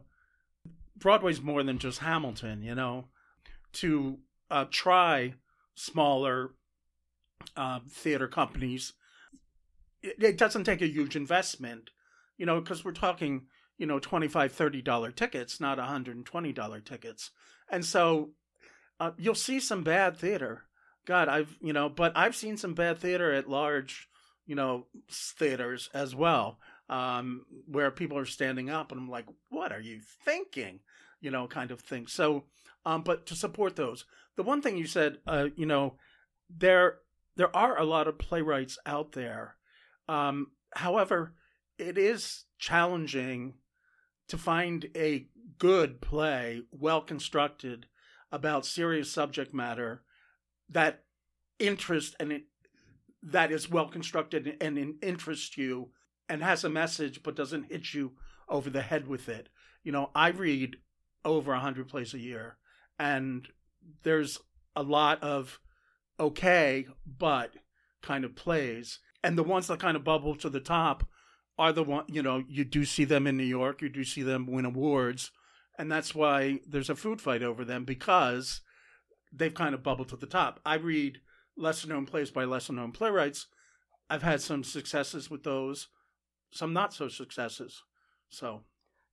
Broadway's 0.96 1.42
more 1.42 1.64
than 1.64 1.78
just 1.78 1.98
Hamilton, 1.98 2.62
you 2.62 2.76
know, 2.76 3.06
to 3.72 4.20
uh, 4.48 4.66
try 4.70 5.34
smaller 5.74 6.52
uh, 7.56 7.80
theater 7.90 8.28
companies. 8.28 8.92
It, 10.02 10.38
doesn't 10.38 10.64
take 10.64 10.82
a 10.82 10.88
huge 10.88 11.16
investment, 11.16 11.90
you 12.36 12.46
know, 12.46 12.60
because 12.60 12.84
we're 12.84 12.92
talking, 12.92 13.46
you 13.78 13.86
know, 13.86 14.00
$25, 14.00 14.30
$30 14.82 15.14
tickets, 15.14 15.60
not 15.60 15.78
$120 15.78 16.84
tickets. 16.84 17.30
And 17.70 17.84
so 17.84 18.30
uh, 18.98 19.12
you'll 19.16 19.34
see 19.34 19.60
some 19.60 19.82
bad 19.82 20.16
theater. 20.16 20.64
God, 21.06 21.28
I've, 21.28 21.56
you 21.60 21.72
know, 21.72 21.88
but 21.88 22.12
I've 22.16 22.36
seen 22.36 22.56
some 22.56 22.74
bad 22.74 22.98
theater 22.98 23.32
at 23.32 23.48
large, 23.48 24.08
you 24.46 24.54
know, 24.54 24.86
theaters 25.10 25.88
as 25.94 26.14
well, 26.14 26.58
um, 26.88 27.46
where 27.66 27.90
people 27.90 28.18
are 28.18 28.26
standing 28.26 28.70
up 28.70 28.92
and 28.92 29.00
I'm 29.00 29.10
like, 29.10 29.26
what 29.48 29.72
are 29.72 29.80
you 29.80 30.00
thinking? 30.24 30.80
You 31.20 31.30
know, 31.30 31.46
kind 31.46 31.70
of 31.70 31.80
thing. 31.80 32.06
So, 32.06 32.44
um, 32.84 33.02
but 33.02 33.26
to 33.26 33.34
support 33.34 33.76
those, 33.76 34.04
the 34.36 34.42
one 34.42 34.62
thing 34.62 34.76
you 34.76 34.86
said, 34.86 35.18
uh, 35.26 35.48
you 35.56 35.66
know, 35.66 35.94
there 36.48 36.98
there 37.36 37.54
are 37.56 37.78
a 37.78 37.84
lot 37.84 38.08
of 38.08 38.18
playwrights 38.18 38.78
out 38.84 39.12
there. 39.12 39.56
Um, 40.12 40.48
however, 40.74 41.32
it 41.78 41.96
is 41.96 42.44
challenging 42.58 43.54
to 44.28 44.36
find 44.36 44.90
a 44.94 45.28
good 45.58 46.02
play, 46.02 46.62
well 46.70 47.00
constructed, 47.00 47.86
about 48.30 48.66
serious 48.66 49.10
subject 49.10 49.54
matter 49.54 50.02
that 50.68 51.04
interest 51.58 52.16
and 52.18 52.32
it, 52.32 52.44
that 53.22 53.52
is 53.52 53.70
well 53.70 53.88
constructed 53.88 54.56
and 54.60 54.78
in, 54.78 54.96
interests 55.02 55.56
you 55.56 55.90
and 56.28 56.42
has 56.42 56.64
a 56.64 56.70
message 56.70 57.22
but 57.22 57.36
doesn't 57.36 57.70
hit 57.70 57.92
you 57.92 58.12
over 58.48 58.70
the 58.70 58.82
head 58.82 59.06
with 59.06 59.28
it. 59.28 59.48
You 59.82 59.92
know, 59.92 60.10
I 60.14 60.28
read 60.28 60.76
over 61.24 61.52
a 61.52 61.60
hundred 61.60 61.88
plays 61.88 62.12
a 62.12 62.18
year, 62.18 62.56
and 62.98 63.48
there's 64.02 64.38
a 64.76 64.82
lot 64.82 65.22
of 65.22 65.58
okay 66.20 66.86
but 67.06 67.52
kind 68.02 68.24
of 68.24 68.34
plays, 68.34 68.98
and 69.22 69.38
the 69.38 69.42
ones 69.42 69.66
that 69.66 69.80
kind 69.80 69.96
of 69.96 70.04
bubble 70.04 70.34
to 70.36 70.48
the 70.48 70.60
top 70.60 71.04
are 71.58 71.72
the 71.72 71.84
one 71.84 72.04
you 72.08 72.22
know 72.22 72.42
you 72.48 72.64
do 72.64 72.84
see 72.84 73.04
them 73.04 73.26
in 73.26 73.36
New 73.36 73.44
York, 73.44 73.82
you 73.82 73.88
do 73.88 74.04
see 74.04 74.22
them 74.22 74.46
win 74.46 74.64
awards, 74.64 75.30
and 75.78 75.90
that's 75.90 76.14
why 76.14 76.60
there's 76.66 76.90
a 76.90 76.96
food 76.96 77.20
fight 77.20 77.42
over 77.42 77.64
them 77.64 77.84
because 77.84 78.60
they've 79.32 79.54
kind 79.54 79.74
of 79.74 79.82
bubbled 79.82 80.08
to 80.08 80.16
the 80.16 80.26
top. 80.26 80.60
I 80.64 80.74
read 80.74 81.18
lesser 81.56 81.88
known 81.88 82.06
plays 82.06 82.30
by 82.30 82.44
lesser 82.44 82.72
known 82.72 82.92
playwrights. 82.92 83.46
I've 84.10 84.22
had 84.22 84.40
some 84.40 84.64
successes 84.64 85.30
with 85.30 85.42
those, 85.42 85.88
some 86.50 86.72
not 86.72 86.92
so 86.92 87.08
successes. 87.08 87.82
So 88.28 88.62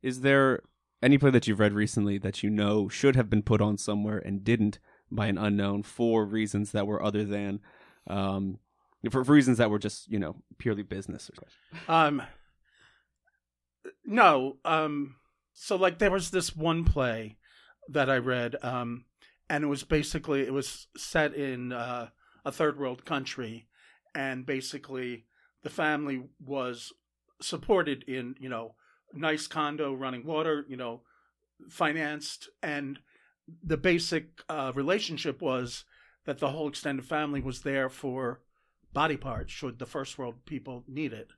is 0.02 0.22
there 0.22 0.64
any 1.02 1.18
play 1.18 1.32
that 1.32 1.48
you've 1.48 1.60
read 1.60 1.74
recently 1.74 2.18
that 2.18 2.44
you 2.44 2.50
know 2.50 2.90
should 2.90 3.16
have 3.16 3.30
been 3.30 3.44
put 3.44 3.62
on 3.62 3.78
somewhere 3.78 4.18
and 4.18 4.44
didn't 4.44 4.80
by 5.12 5.28
an 5.28 5.38
unknown 5.38 5.84
for 5.84 6.26
reasons 6.26 6.72
that 6.72 6.88
were 6.88 7.02
other 7.02 7.24
than 7.24 7.60
um 8.08 8.60
for, 9.10 9.24
for 9.24 9.34
reasons 9.34 9.58
that 9.58 9.70
were 9.70 9.80
just 9.80 10.10
you 10.12 10.20
know 10.20 10.36
purely 10.58 10.84
business 10.84 11.30
Um, 11.88 12.22
no. 14.06 14.58
Um, 14.66 15.16
so 15.54 15.76
like 15.76 16.00
there 16.00 16.12
was 16.12 16.32
this 16.32 16.56
one 16.56 16.84
play 16.84 17.38
that 17.90 18.10
I 18.10 18.18
read, 18.18 18.56
um, 18.62 19.06
and 19.50 19.64
it 19.64 19.68
was 19.68 19.84
basically 19.84 20.42
it 20.42 20.54
was 20.54 20.88
set 20.98 21.34
in 21.34 21.72
uh, 21.72 22.10
a 22.46 22.52
third 22.52 22.80
world 22.80 23.06
country, 23.06 23.68
and 24.14 24.46
basically 24.46 25.26
the 25.64 25.70
family 25.70 26.24
was 26.44 26.92
supported 27.42 28.04
in 28.04 28.36
you 28.40 28.50
know 28.50 28.76
nice 29.14 29.48
condo, 29.48 29.94
running 29.94 30.26
water, 30.26 30.66
you 30.68 30.78
know, 30.78 31.02
financed, 31.70 32.50
and 32.62 33.00
the 33.64 33.78
basic 33.78 34.42
uh, 34.50 34.72
relationship 34.76 35.42
was 35.42 35.86
that 36.26 36.40
the 36.40 36.50
whole 36.50 36.68
extended 36.68 37.06
family 37.06 37.42
was 37.42 37.62
there 37.62 37.90
for 37.90 38.42
body 38.94 39.18
parts 39.18 39.52
should 39.52 39.80
the 39.80 39.86
first 39.86 40.18
world 40.18 40.36
people 40.46 40.84
need 40.88 41.14
it. 41.14 41.30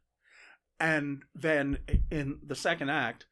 And 0.80 1.24
then 1.36 1.78
in 2.10 2.40
the 2.46 2.56
second 2.56 2.90
act, 2.90 3.26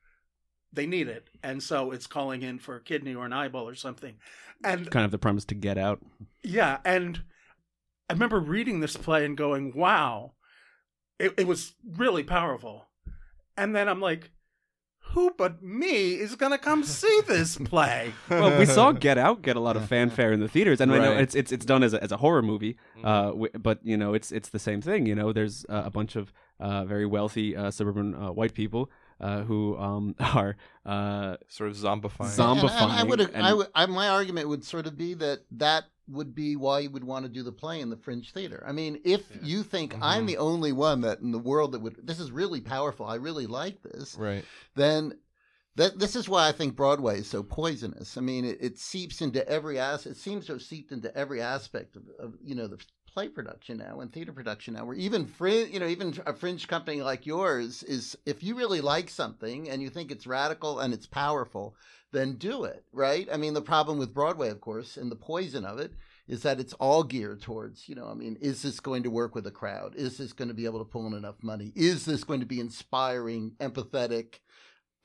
they 0.72 0.86
need 0.86 1.08
it, 1.08 1.30
and 1.42 1.64
so 1.64 1.90
it's 1.92 2.06
calling 2.06 2.44
in 2.44 2.60
for 2.60 2.76
a 2.76 2.82
kidney 2.82 3.16
or 3.16 3.26
an 3.26 3.34
eyeball 3.34 3.68
or 3.68 3.74
something. 3.74 4.16
And 4.64 4.92
Kind 4.92 5.04
of 5.06 5.10
the 5.10 5.18
premise 5.18 5.46
to 5.46 5.56
get 5.56 5.80
out. 5.80 6.00
yeah, 6.44 6.78
and 6.86 7.24
I 8.08 8.14
remember 8.14 8.40
reading 8.40 8.80
this 8.80 8.96
play 8.96 9.26
and 9.26 9.36
going, 9.36 9.74
"Wow, 9.76 10.34
it, 11.18 11.34
it 11.40 11.48
was 11.48 11.74
really 11.84 12.24
powerful." 12.24 12.90
And 13.58 13.76
then 13.76 13.90
I'm 13.90 14.00
like, 14.00 14.30
"Who 15.20 15.32
but 15.38 15.62
me 15.62 16.14
is 16.24 16.36
gonna 16.36 16.58
come 16.58 16.82
see 16.84 17.18
this 17.28 17.58
play?" 17.58 18.14
well, 18.30 18.58
we 18.58 18.66
saw 18.66 18.92
Get 18.94 19.18
Out 19.18 19.42
get 19.42 19.56
a 19.56 19.60
lot 19.60 19.76
of 19.76 19.84
fanfare 19.88 20.32
in 20.32 20.40
the 20.40 20.48
theaters, 20.48 20.80
and 20.82 20.92
I 20.94 20.98
know 21.00 21.12
Right. 21.12 21.22
it's 21.22 21.36
it's 21.36 21.52
it's 21.52 21.66
done 21.66 21.84
as 21.84 21.94
a, 21.94 22.00
as 22.02 22.12
a 22.12 22.18
horror 22.18 22.42
movie, 22.42 22.74
Mm-hmm. 22.98 23.06
uh, 23.06 23.26
w- 23.42 23.52
but 23.68 23.78
you 23.84 23.98
know 24.02 24.14
it's 24.18 24.32
it's 24.32 24.50
the 24.50 24.60
same 24.60 24.82
thing. 24.82 25.06
You 25.06 25.16
know, 25.20 25.34
there's 25.34 25.66
uh, 25.70 25.84
a 25.86 25.92
bunch 25.92 26.16
of 26.16 26.32
uh, 26.60 26.86
very 26.94 27.06
wealthy 27.06 27.48
uh, 27.56 27.70
suburban 27.72 28.16
uh, 28.16 28.32
white 28.40 28.54
people 28.54 28.84
uh, 29.20 29.42
who 29.50 29.78
um, 29.78 30.16
are 30.42 30.56
uh, 30.86 31.36
Sort 31.48 31.70
of 31.72 31.76
zombifying. 31.76 32.30
Zom- 32.40 32.60
And- 32.60 32.70
and 32.70 32.72
I 32.72 33.04
Zombifying 33.04 33.10
would, 33.10 33.22
and- 33.22 33.46
I 33.50 33.54
would, 33.54 33.68
I, 33.76 33.86
my 33.88 34.08
argument 34.10 34.48
would 34.52 34.64
sort 34.64 34.86
of 34.88 34.94
be 34.98 35.14
that 35.16 35.40
that 35.52 35.84
would 36.10 36.34
be 36.36 36.56
why 36.56 36.80
you 36.80 36.90
would 36.90 37.04
want 37.04 37.24
to 37.26 37.30
do 37.30 37.44
the 37.44 37.52
play 37.52 37.80
in 37.82 37.90
the 37.90 37.98
Fringe 37.98 38.32
Theater. 38.34 38.64
I 38.68 38.72
mean, 38.72 39.00
if 39.04 39.30
you 39.44 39.64
think 39.64 39.96
I'm 40.02 40.24
Mhm. 40.24 40.28
the 40.28 40.38
only 40.38 40.72
one 40.72 41.02
that 41.02 41.20
in 41.20 41.32
the 41.32 41.40
world 41.40 41.72
that 41.74 41.80
would, 41.82 42.06
this 42.06 42.20
is 42.20 42.32
really 42.32 42.62
powerful. 42.62 43.06
I 43.06 43.16
really 43.16 43.48
like 43.48 43.82
this. 43.84 44.16
right. 44.16 44.44
Then. 44.76 45.20
That, 45.76 45.98
this 45.98 46.18
is 46.18 46.28
why 46.28 46.50
I 46.50 46.52
think 46.52 46.76
Broadway 46.76 47.20
is 47.20 47.30
so 47.30 47.42
poisonous. 47.42 48.18
I 48.18 48.22
mean, 48.22 48.44
it, 48.44 48.58
it 48.60 48.78
seeps 48.78 49.22
into 49.22 49.48
every 49.48 49.80
as 49.80 50.06
it 50.06 50.18
seems 50.18 50.48
to 50.48 50.54
have 50.54 50.62
seeped 50.62 50.92
into 50.92 51.16
every 51.16 51.42
aspect 51.42 51.96
of, 51.96 52.04
of 52.20 52.34
you 52.44 52.54
know 52.54 52.68
the 52.68 52.80
play 53.10 53.28
production 53.28 53.78
now 53.78 54.00
and 54.00 54.12
theater 54.12 54.32
production 54.32 54.76
now. 54.76 54.86
Where 54.86 54.96
even 54.96 55.26
fringe, 55.26 55.74
you 55.74 55.80
know, 55.80 55.88
even 55.88 56.14
a 56.26 56.34
fringe 56.34 56.68
company 56.68 57.02
like 57.02 57.26
yours 57.26 57.84
is, 57.84 58.18
if 58.26 58.44
you 58.44 58.56
really 58.56 58.82
like 58.82 59.10
something 59.10 59.70
and 59.70 59.82
you 59.82 59.90
think 59.90 60.12
it's 60.12 60.28
radical 60.28 60.80
and 60.80 60.94
it's 60.94 61.08
powerful, 61.08 61.76
then 62.12 62.36
do 62.36 62.64
it, 62.64 62.86
right? 62.92 63.28
I 63.32 63.38
mean, 63.38 63.54
the 63.54 63.62
problem 63.62 63.98
with 63.98 64.14
Broadway, 64.14 64.50
of 64.50 64.62
course, 64.62 64.98
and 64.98 65.12
the 65.12 65.16
poison 65.16 65.66
of 65.66 65.80
it 65.80 65.94
is 66.28 66.44
that 66.44 66.60
it's 66.60 66.74
all 66.74 67.04
geared 67.04 67.42
towards, 67.42 67.90
you 67.90 67.96
know, 67.96 68.08
I 68.08 68.14
mean, 68.14 68.38
is 68.40 68.62
this 68.62 68.80
going 68.80 69.04
to 69.04 69.10
work 69.10 69.36
with 69.36 69.48
a 69.48 69.52
crowd? 69.52 69.96
Is 69.96 70.18
this 70.18 70.34
going 70.34 70.48
to 70.48 70.54
be 70.54 70.66
able 70.66 70.80
to 70.80 70.86
pull 70.86 71.08
in 71.08 71.14
enough 71.14 71.42
money? 71.42 71.74
Is 71.76 72.06
this 72.06 72.24
going 72.24 72.40
to 72.40 72.46
be 72.46 72.60
inspiring, 72.60 73.54
empathetic? 73.60 74.40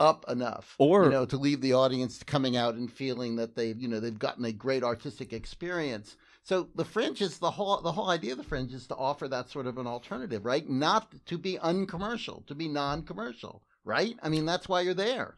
up 0.01 0.25
enough 0.29 0.75
Or- 0.79 1.05
you 1.05 1.11
know 1.11 1.25
to 1.25 1.37
leave 1.37 1.61
the 1.61 1.75
audience 1.75 2.21
coming 2.25 2.57
out 2.57 2.75
and 2.75 2.93
feeling 2.93 3.37
that 3.37 3.55
they've 3.55 3.81
you 3.81 3.87
know 3.87 4.01
they've 4.01 4.19
gotten 4.19 4.45
a 4.45 4.51
great 4.51 4.83
artistic 4.83 5.33
experience 5.33 6.17
so 6.45 6.69
the 6.77 6.85
fringe 6.85 7.21
is 7.21 7.39
the 7.39 7.51
whole 7.51 7.81
the 7.81 7.93
whole 7.93 8.11
idea 8.11 8.33
of 8.33 8.39
the 8.39 8.45
fringe 8.45 8.73
is 8.73 8.87
to 8.87 8.95
offer 8.95 9.27
that 9.27 9.51
sort 9.51 9.67
of 9.67 9.79
an 9.79 9.87
alternative 9.87 10.45
right 10.45 10.69
not 10.69 11.13
to 11.27 11.37
be 11.37 11.59
uncommercial 11.59 12.45
to 12.47 12.55
be 12.55 12.69
non-commercial 12.69 13.63
right 13.85 14.17
i 14.23 14.29
mean 14.29 14.47
that's 14.47 14.69
why 14.69 14.81
you're 14.81 14.95
there 14.95 15.35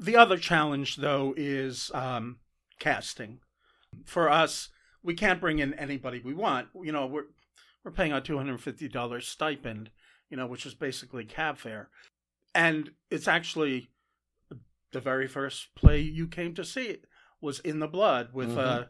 The 0.00 0.16
other 0.16 0.36
challenge, 0.38 0.96
though, 0.96 1.34
is 1.36 1.90
um, 1.94 2.38
casting. 2.80 3.38
For 4.04 4.28
us, 4.28 4.70
we 5.04 5.14
can't 5.14 5.40
bring 5.40 5.60
in 5.60 5.72
anybody 5.74 6.20
we 6.24 6.34
want. 6.34 6.68
You 6.82 6.90
know, 6.90 7.06
we're 7.06 7.26
we're 7.84 7.92
paying 7.92 8.12
a 8.12 8.20
two 8.20 8.36
hundred 8.36 8.52
and 8.52 8.60
fifty 8.60 8.88
dollars 8.88 9.28
stipend. 9.28 9.90
You 10.30 10.36
know, 10.36 10.46
which 10.48 10.66
is 10.66 10.74
basically 10.74 11.24
cab 11.24 11.58
fare, 11.58 11.90
and 12.54 12.90
it's 13.08 13.28
actually 13.28 13.90
the 14.92 15.00
very 15.00 15.28
first 15.28 15.74
play 15.76 16.00
you 16.00 16.26
came 16.26 16.54
to 16.54 16.64
see 16.64 16.98
was 17.40 17.60
in 17.60 17.78
the 17.78 17.86
blood 17.88 18.30
with 18.32 18.56
a, 18.58 18.88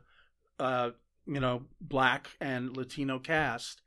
a 0.59 0.93
you 1.27 1.41
know 1.41 1.63
black 1.81 2.31
and 2.41 2.77
Latino 2.77 3.19
cast, 3.19 3.83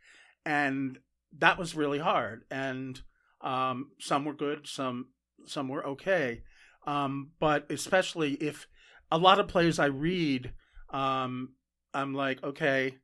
and 0.46 1.00
that 1.38 1.58
was 1.58 1.76
really 1.76 2.00
hard. 2.00 2.44
And 2.50 3.02
um, 3.42 3.92
some 4.00 4.26
were 4.26 4.34
good, 4.34 4.68
some 4.68 5.08
some 5.46 5.68
were 5.68 5.86
okay. 5.86 6.44
Um, 6.86 7.32
but 7.40 7.70
especially 7.70 8.34
if 8.36 8.68
a 9.12 9.18
lot 9.18 9.40
of 9.40 9.48
plays 9.48 9.78
I 9.80 9.86
read, 9.86 10.54
um, 10.90 11.54
I'm 11.94 12.14
like, 12.14 12.44
okay, 12.44 12.96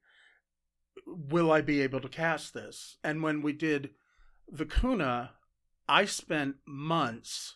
will 1.05 1.51
I 1.51 1.61
be 1.61 1.81
able 1.81 1.99
to 1.99 2.09
cast 2.09 2.53
this? 2.53 2.97
And 3.03 3.21
when 3.21 3.41
we 3.41 3.53
did 3.53 3.91
Vicuna, 4.53 5.31
I 5.87 6.05
spent 6.05 6.55
months 6.65 7.55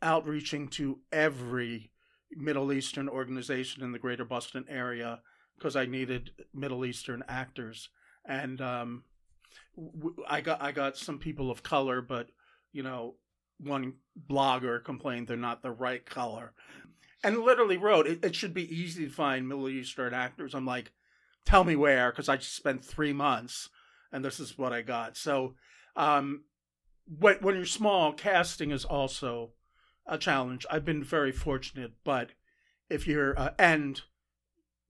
outreaching 0.00 0.68
to 0.68 1.00
every 1.12 1.92
Middle 2.32 2.72
Eastern 2.72 3.08
organization 3.08 3.82
in 3.82 3.92
the 3.92 3.98
greater 3.98 4.24
Boston 4.24 4.64
area 4.68 5.20
because 5.56 5.76
I 5.76 5.86
needed 5.86 6.30
Middle 6.54 6.84
Eastern 6.84 7.22
actors. 7.28 7.88
And 8.24 8.60
um, 8.60 9.04
w- 9.76 10.16
I 10.28 10.40
got 10.40 10.62
I 10.62 10.72
got 10.72 10.96
some 10.96 11.18
people 11.18 11.50
of 11.50 11.62
color, 11.62 12.00
but 12.00 12.30
you 12.72 12.82
know, 12.82 13.14
one 13.58 13.94
blogger 14.28 14.82
complained 14.82 15.28
they're 15.28 15.36
not 15.36 15.62
the 15.62 15.70
right 15.70 16.04
color, 16.04 16.52
and 17.22 17.38
literally 17.40 17.76
wrote 17.76 18.06
it, 18.06 18.24
it 18.24 18.34
should 18.34 18.54
be 18.54 18.74
easy 18.74 19.06
to 19.06 19.12
find 19.12 19.48
Middle 19.48 19.68
Eastern 19.68 20.14
actors. 20.14 20.54
I'm 20.54 20.66
like, 20.66 20.92
tell 21.44 21.64
me 21.64 21.76
where, 21.76 22.10
because 22.10 22.28
I 22.28 22.36
just 22.36 22.56
spent 22.56 22.84
three 22.84 23.12
months, 23.12 23.68
and 24.12 24.24
this 24.24 24.40
is 24.40 24.58
what 24.58 24.72
I 24.72 24.82
got. 24.82 25.16
So, 25.16 25.54
um, 25.96 26.44
when 27.06 27.36
when 27.36 27.56
you're 27.56 27.64
small, 27.64 28.12
casting 28.12 28.70
is 28.70 28.84
also 28.84 29.50
a 30.06 30.18
challenge. 30.18 30.66
I've 30.70 30.84
been 30.84 31.04
very 31.04 31.32
fortunate, 31.32 31.92
but 32.04 32.30
if 32.88 33.06
you're 33.06 33.38
uh, 33.38 33.50
and 33.58 34.00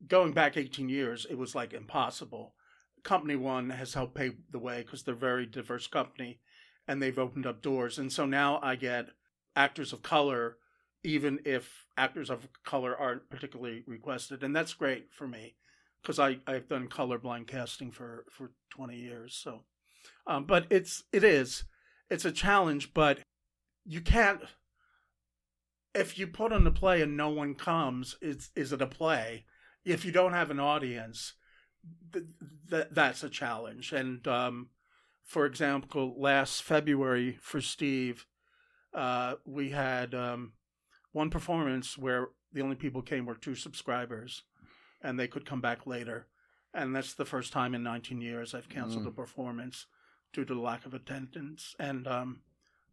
going 0.06 0.32
back 0.32 0.56
18 0.56 0.88
years, 0.88 1.26
it 1.28 1.38
was 1.38 1.54
like 1.54 1.72
impossible. 1.72 2.54
Company 3.02 3.36
One 3.36 3.70
has 3.70 3.94
helped 3.94 4.14
pave 4.14 4.36
the 4.50 4.58
way 4.58 4.82
because 4.82 5.02
they're 5.02 5.14
a 5.14 5.18
very 5.18 5.46
diverse 5.46 5.86
company 5.86 6.40
and 6.86 7.02
they've 7.02 7.18
opened 7.18 7.46
up 7.46 7.62
doors. 7.62 7.98
And 7.98 8.12
so 8.12 8.26
now 8.26 8.60
I 8.62 8.76
get 8.76 9.06
actors 9.56 9.92
of 9.92 10.02
color, 10.02 10.56
even 11.02 11.40
if 11.44 11.86
actors 11.96 12.30
of 12.30 12.48
color 12.64 12.96
aren't 12.96 13.28
particularly 13.28 13.84
requested. 13.86 14.42
And 14.42 14.54
that's 14.54 14.74
great 14.74 15.08
for 15.12 15.26
me 15.26 15.54
because 16.00 16.18
I've 16.18 16.68
done 16.68 16.88
colorblind 16.88 17.46
casting 17.46 17.90
for, 17.90 18.24
for 18.30 18.50
20 18.70 18.96
years. 18.96 19.34
So, 19.34 19.62
um, 20.26 20.44
but 20.44 20.66
it's, 20.70 21.04
it 21.12 21.22
is, 21.22 21.64
it's 22.10 22.24
a 22.24 22.32
challenge, 22.32 22.92
but 22.92 23.20
you 23.84 24.00
can't, 24.00 24.40
if 25.94 26.18
you 26.18 26.26
put 26.26 26.52
on 26.52 26.66
a 26.66 26.70
play 26.72 27.02
and 27.02 27.16
no 27.16 27.28
one 27.28 27.54
comes, 27.54 28.16
is, 28.20 28.50
is 28.56 28.72
it 28.72 28.82
a 28.82 28.86
play? 28.86 29.44
If 29.84 30.04
you 30.04 30.12
don't 30.12 30.32
have 30.32 30.50
an 30.50 30.60
audience, 30.60 31.34
th- 32.12 32.24
th- 32.70 32.88
that's 32.90 33.22
a 33.24 33.28
challenge. 33.28 33.92
And, 33.92 34.26
um, 34.28 34.68
for 35.24 35.46
example, 35.46 36.14
last 36.18 36.62
February 36.62 37.38
for 37.40 37.60
Steve, 37.60 38.26
uh, 38.94 39.34
we 39.44 39.70
had 39.70 40.14
um, 40.14 40.52
one 41.12 41.30
performance 41.30 41.96
where 41.98 42.28
the 42.52 42.60
only 42.60 42.76
people 42.76 43.02
came 43.02 43.24
were 43.26 43.34
two 43.34 43.54
subscribers, 43.54 44.42
and 45.00 45.18
they 45.18 45.26
could 45.28 45.46
come 45.46 45.60
back 45.60 45.86
later. 45.86 46.26
And 46.74 46.94
that's 46.94 47.14
the 47.14 47.24
first 47.24 47.52
time 47.52 47.74
in 47.74 47.82
19 47.82 48.20
years 48.20 48.54
I've 48.54 48.68
canceled 48.68 49.04
Mm. 49.04 49.08
a 49.08 49.12
performance 49.12 49.86
due 50.32 50.44
to 50.44 50.54
the 50.54 50.60
lack 50.60 50.86
of 50.86 50.94
attendance, 50.94 51.74
and 51.78 52.06
um, 52.06 52.40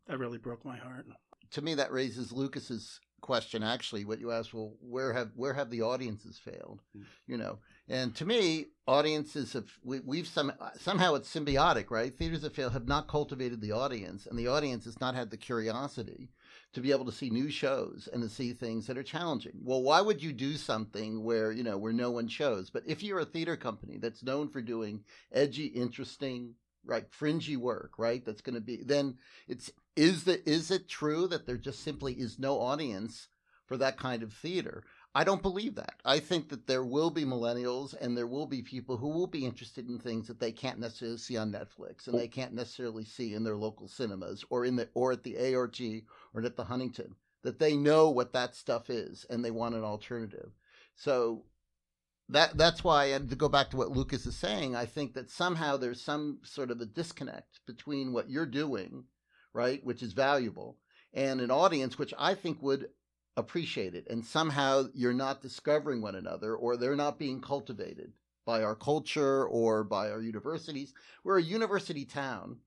that 0.07 0.17
really 0.19 0.37
broke 0.37 0.65
my 0.65 0.77
heart. 0.77 1.05
to 1.51 1.61
me 1.61 1.73
that 1.75 1.91
raises 1.91 2.31
lucas's 2.31 2.99
question 3.21 3.63
actually 3.63 4.05
what 4.05 4.19
you 4.19 4.31
asked 4.31 4.53
well 4.53 4.73
where 4.81 5.13
have 5.13 5.31
where 5.35 5.53
have 5.53 5.69
the 5.69 5.81
audiences 5.81 6.37
failed? 6.37 6.81
Hmm. 6.95 7.03
You 7.27 7.37
know 7.37 7.59
and 7.87 8.15
to 8.15 8.25
me 8.25 8.67
audiences 8.87 9.53
have 9.53 9.69
we, 9.83 9.99
we've 9.99 10.27
some 10.27 10.51
somehow 10.79 11.15
it's 11.15 11.33
symbiotic 11.33 11.89
right? 11.89 12.15
Theaters 12.15 12.41
that 12.41 12.55
fail 12.55 12.69
have 12.69 12.87
not 12.87 13.07
cultivated 13.07 13.61
the 13.61 13.71
audience 13.71 14.25
and 14.25 14.37
the 14.37 14.47
audience 14.47 14.85
has 14.85 14.99
not 14.99 15.15
had 15.15 15.31
the 15.31 15.37
curiosity 15.37 16.29
to 16.73 16.81
be 16.81 16.91
able 16.91 17.05
to 17.05 17.11
see 17.11 17.29
new 17.29 17.49
shows 17.49 18.07
and 18.11 18.21
to 18.21 18.29
see 18.29 18.53
things 18.53 18.87
that 18.87 18.97
are 18.97 19.03
challenging. 19.03 19.59
Well 19.63 19.83
why 19.83 20.01
would 20.01 20.21
you 20.21 20.33
do 20.33 20.55
something 20.55 21.23
where 21.23 21.51
you 21.51 21.63
know 21.63 21.77
where 21.77 21.93
no 21.93 22.11
one 22.11 22.27
shows? 22.27 22.69
But 22.69 22.83
if 22.85 23.03
you're 23.03 23.19
a 23.19 23.25
theater 23.25 23.55
company 23.57 23.97
that's 23.97 24.23
known 24.23 24.49
for 24.49 24.61
doing 24.61 25.03
edgy 25.31 25.65
interesting 25.65 26.55
right 26.85 27.05
fringy 27.11 27.57
work 27.57 27.91
right 27.97 28.25
that's 28.25 28.41
going 28.41 28.55
to 28.55 28.61
be 28.61 28.81
then 28.83 29.17
it's 29.47 29.71
is 29.95 30.23
the 30.23 30.49
is 30.49 30.71
it 30.71 30.87
true 30.87 31.27
that 31.27 31.45
there 31.45 31.57
just 31.57 31.83
simply 31.83 32.13
is 32.13 32.39
no 32.39 32.59
audience 32.59 33.27
for 33.69 33.77
that 33.77 33.97
kind 33.97 34.23
of 34.23 34.33
theater? 34.33 34.83
I 35.13 35.23
don't 35.23 35.43
believe 35.43 35.75
that. 35.75 35.95
I 36.03 36.19
think 36.19 36.49
that 36.49 36.67
there 36.67 36.83
will 36.83 37.11
be 37.11 37.23
millennials 37.23 37.93
and 37.99 38.17
there 38.17 38.27
will 38.27 38.47
be 38.47 38.61
people 38.61 38.97
who 38.97 39.09
will 39.09 39.27
be 39.27 39.45
interested 39.45 39.87
in 39.87 39.99
things 39.99 40.27
that 40.27 40.39
they 40.39 40.51
can't 40.51 40.79
necessarily 40.79 41.17
see 41.17 41.37
on 41.37 41.51
netflix 41.51 42.07
and 42.07 42.17
they 42.17 42.27
can't 42.27 42.53
necessarily 42.53 43.05
see 43.05 43.33
in 43.33 43.43
their 43.43 43.57
local 43.57 43.87
cinemas 43.87 44.43
or 44.49 44.65
in 44.65 44.75
the 44.75 44.89
or 44.93 45.11
at 45.11 45.23
the 45.23 45.55
art 45.55 45.79
or 46.33 46.41
at 46.43 46.55
the 46.55 46.63
huntington 46.63 47.15
that 47.43 47.59
they 47.59 47.75
know 47.75 48.09
what 48.09 48.33
that 48.33 48.55
stuff 48.55 48.89
is 48.89 49.25
and 49.29 49.45
they 49.45 49.51
want 49.51 49.75
an 49.75 49.83
alternative. 49.83 50.51
So 50.95 51.43
that 52.29 52.55
that's 52.57 52.83
why 52.83 53.05
and 53.05 53.29
to 53.29 53.35
go 53.35 53.49
back 53.49 53.69
to 53.69 53.77
what 53.77 53.91
lucas 53.91 54.25
is 54.25 54.35
saying 54.35 54.75
i 54.75 54.85
think 54.85 55.13
that 55.13 55.29
somehow 55.29 55.75
there's 55.75 56.01
some 56.01 56.39
sort 56.43 56.71
of 56.71 56.79
a 56.79 56.85
disconnect 56.85 57.59
between 57.65 58.13
what 58.13 58.29
you're 58.29 58.45
doing 58.45 59.03
right 59.53 59.83
which 59.83 60.03
is 60.03 60.13
valuable 60.13 60.77
and 61.13 61.41
an 61.41 61.51
audience 61.51 61.97
which 61.97 62.13
i 62.17 62.33
think 62.33 62.61
would 62.61 62.89
appreciate 63.35 63.95
it 63.95 64.07
and 64.09 64.25
somehow 64.25 64.83
you're 64.93 65.13
not 65.13 65.41
discovering 65.41 66.01
one 66.01 66.15
another 66.15 66.55
or 66.55 66.77
they're 66.77 66.95
not 66.95 67.19
being 67.19 67.41
cultivated 67.41 68.11
by 68.45 68.63
our 68.63 68.75
culture 68.75 69.45
or 69.45 69.83
by 69.83 70.09
our 70.09 70.21
universities 70.21 70.93
we're 71.23 71.39
a 71.39 71.43
university 71.43 72.05
town 72.05 72.57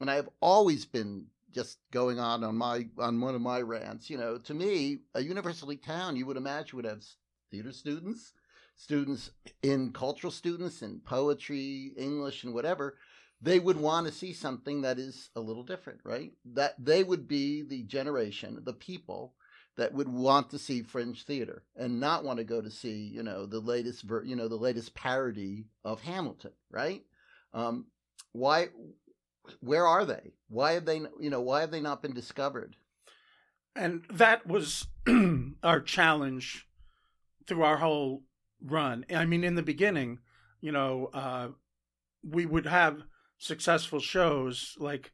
and 0.00 0.10
i've 0.10 0.28
always 0.40 0.84
been 0.84 1.26
just 1.52 1.78
going 1.90 2.18
on 2.18 2.44
on 2.44 2.56
my 2.56 2.86
on 2.98 3.20
one 3.20 3.34
of 3.34 3.40
my 3.40 3.60
rants. 3.60 4.08
You 4.08 4.18
know, 4.18 4.38
to 4.38 4.54
me, 4.54 5.00
a 5.14 5.20
university 5.20 5.76
town 5.76 6.16
you 6.16 6.26
would 6.26 6.36
imagine 6.36 6.76
would 6.76 6.84
have 6.84 7.02
theater 7.50 7.72
students, 7.72 8.32
students 8.80 9.30
in 9.62 9.92
cultural 9.92 10.30
students 10.30 10.80
in 10.80 11.00
poetry, 11.00 11.92
English, 11.98 12.44
and 12.44 12.54
whatever. 12.54 12.96
They 13.42 13.58
would 13.58 13.78
want 13.78 14.06
to 14.06 14.12
see 14.12 14.32
something 14.32 14.82
that 14.82 14.98
is 14.98 15.30
a 15.36 15.40
little 15.40 15.62
different, 15.62 16.00
right? 16.04 16.32
That 16.54 16.74
they 16.78 17.04
would 17.04 17.28
be 17.28 17.62
the 17.62 17.82
generation, 17.82 18.60
the 18.64 18.72
people 18.72 19.34
that 19.76 19.94
would 19.94 20.08
want 20.08 20.50
to 20.50 20.58
see 20.58 20.82
fringe 20.82 21.24
theater 21.24 21.62
and 21.76 22.00
not 22.00 22.24
want 22.24 22.38
to 22.38 22.44
go 22.44 22.60
to 22.60 22.70
see, 22.70 23.10
you 23.14 23.22
know, 23.22 23.46
the 23.46 23.60
latest, 23.60 24.02
ver- 24.02 24.24
you 24.24 24.36
know, 24.36 24.48
the 24.48 24.56
latest 24.56 24.94
parody 24.94 25.66
of 25.84 26.00
Hamilton, 26.02 26.52
right? 26.70 27.02
Um, 27.54 27.86
why? 28.32 28.68
Where 29.60 29.86
are 29.86 30.04
they? 30.04 30.32
Why 30.48 30.72
have 30.72 30.84
they, 30.84 30.98
you 31.18 31.30
know, 31.30 31.40
why 31.40 31.60
have 31.60 31.70
they 31.70 31.80
not 31.80 32.02
been 32.02 32.14
discovered? 32.14 32.76
And 33.74 34.04
that 34.10 34.46
was 34.46 34.86
our 35.62 35.80
challenge 35.80 36.66
through 37.46 37.62
our 37.62 37.78
whole 37.78 38.22
run. 38.64 39.04
I 39.14 39.24
mean, 39.24 39.44
in 39.44 39.54
the 39.54 39.62
beginning, 39.62 40.18
you 40.60 40.72
know, 40.72 41.10
uh, 41.12 41.48
we 42.22 42.46
would 42.46 42.66
have 42.66 43.02
successful 43.38 44.00
shows 44.00 44.76
like 44.78 45.12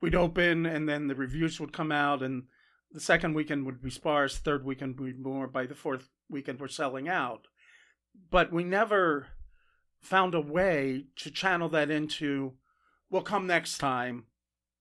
we'd 0.00 0.14
open 0.14 0.66
and 0.66 0.88
then 0.88 1.06
the 1.06 1.14
reviews 1.14 1.60
would 1.60 1.72
come 1.72 1.92
out 1.92 2.22
and 2.22 2.44
the 2.90 3.00
second 3.00 3.34
weekend 3.34 3.66
would 3.66 3.82
be 3.82 3.90
sparse, 3.90 4.38
third 4.38 4.64
weekend 4.64 4.98
would 4.98 5.16
be 5.16 5.22
more. 5.22 5.46
By 5.46 5.66
the 5.66 5.74
fourth 5.74 6.08
weekend, 6.28 6.58
we're 6.58 6.68
selling 6.68 7.08
out. 7.08 7.46
But 8.30 8.52
we 8.52 8.64
never 8.64 9.28
found 10.00 10.34
a 10.34 10.40
way 10.40 11.06
to 11.16 11.30
channel 11.30 11.68
that 11.70 11.90
into, 11.90 12.54
we'll 13.10 13.22
come 13.22 13.46
next 13.46 13.78
time 13.78 14.24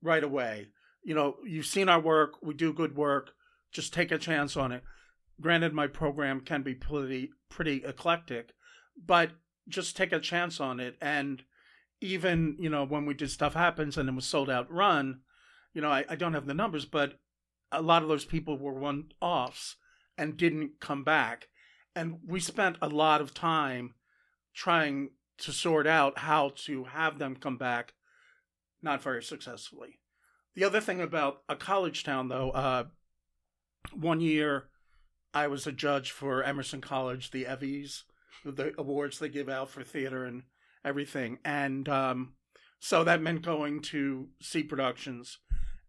right 0.01 0.23
away. 0.23 0.67
You 1.03 1.15
know, 1.15 1.37
you've 1.45 1.65
seen 1.65 1.89
our 1.89 1.99
work, 1.99 2.41
we 2.41 2.53
do 2.53 2.73
good 2.73 2.95
work, 2.95 3.31
just 3.71 3.93
take 3.93 4.11
a 4.11 4.17
chance 4.17 4.55
on 4.55 4.71
it. 4.71 4.83
Granted, 5.39 5.73
my 5.73 5.87
program 5.87 6.41
can 6.41 6.63
be 6.63 6.73
pretty, 6.73 7.31
pretty 7.49 7.83
eclectic, 7.85 8.53
but 8.97 9.31
just 9.67 9.95
take 9.95 10.11
a 10.11 10.19
chance 10.19 10.59
on 10.59 10.79
it. 10.79 10.97
And 11.01 11.43
even, 12.01 12.55
you 12.59 12.69
know, 12.69 12.83
when 12.85 13.05
we 13.05 13.13
did 13.13 13.29
Stuff 13.29 13.53
Happens 13.53 13.97
and 13.97 14.09
it 14.09 14.15
was 14.15 14.25
sold 14.25 14.49
out 14.49 14.71
run, 14.71 15.21
you 15.73 15.81
know, 15.81 15.91
I, 15.91 16.05
I 16.09 16.15
don't 16.15 16.33
have 16.33 16.47
the 16.47 16.53
numbers, 16.53 16.85
but 16.85 17.19
a 17.71 17.81
lot 17.81 18.01
of 18.01 18.09
those 18.09 18.25
people 18.25 18.57
were 18.57 18.73
one 18.73 19.11
offs 19.21 19.75
and 20.17 20.37
didn't 20.37 20.79
come 20.79 21.03
back. 21.03 21.49
And 21.95 22.19
we 22.25 22.39
spent 22.39 22.77
a 22.81 22.89
lot 22.89 23.21
of 23.21 23.33
time 23.33 23.95
trying 24.55 25.11
to 25.39 25.51
sort 25.51 25.85
out 25.85 26.19
how 26.19 26.51
to 26.65 26.85
have 26.85 27.19
them 27.19 27.35
come 27.35 27.57
back, 27.57 27.93
not 28.81 29.03
very 29.03 29.21
successfully. 29.21 29.99
The 30.55 30.63
other 30.63 30.81
thing 30.81 31.01
about 31.01 31.43
a 31.47 31.55
college 31.55 32.03
town, 32.03 32.29
though, 32.29 32.49
uh, 32.51 32.85
one 33.93 34.21
year 34.21 34.69
I 35.33 35.47
was 35.47 35.67
a 35.67 35.71
judge 35.71 36.11
for 36.11 36.43
Emerson 36.43 36.81
College, 36.81 37.31
the 37.31 37.45
Evvies, 37.45 38.03
the 38.43 38.73
awards 38.77 39.19
they 39.19 39.29
give 39.29 39.49
out 39.49 39.69
for 39.69 39.83
theater 39.83 40.25
and 40.25 40.43
everything. 40.83 41.39
And 41.43 41.87
um, 41.89 42.33
so 42.79 43.03
that 43.03 43.21
meant 43.21 43.41
going 43.41 43.81
to 43.81 44.29
see 44.41 44.63
productions. 44.63 45.39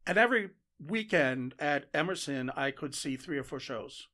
And 0.07 0.19
every 0.19 0.51
weekend 0.85 1.55
at 1.59 1.87
Emerson, 1.93 2.51
I 2.57 2.71
could 2.71 2.95
see 2.95 3.17
three 3.17 3.39
or 3.39 3.45
four 3.45 3.61
shows. 3.61 4.09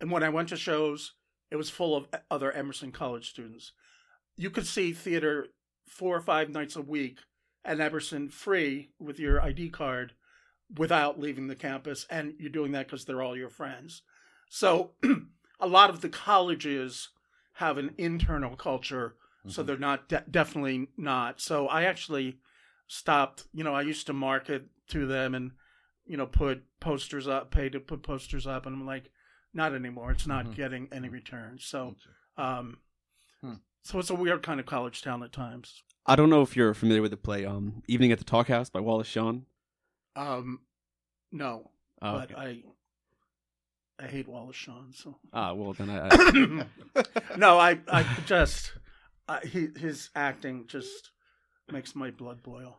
And 0.00 0.10
when 0.10 0.22
I 0.22 0.28
went 0.28 0.48
to 0.50 0.56
shows, 0.56 1.14
it 1.50 1.56
was 1.56 1.70
full 1.70 1.96
of 1.96 2.08
other 2.30 2.52
Emerson 2.52 2.92
College 2.92 3.30
students. 3.30 3.72
You 4.36 4.50
could 4.50 4.66
see 4.66 4.92
theater 4.92 5.48
four 5.86 6.16
or 6.16 6.20
five 6.20 6.50
nights 6.50 6.76
a 6.76 6.82
week 6.82 7.18
at 7.64 7.80
Emerson 7.80 8.28
free 8.28 8.90
with 8.98 9.18
your 9.18 9.40
ID 9.40 9.70
card 9.70 10.14
without 10.76 11.20
leaving 11.20 11.46
the 11.46 11.54
campus. 11.54 12.06
And 12.10 12.34
you're 12.38 12.50
doing 12.50 12.72
that 12.72 12.86
because 12.86 13.04
they're 13.04 13.22
all 13.22 13.36
your 13.36 13.50
friends. 13.50 14.02
So 14.48 14.92
a 15.60 15.66
lot 15.66 15.90
of 15.90 16.00
the 16.00 16.08
colleges 16.08 17.08
have 17.54 17.78
an 17.78 17.94
internal 17.98 18.56
culture. 18.56 19.14
Mm-hmm. 19.40 19.50
So 19.50 19.62
they're 19.62 19.78
not 19.78 20.08
de- 20.08 20.24
definitely 20.30 20.88
not. 20.96 21.40
So 21.40 21.68
I 21.68 21.84
actually 21.84 22.38
stopped, 22.86 23.44
you 23.52 23.64
know, 23.64 23.74
I 23.74 23.82
used 23.82 24.06
to 24.06 24.12
market 24.12 24.66
to 24.88 25.06
them 25.06 25.34
and 25.34 25.52
you 26.06 26.16
know, 26.16 26.26
put 26.26 26.64
posters 26.80 27.26
up, 27.26 27.50
pay 27.50 27.68
to 27.68 27.80
put 27.80 28.02
posters 28.02 28.46
up, 28.46 28.66
and 28.66 28.74
I'm 28.74 28.86
like, 28.86 29.10
not 29.52 29.74
anymore. 29.74 30.10
It's 30.10 30.26
not 30.26 30.44
mm-hmm. 30.44 30.54
getting 30.54 30.88
any 30.92 31.08
returns. 31.08 31.64
So, 31.64 31.96
um, 32.36 32.78
hmm. 33.40 33.54
so 33.82 33.98
it's 33.98 34.10
a 34.10 34.14
weird 34.14 34.42
kind 34.42 34.60
of 34.60 34.66
college 34.66 35.02
town 35.02 35.22
at 35.22 35.32
times. 35.32 35.82
I 36.06 36.16
don't 36.16 36.28
know 36.28 36.42
if 36.42 36.56
you're 36.56 36.74
familiar 36.74 37.00
with 37.00 37.12
the 37.12 37.16
play, 37.16 37.46
um, 37.46 37.82
Evening 37.88 38.12
at 38.12 38.18
the 38.18 38.24
Talk 38.24 38.48
House 38.48 38.68
by 38.68 38.80
Wallace 38.80 39.06
Shawn. 39.06 39.46
Um, 40.16 40.60
no, 41.32 41.70
oh, 42.02 42.12
but 42.12 42.32
okay. 42.32 42.40
I, 42.40 42.62
I 43.98 44.06
hate 44.06 44.28
Wallace 44.28 44.56
Shawn. 44.56 44.92
So 44.92 45.16
ah, 45.32 45.52
well 45.54 45.72
then 45.72 45.90
I, 45.90 46.08
I... 46.96 47.36
no, 47.36 47.58
I, 47.58 47.78
I 47.88 48.04
just, 48.26 48.72
uh, 49.28 49.40
he, 49.40 49.68
his 49.78 50.10
acting 50.14 50.66
just 50.66 51.10
makes 51.70 51.94
my 51.94 52.10
blood 52.10 52.42
boil. 52.42 52.78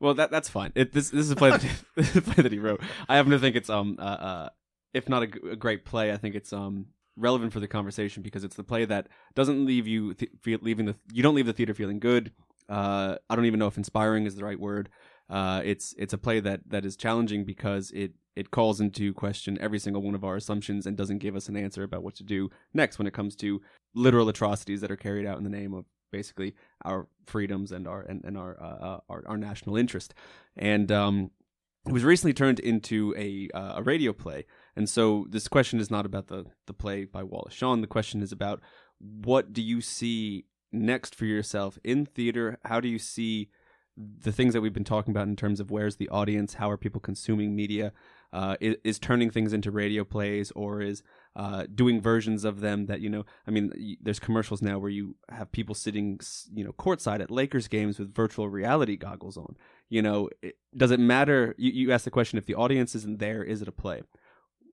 Well, 0.00 0.14
that 0.14 0.30
that's 0.30 0.48
fine. 0.48 0.72
It, 0.74 0.92
this 0.92 1.10
this 1.10 1.24
is 1.24 1.30
a 1.30 1.36
play 1.36 1.50
that 1.50 1.64
this 1.96 2.10
is 2.10 2.16
a 2.16 2.22
play 2.22 2.42
that 2.42 2.52
he 2.52 2.58
wrote. 2.58 2.80
I 3.08 3.16
happen 3.16 3.32
to 3.32 3.38
think 3.38 3.56
it's 3.56 3.70
um 3.70 3.96
uh, 3.98 4.02
uh 4.02 4.48
if 4.92 5.08
not 5.08 5.22
a, 5.22 5.50
a, 5.52 5.56
great 5.56 5.84
play, 5.84 6.12
I 6.12 6.16
think 6.16 6.34
it's 6.34 6.52
um 6.52 6.86
relevant 7.16 7.52
for 7.52 7.60
the 7.60 7.68
conversation 7.68 8.22
because 8.22 8.44
it's 8.44 8.56
the 8.56 8.64
play 8.64 8.84
that 8.84 9.08
doesn't 9.34 9.64
leave 9.64 9.86
you 9.86 10.14
th- 10.14 10.30
leaving 10.44 10.86
the 10.86 10.96
you 11.12 11.22
don't 11.22 11.34
leave 11.34 11.46
the 11.46 11.52
theater 11.52 11.74
feeling 11.74 11.98
good. 11.98 12.32
Uh, 12.68 13.16
I 13.30 13.36
don't 13.36 13.46
even 13.46 13.60
know 13.60 13.68
if 13.68 13.76
inspiring 13.76 14.26
is 14.26 14.34
the 14.34 14.44
right 14.44 14.58
word. 14.58 14.88
Uh, 15.28 15.60
it's 15.64 15.94
it's 15.98 16.12
a 16.12 16.18
play 16.18 16.40
that 16.40 16.60
that 16.68 16.84
is 16.84 16.96
challenging 16.96 17.44
because 17.44 17.90
it 17.90 18.12
it 18.36 18.50
calls 18.50 18.80
into 18.80 19.14
question 19.14 19.58
every 19.60 19.78
single 19.78 20.02
one 20.02 20.14
of 20.14 20.24
our 20.24 20.36
assumptions 20.36 20.86
and 20.86 20.96
doesn't 20.96 21.18
give 21.18 21.34
us 21.34 21.48
an 21.48 21.56
answer 21.56 21.82
about 21.82 22.02
what 22.02 22.14
to 22.14 22.22
do 22.22 22.50
next 22.74 22.98
when 22.98 23.06
it 23.06 23.14
comes 23.14 23.34
to 23.34 23.60
literal 23.94 24.28
atrocities 24.28 24.82
that 24.82 24.90
are 24.90 24.96
carried 24.96 25.26
out 25.26 25.38
in 25.38 25.44
the 25.44 25.50
name 25.50 25.72
of 25.74 25.86
basically 26.12 26.54
our 26.84 27.08
freedoms 27.26 27.72
and 27.72 27.88
our 27.88 28.02
and, 28.02 28.22
and 28.24 28.36
our, 28.38 28.56
uh, 28.60 28.86
uh, 28.86 29.00
our, 29.08 29.24
our 29.26 29.36
national 29.36 29.76
interest. 29.76 30.14
And 30.56 30.92
um, 30.92 31.30
it 31.86 31.92
was 31.92 32.04
recently 32.04 32.34
turned 32.34 32.60
into 32.60 33.14
a 33.16 33.48
uh, 33.56 33.74
a 33.76 33.82
radio 33.82 34.12
play. 34.12 34.44
And 34.76 34.88
so 34.88 35.26
this 35.28 35.48
question 35.48 35.80
is 35.80 35.90
not 35.90 36.06
about 36.06 36.28
the 36.28 36.46
the 36.66 36.74
play 36.74 37.04
by 37.04 37.22
Wallace 37.22 37.54
Shawn. 37.54 37.80
The 37.80 37.86
question 37.86 38.22
is 38.22 38.32
about 38.32 38.60
what 38.98 39.52
do 39.52 39.62
you 39.62 39.80
see 39.80 40.46
next 40.72 41.14
for 41.14 41.24
yourself 41.24 41.78
in 41.84 42.06
theater? 42.06 42.58
How 42.64 42.80
do 42.80 42.88
you 42.88 42.98
see 42.98 43.50
the 43.96 44.32
things 44.32 44.52
that 44.52 44.60
we've 44.60 44.74
been 44.74 44.84
talking 44.84 45.10
about 45.10 45.26
in 45.26 45.36
terms 45.36 45.58
of 45.58 45.70
where's 45.70 45.96
the 45.96 46.08
audience, 46.10 46.54
how 46.54 46.70
are 46.70 46.76
people 46.76 47.00
consuming 47.00 47.56
media, 47.56 47.92
uh, 48.32 48.56
is, 48.60 48.76
is, 48.84 48.98
turning 48.98 49.30
things 49.30 49.52
into 49.52 49.70
radio 49.70 50.04
plays, 50.04 50.50
or 50.50 50.82
is 50.82 51.02
uh, 51.36 51.64
doing 51.74 52.00
versions 52.00 52.44
of 52.44 52.60
them 52.60 52.86
that 52.86 53.00
you 53.00 53.08
know. 53.08 53.24
I 53.46 53.50
mean, 53.50 53.96
there's 54.02 54.18
commercials 54.18 54.60
now 54.60 54.78
where 54.78 54.90
you 54.90 55.16
have 55.30 55.50
people 55.52 55.74
sitting, 55.74 56.20
you 56.52 56.64
know, 56.64 56.72
courtside 56.72 57.20
at 57.20 57.30
Lakers 57.30 57.68
games 57.68 57.98
with 57.98 58.14
virtual 58.14 58.48
reality 58.48 58.96
goggles 58.96 59.38
on. 59.38 59.56
You 59.88 60.02
know, 60.02 60.28
it, 60.42 60.56
does 60.76 60.90
it 60.90 61.00
matter? 61.00 61.54
You, 61.56 61.70
you 61.72 61.92
ask 61.92 62.04
the 62.04 62.10
question: 62.10 62.36
if 62.36 62.46
the 62.46 62.56
audience 62.56 62.94
isn't 62.94 63.20
there, 63.20 63.42
is 63.42 63.62
it 63.62 63.68
a 63.68 63.72
play? 63.72 64.02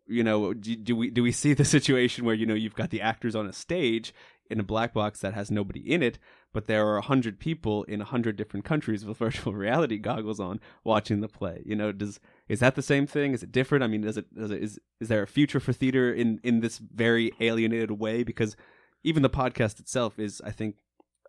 You 0.08 0.24
know, 0.24 0.54
do, 0.54 0.76
do 0.76 0.96
we 0.96 1.10
do 1.10 1.24
we 1.24 1.32
see 1.32 1.54
the 1.54 1.66
situation 1.78 2.26
where 2.26 2.36
you 2.36 2.46
know 2.46 2.56
you've 2.56 2.76
got 2.76 2.90
the 2.90 3.02
actors 3.02 3.36
on 3.36 3.48
a 3.48 3.54
stage 3.54 4.14
in 4.50 4.60
a 4.60 4.64
black 4.64 4.94
box 4.94 5.20
that 5.22 5.34
has 5.34 5.50
nobody 5.50 5.80
in 5.80 6.04
it, 6.04 6.20
but 6.54 6.68
there 6.68 6.88
are 6.88 6.98
a 6.98 7.02
hundred 7.02 7.40
people 7.40 7.84
in 7.84 8.02
a 8.02 8.06
hundred 8.06 8.38
different 8.38 8.64
countries 8.64 9.04
with 9.04 9.18
virtual 9.26 9.54
reality 9.54 9.98
goggles 9.98 10.40
on 10.40 10.60
watching 10.84 11.22
the 11.22 11.28
play. 11.28 11.64
You 11.66 11.76
know, 11.76 11.92
does 11.92 12.20
is 12.48 12.60
that 12.60 12.76
the 12.76 12.82
same 12.82 13.08
thing? 13.08 13.34
Is 13.34 13.44
it 13.44 13.52
different? 13.52 13.84
I 13.84 13.88
mean, 13.88 14.02
does 14.02 14.18
it, 14.18 14.34
does 14.34 14.52
it 14.52 14.62
is 14.62 14.80
is 15.02 15.10
there 15.10 15.24
a 15.24 15.28
future 15.28 15.60
for 15.60 15.74
theater 15.74 16.14
in 16.14 16.40
in 16.44 16.62
this 16.62 16.78
very 16.78 17.32
alienated 17.40 17.92
way? 17.92 18.24
Because 18.24 18.56
even 19.04 19.24
the 19.24 19.30
podcast 19.30 19.80
itself 19.80 20.18
is, 20.18 20.42
I 20.46 20.52
think, 20.52 20.76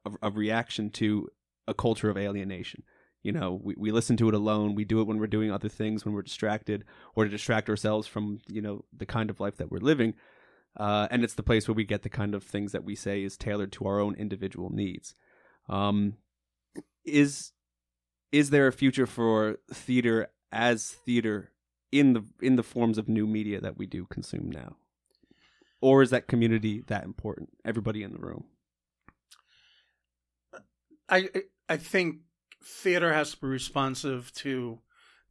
a, 0.04 0.28
a 0.28 0.30
reaction 0.30 0.90
to 0.90 1.28
a 1.66 1.74
culture 1.74 2.10
of 2.10 2.16
alienation. 2.16 2.82
You 3.22 3.32
know, 3.32 3.58
we, 3.62 3.74
we 3.76 3.90
listen 3.90 4.16
to 4.18 4.28
it 4.28 4.34
alone. 4.34 4.74
We 4.74 4.84
do 4.84 5.00
it 5.00 5.06
when 5.06 5.18
we're 5.18 5.26
doing 5.26 5.50
other 5.50 5.70
things, 5.70 6.04
when 6.04 6.14
we're 6.14 6.22
distracted, 6.22 6.84
or 7.14 7.24
to 7.24 7.30
distract 7.30 7.70
ourselves 7.70 8.06
from 8.06 8.40
you 8.48 8.60
know 8.60 8.84
the 8.96 9.06
kind 9.06 9.30
of 9.30 9.40
life 9.40 9.56
that 9.56 9.70
we're 9.70 9.78
living. 9.78 10.14
Uh, 10.76 11.06
and 11.10 11.22
it's 11.22 11.34
the 11.34 11.42
place 11.42 11.68
where 11.68 11.74
we 11.74 11.84
get 11.84 12.02
the 12.02 12.08
kind 12.08 12.34
of 12.34 12.42
things 12.42 12.72
that 12.72 12.84
we 12.84 12.94
say 12.94 13.22
is 13.22 13.36
tailored 13.36 13.72
to 13.72 13.86
our 13.86 14.00
own 14.00 14.14
individual 14.16 14.70
needs. 14.70 15.14
Um, 15.68 16.16
is 17.04 17.52
is 18.32 18.50
there 18.50 18.66
a 18.66 18.72
future 18.72 19.06
for 19.06 19.58
theater 19.72 20.28
as 20.50 20.88
theater 20.90 21.52
in 21.92 22.14
the 22.14 22.24
in 22.42 22.56
the 22.56 22.62
forms 22.62 22.98
of 22.98 23.08
new 23.08 23.26
media 23.26 23.60
that 23.60 23.78
we 23.78 23.86
do 23.86 24.06
consume 24.06 24.50
now, 24.50 24.76
or 25.80 26.02
is 26.02 26.10
that 26.10 26.26
community 26.26 26.82
that 26.88 27.04
important? 27.04 27.50
Everybody 27.64 28.02
in 28.02 28.12
the 28.12 28.18
room. 28.18 28.44
I 31.08 31.28
I 31.68 31.76
think 31.76 32.22
theater 32.64 33.12
has 33.12 33.32
to 33.32 33.40
be 33.40 33.46
responsive 33.46 34.32
to 34.34 34.80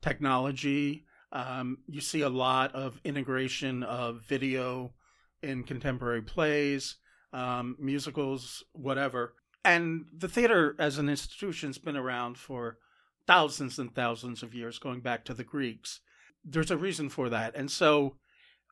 technology. 0.01 1.05
Um, 1.33 1.79
you 1.87 1.99
see 1.99 2.21
a 2.21 2.29
lot 2.29 2.73
of 2.75 3.01
integration 3.03 3.83
of 3.83 4.21
video 4.21 4.93
in 5.43 5.63
contemporary 5.63 6.21
plays, 6.21 6.95
um, 7.31 7.75
musicals, 7.79 8.63
whatever. 8.73 9.35
And 9.65 10.05
the 10.15 10.27
theater 10.27 10.75
as 10.79 10.97
an 10.97 11.09
institution 11.09 11.69
has 11.69 11.77
been 11.77 11.95
around 11.95 12.37
for 12.37 12.77
thousands 13.27 13.79
and 13.79 13.93
thousands 13.93 14.43
of 14.43 14.53
years 14.53 14.79
going 14.79 14.99
back 14.99 15.25
to 15.25 15.33
the 15.33 15.43
Greeks. 15.43 16.01
There's 16.43 16.71
a 16.71 16.77
reason 16.77 17.09
for 17.09 17.29
that. 17.29 17.55
And 17.55 17.71
so 17.71 18.17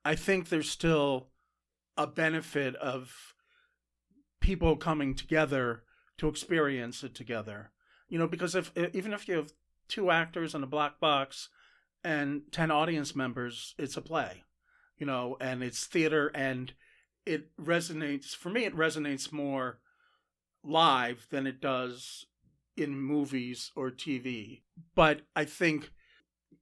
I 0.04 0.16
think 0.16 0.50
there's 0.50 0.70
still 0.70 1.30
a 1.98 2.08
benefit 2.08 2.76
of 2.76 3.36
people 4.40 4.76
coming 4.76 5.16
together 5.16 5.84
to 6.18 6.28
experience 6.28 7.04
it 7.04 7.16
together. 7.16 7.72
You 8.10 8.20
know, 8.20 8.28
because 8.28 8.56
if 8.56 8.72
even 8.94 9.14
if 9.14 9.28
you 9.28 9.36
have 9.36 9.54
two 9.88 10.12
actors 10.12 10.54
in 10.54 10.64
a 10.64 10.68
black 10.68 11.00
box 11.00 11.50
and 12.04 12.42
10 12.52 12.72
audience 12.72 13.16
members, 13.16 13.76
it's 13.78 13.96
a 13.96 14.02
play. 14.02 14.44
You 15.02 15.08
know, 15.08 15.36
and 15.42 15.64
it's 15.64 15.88
theater 15.88 16.30
and 16.36 16.72
it 17.26 17.50
resonates 17.58 18.36
for 18.36 18.52
me 18.52 18.66
it 18.66 18.78
resonates 18.78 19.32
more 19.32 19.80
live 20.64 21.26
than 21.32 21.48
it 21.48 21.60
does 21.60 22.28
in 22.78 22.96
movies 22.96 23.72
or 23.76 23.90
TV. 23.90 24.62
But 24.94 25.22
I 25.36 25.46
think 25.46 25.90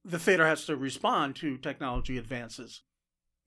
the 0.06 0.18
theater 0.18 0.46
has 0.46 0.64
to 0.64 0.74
respond 0.74 1.36
to 1.36 1.58
technology 1.58 2.16
advances. 2.16 2.80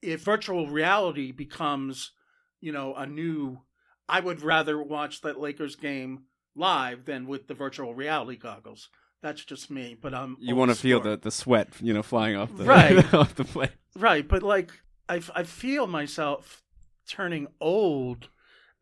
If 0.00 0.22
virtual 0.22 0.68
reality 0.68 1.32
becomes, 1.32 2.12
you 2.60 2.70
know, 2.70 2.94
a 2.94 3.04
new, 3.04 3.62
I 4.08 4.20
would 4.20 4.42
rather 4.42 4.80
watch 4.80 5.22
that 5.22 5.40
Lakers 5.40 5.74
game 5.74 6.26
live 6.54 7.04
than 7.04 7.26
with 7.26 7.48
the 7.48 7.54
virtual 7.54 7.96
reality 7.96 8.36
goggles. 8.36 8.90
That's 9.24 9.44
just 9.44 9.72
me, 9.72 9.96
but 10.00 10.14
I'm. 10.14 10.36
You 10.38 10.54
want 10.54 10.70
to 10.70 10.76
feel 10.76 11.00
the, 11.00 11.16
the 11.16 11.32
sweat, 11.32 11.70
you 11.80 11.92
know, 11.92 12.02
flying 12.04 12.36
off 12.36 12.54
the 12.56 12.64
right 12.64 13.12
off 13.14 13.34
the 13.34 13.44
plane. 13.44 13.70
Right, 13.96 14.28
but 14.28 14.42
like 14.42 14.70
I, 15.08 15.20
I 15.34 15.42
feel 15.42 15.86
myself 15.86 16.62
turning 17.08 17.48
old 17.60 18.28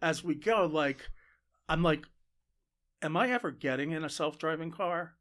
as 0.00 0.22
we 0.22 0.34
go. 0.34 0.66
Like 0.66 1.08
I'm 1.68 1.82
like 1.82 2.06
am 3.02 3.16
I 3.16 3.30
ever 3.30 3.50
getting 3.50 3.90
in 3.90 4.04
a 4.04 4.10
self 4.10 4.38
driving 4.38 4.70
car? 4.70 5.14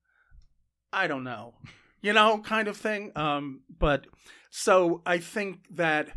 I 0.94 1.08
don't 1.08 1.24
know. 1.24 1.56
You 2.02 2.14
know, 2.14 2.40
kind 2.40 2.68
of 2.68 2.78
thing. 2.78 3.12
Um, 3.16 3.62
but 3.80 4.08
so 4.50 5.02
I 5.06 5.18
think 5.18 5.66
that 5.72 6.10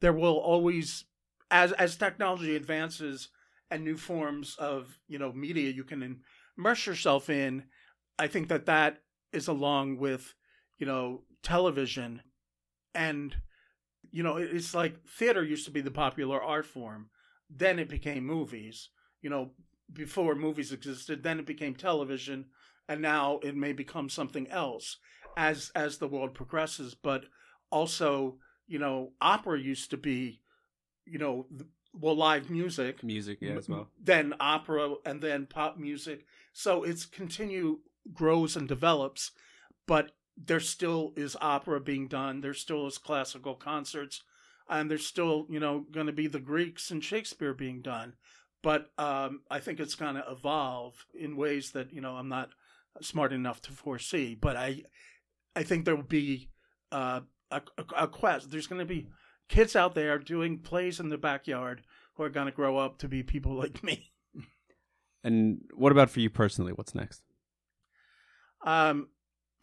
there 0.00 0.12
will 0.12 0.36
always 0.36 1.04
as 1.50 1.72
as 1.72 1.96
technology 1.96 2.56
advances 2.56 3.28
and 3.70 3.84
new 3.84 3.96
forms 3.96 4.56
of, 4.58 4.98
you 5.08 5.18
know, 5.18 5.32
media 5.32 5.70
you 5.70 5.84
can 5.84 6.20
immerse 6.56 6.86
yourself 6.86 7.28
in, 7.28 7.64
I 8.18 8.26
think 8.26 8.48
that 8.48 8.66
that 8.66 8.98
is 9.32 9.46
along 9.46 9.98
with, 9.98 10.34
you 10.78 10.86
know, 10.86 11.22
television 11.42 12.22
and 12.94 13.36
you 14.10 14.22
know, 14.22 14.36
it's 14.36 14.74
like 14.74 15.06
theater 15.06 15.44
used 15.44 15.64
to 15.66 15.70
be 15.70 15.80
the 15.80 15.90
popular 15.90 16.42
art 16.42 16.66
form. 16.66 17.10
Then 17.50 17.78
it 17.78 17.88
became 17.88 18.24
movies. 18.24 18.90
You 19.22 19.30
know, 19.30 19.50
before 19.92 20.34
movies 20.34 20.72
existed, 20.72 21.22
then 21.22 21.38
it 21.38 21.46
became 21.46 21.74
television, 21.74 22.46
and 22.88 23.02
now 23.02 23.40
it 23.42 23.56
may 23.56 23.72
become 23.72 24.08
something 24.08 24.48
else 24.48 24.98
as 25.36 25.70
as 25.74 25.98
the 25.98 26.08
world 26.08 26.34
progresses. 26.34 26.94
But 26.94 27.24
also, 27.70 28.38
you 28.66 28.78
know, 28.78 29.12
opera 29.20 29.58
used 29.58 29.90
to 29.90 29.96
be, 29.96 30.40
you 31.04 31.18
know, 31.18 31.46
well, 31.92 32.16
live 32.16 32.50
music, 32.50 33.02
music, 33.02 33.38
yeah, 33.40 33.56
as 33.56 33.68
well. 33.68 33.88
Then 34.02 34.34
opera, 34.40 34.94
and 35.04 35.20
then 35.20 35.46
pop 35.46 35.78
music. 35.78 36.24
So 36.52 36.82
it's 36.84 37.06
continue 37.06 37.80
grows 38.12 38.56
and 38.56 38.68
develops, 38.68 39.32
but 39.86 40.12
there 40.42 40.60
still 40.60 41.12
is 41.16 41.36
opera 41.40 41.80
being 41.80 42.08
done. 42.08 42.40
There 42.40 42.54
still 42.54 42.86
is 42.86 42.98
classical 42.98 43.54
concerts, 43.54 44.22
and 44.68 44.90
there's 44.90 45.06
still, 45.06 45.46
you 45.50 45.60
know, 45.60 45.86
going 45.90 46.06
to 46.06 46.12
be 46.12 46.26
the 46.26 46.40
Greeks 46.40 46.90
and 46.90 47.02
Shakespeare 47.02 47.54
being 47.54 47.82
done 47.82 48.14
but 48.62 48.90
um, 48.98 49.42
I 49.50 49.60
think 49.60 49.80
it's 49.80 49.94
going 49.94 50.16
to 50.16 50.24
evolve 50.28 51.06
in 51.18 51.36
ways 51.36 51.72
that 51.72 51.92
you 51.92 52.00
know 52.00 52.16
I'm 52.16 52.28
not 52.28 52.50
smart 53.00 53.32
enough 53.32 53.60
to 53.62 53.72
foresee. 53.72 54.34
But 54.34 54.56
I, 54.56 54.82
I 55.54 55.62
think 55.62 55.84
there 55.84 55.96
will 55.96 56.02
be 56.02 56.50
uh, 56.90 57.20
a, 57.50 57.62
a, 57.78 58.04
a 58.04 58.08
quest. 58.08 58.50
There's 58.50 58.66
going 58.66 58.80
to 58.80 58.84
be 58.84 59.08
kids 59.48 59.76
out 59.76 59.94
there 59.94 60.18
doing 60.18 60.58
plays 60.58 61.00
in 61.00 61.08
the 61.08 61.18
backyard 61.18 61.82
who 62.14 62.24
are 62.24 62.30
going 62.30 62.46
to 62.46 62.52
grow 62.52 62.76
up 62.78 62.98
to 62.98 63.08
be 63.08 63.22
people 63.22 63.54
like 63.54 63.82
me. 63.82 64.12
And 65.24 65.62
what 65.74 65.90
about 65.90 66.10
for 66.10 66.20
you 66.20 66.30
personally? 66.30 66.72
What's 66.72 66.94
next? 66.94 67.22
Um, 68.64 69.08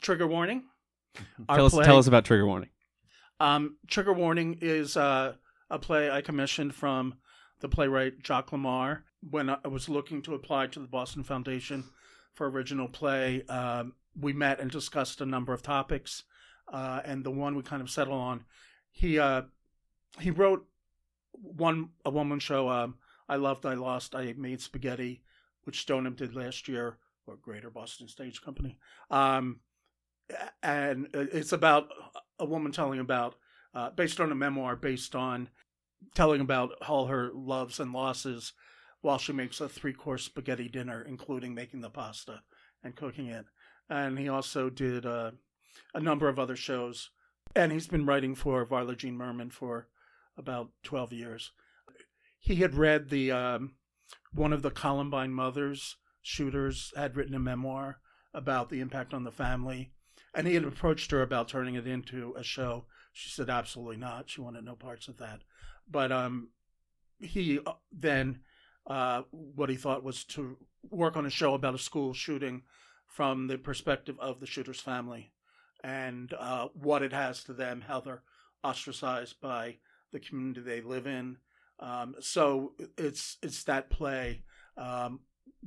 trigger 0.06 0.28
warning. 0.28 0.64
tell 1.50 1.66
us, 1.66 1.74
play, 1.74 1.84
tell 1.84 1.98
us 1.98 2.08
about 2.08 2.24
trigger 2.26 2.46
warning. 2.46 2.70
Um, 3.40 3.78
trigger 3.88 4.14
warning 4.14 4.60
is 4.62 4.96
uh, 4.96 5.34
a 5.70 5.80
play 5.80 6.10
I 6.10 6.22
commissioned 6.22 6.76
from 6.76 7.16
the 7.60 7.68
playwright 7.68 8.24
Jacques 8.24 8.52
Lamarre 8.52 9.02
when 9.30 9.50
I 9.50 9.68
was 9.68 9.90
looking 9.90 10.22
to 10.24 10.36
apply 10.36 10.68
to 10.68 10.80
the 10.80 10.88
Boston 10.88 11.24
Foundation 11.24 11.84
for 12.34 12.48
original 12.50 12.88
play. 12.88 13.44
Um, 13.50 13.94
we 14.20 14.32
met 14.32 14.60
and 14.60 14.70
discussed 14.70 15.22
a 15.22 15.26
number 15.26 15.52
of 15.52 15.64
topics, 15.64 16.24
uh, 16.72 17.02
and 17.04 17.24
the 17.24 17.32
one 17.32 17.56
we 17.56 17.64
kind 17.64 17.82
of 17.82 17.90
settled 17.90 18.20
on, 18.20 18.46
he 18.92 19.20
uh, 19.20 19.42
he 20.20 20.32
wrote 20.32 20.66
one 21.32 21.90
a 22.06 22.10
woman 22.12 22.40
show. 22.40 22.70
Um, 22.70 22.96
I 23.28 23.38
loved, 23.38 23.66
I 23.66 23.74
lost, 23.74 24.14
I 24.14 24.34
made 24.38 24.62
spaghetti, 24.62 25.24
which 25.64 25.82
Stoneham 25.82 26.14
did 26.14 26.36
last 26.36 26.68
year, 26.68 26.98
or 27.26 27.38
Greater 27.38 27.72
Boston 27.72 28.08
Stage 28.08 28.42
Company. 28.42 28.78
Um, 29.10 29.62
and 30.64 31.08
it's 31.14 31.52
about 31.52 31.90
a 32.40 32.46
woman 32.46 32.72
telling 32.72 33.00
about, 33.00 33.36
uh, 33.74 33.90
based 33.92 34.20
on 34.20 34.32
a 34.32 34.36
memoir, 34.36 34.76
based 34.76 35.16
on 35.16 35.50
telling 36.14 36.42
about 36.42 36.72
all 36.88 37.08
her 37.08 37.32
loves 37.34 37.80
and 37.80 37.94
losses 37.94 38.54
while 39.02 39.18
she 39.18 39.34
makes 39.34 39.62
a 39.62 39.70
three 39.70 39.94
course 39.94 40.24
spaghetti 40.24 40.68
dinner, 40.68 41.02
including 41.08 41.54
making 41.54 41.82
the 41.82 41.90
pasta 41.90 42.42
and 42.84 42.96
cooking 42.96 43.28
it. 43.28 43.46
And 43.90 44.18
he 44.18 44.28
also 44.28 44.70
did 44.70 45.06
uh, 45.06 45.32
a 45.94 46.00
number 46.00 46.28
of 46.28 46.40
other 46.40 46.56
shows. 46.56 47.12
And 47.56 47.72
he's 47.72 47.88
been 47.88 48.06
writing 48.06 48.36
for 48.36 48.66
Varla 48.66 48.98
Jean 48.98 49.16
Merman 49.16 49.52
for 49.52 49.88
about 50.38 50.72
12 50.84 51.14
years. 51.14 51.52
He 52.40 52.56
had 52.58 52.76
read 52.76 53.10
the 53.10 53.32
um, 53.32 53.76
one 54.34 54.54
of 54.54 54.62
the 54.62 54.72
Columbine 54.72 55.32
mothers, 55.32 55.96
shooters, 56.22 56.92
had 56.96 57.16
written 57.16 57.36
a 57.36 57.40
memoir 57.40 58.00
about 58.34 58.70
the 58.70 58.82
impact 58.82 59.14
on 59.14 59.24
the 59.24 59.32
family. 59.32 59.92
And 60.36 60.48
he 60.48 60.54
had 60.54 60.66
approached 60.66 61.12
her 61.12 61.22
about 61.22 61.48
turning 61.48 61.76
it 61.76 61.88
into 61.88 62.34
a 62.38 62.44
show. 62.44 62.86
She 63.14 63.30
said, 63.30 63.50
absolutely 63.50 63.98
not. 63.98 64.30
She 64.30 64.42
wanted 64.42 64.66
no 64.66 64.76
parts 64.76 65.08
of 65.08 65.18
that 65.18 65.42
but 65.90 66.12
um, 66.12 66.50
he 67.20 67.60
uh, 67.66 67.74
then 67.92 68.40
uh, 68.88 69.24
what 69.32 69.70
he 69.70 69.76
thought 69.76 70.04
was 70.04 70.24
to 70.24 70.58
work 70.90 71.18
on 71.18 71.26
a 71.26 71.30
show 71.30 71.54
about 71.54 71.76
a 71.76 71.80
school 71.80 72.14
shooting 72.14 72.64
from 73.08 73.48
the 73.48 73.58
perspective 73.58 74.16
of 74.20 74.40
the 74.40 74.46
shooter's 74.46 74.80
family 74.80 75.32
and 75.84 76.34
uh, 76.40 76.68
what 76.74 77.02
it 77.02 77.14
has 77.14 77.44
to 77.44 77.54
them, 77.54 77.82
how 77.88 78.00
they're 78.00 78.24
ostracized 78.64 79.40
by 79.42 79.78
the 80.12 80.20
community 80.20 80.62
they 80.62 80.82
live 80.82 81.08
in. 81.08 81.38
Um, 81.80 82.16
so 82.20 82.74
it's 82.98 83.38
it's 83.42 83.64
that 83.66 83.90
play, 83.90 84.44
um, 84.78 85.20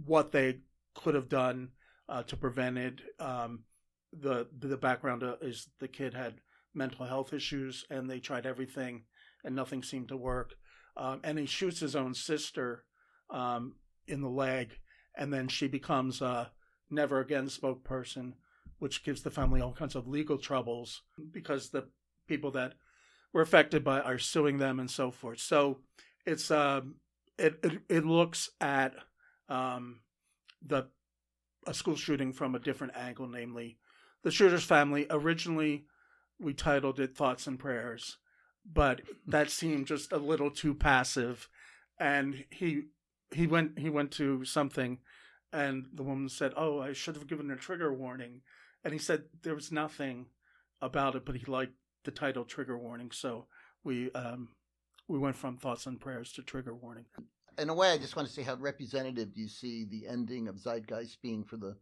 what 0.07 0.33
they 0.33 0.61
could 0.95 1.15
have 1.15 1.29
done 1.29 1.71
uh, 2.09 2.23
to 2.25 2.37
prevent 2.37 2.79
it. 2.79 3.01
Um, 3.21 3.65
the 4.13 4.47
the 4.59 4.77
background 4.77 5.23
uh, 5.23 5.37
is 5.41 5.69
the 5.79 5.89
kid 5.89 6.15
had 6.15 6.41
mental 6.75 7.07
health 7.07 7.33
issues, 7.33 7.85
and 7.91 8.09
they 8.09 8.21
tried 8.21 8.47
everything 8.47 9.05
and 9.45 9.55
nothing 9.55 9.83
seemed 9.83 10.09
to 10.09 10.17
work. 10.17 10.55
Um, 10.97 11.21
and 11.23 11.39
he 11.39 11.47
shoots 11.47 11.81
his 11.81 11.95
own 11.95 12.15
sister 12.15 12.85
um, 13.31 13.75
in 14.07 14.21
the 14.21 14.29
leg, 14.29 14.79
and 15.17 15.33
then 15.33 15.49
she 15.49 15.69
becomes 15.69 16.21
a 16.21 16.51
never 16.91 17.21
again 17.21 17.47
spokesperson, 17.47 18.33
which 18.79 19.05
gives 19.05 19.23
the 19.23 19.31
family 19.31 19.61
all 19.61 19.73
kinds 19.73 19.95
of 19.95 20.09
legal 20.09 20.39
troubles 20.39 21.03
because 21.33 21.71
the 21.71 21.89
people 22.27 22.51
that 22.53 22.75
were 23.33 23.43
affected 23.43 23.85
by 23.85 24.01
are 24.01 24.19
suing 24.19 24.59
them 24.59 24.81
and 24.81 24.91
so 24.91 25.11
forth. 25.11 25.39
So 25.39 25.79
it's 26.27 26.51
um, 26.51 26.97
it, 27.39 27.59
it, 27.63 27.73
it 27.89 28.05
looks 28.05 28.51
at 28.61 28.95
um, 29.49 30.01
the 30.67 30.89
a 31.67 31.75
school 31.75 31.97
shooting 31.97 32.33
from 32.33 32.55
a 32.55 32.59
different 32.59 32.97
angle, 32.97 33.29
namely 33.29 33.79
the 34.23 34.31
shooter's 34.31 34.65
family. 34.65 35.07
Originally, 35.11 35.87
we 36.39 36.55
titled 36.55 37.01
it 37.01 37.17
"Thoughts 37.17 37.47
and 37.47 37.59
Prayers," 37.59 38.19
but 38.65 39.03
that 39.27 39.51
seemed 39.51 39.87
just 39.87 40.13
a 40.13 40.19
little 40.19 40.51
too 40.51 40.75
passive. 40.75 41.49
And 41.99 42.45
he 42.51 42.85
he 43.33 43.47
went 43.47 43.79
he 43.79 43.91
went 43.91 44.13
to 44.13 44.45
something, 44.45 44.99
and 45.53 45.87
the 45.93 46.03
woman 46.03 46.29
said, 46.29 46.53
"Oh, 46.57 46.81
I 46.81 46.93
should 46.93 47.17
have 47.17 47.27
given 47.27 47.51
a 47.51 47.57
trigger 47.57 47.93
warning," 47.93 48.43
and 48.85 48.93
he 48.93 48.99
said 48.99 49.25
there 49.43 49.55
was 49.55 49.73
nothing 49.73 50.27
about 50.81 51.17
it, 51.17 51.25
but 51.25 51.37
he 51.37 51.45
liked 51.47 51.75
the 52.05 52.11
title 52.11 52.45
"Trigger 52.45 52.79
Warning," 52.79 53.11
so 53.11 53.47
we 53.83 54.13
um 54.13 54.49
we 55.09 55.19
went 55.19 55.37
from 55.37 55.57
thoughts 55.57 55.87
and 55.87 56.01
prayers 56.01 56.33
to 56.33 56.43
trigger 56.43 56.75
warning. 56.75 57.07
In 57.59 57.71
a 57.71 57.75
way, 57.75 57.91
I 57.91 57.99
just 57.99 58.15
want 58.15 58.29
to 58.29 58.35
see 58.35 58.43
how 58.43 58.55
representative 58.55 59.35
do 59.35 59.41
you 59.41 59.49
see 59.49 59.85
the 59.85 60.07
ending 60.07 60.47
of 60.47 60.57
Zeitgeist 60.57 61.21
being 61.23 61.43
for 61.43 61.57
the 61.57 61.77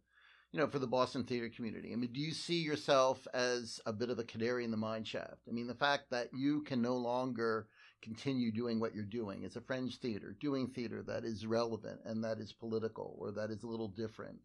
you 0.51 0.59
know, 0.59 0.67
for 0.67 0.79
the 0.79 0.87
Boston 0.87 1.23
theater 1.23 1.49
community? 1.49 1.91
I 1.93 1.95
mean, 1.95 2.13
do 2.13 2.19
you 2.19 2.31
see 2.31 2.61
yourself 2.61 3.27
as 3.33 3.79
a 3.85 3.93
bit 3.93 4.09
of 4.09 4.19
a 4.19 4.23
canary 4.23 4.63
in 4.63 4.71
the 4.71 4.77
mine 4.77 5.03
shaft? 5.03 5.41
I 5.47 5.51
mean, 5.51 5.67
the 5.67 5.75
fact 5.75 6.09
that 6.11 6.29
you 6.33 6.61
can 6.63 6.81
no 6.81 6.95
longer 6.95 7.67
continue 8.01 8.51
doing 8.51 8.79
what 8.79 8.93
you're 8.95 9.03
doing 9.03 9.43
as 9.43 9.55
a 9.55 9.61
fringe 9.61 9.99
theater, 9.99 10.35
doing 10.39 10.67
theater 10.67 11.03
that 11.03 11.25
is 11.25 11.45
relevant 11.45 11.99
and 12.05 12.23
that 12.23 12.39
is 12.39 12.53
political 12.53 13.15
or 13.19 13.31
that 13.31 13.49
is 13.49 13.63
a 13.63 13.67
little 13.67 13.87
different. 13.87 14.39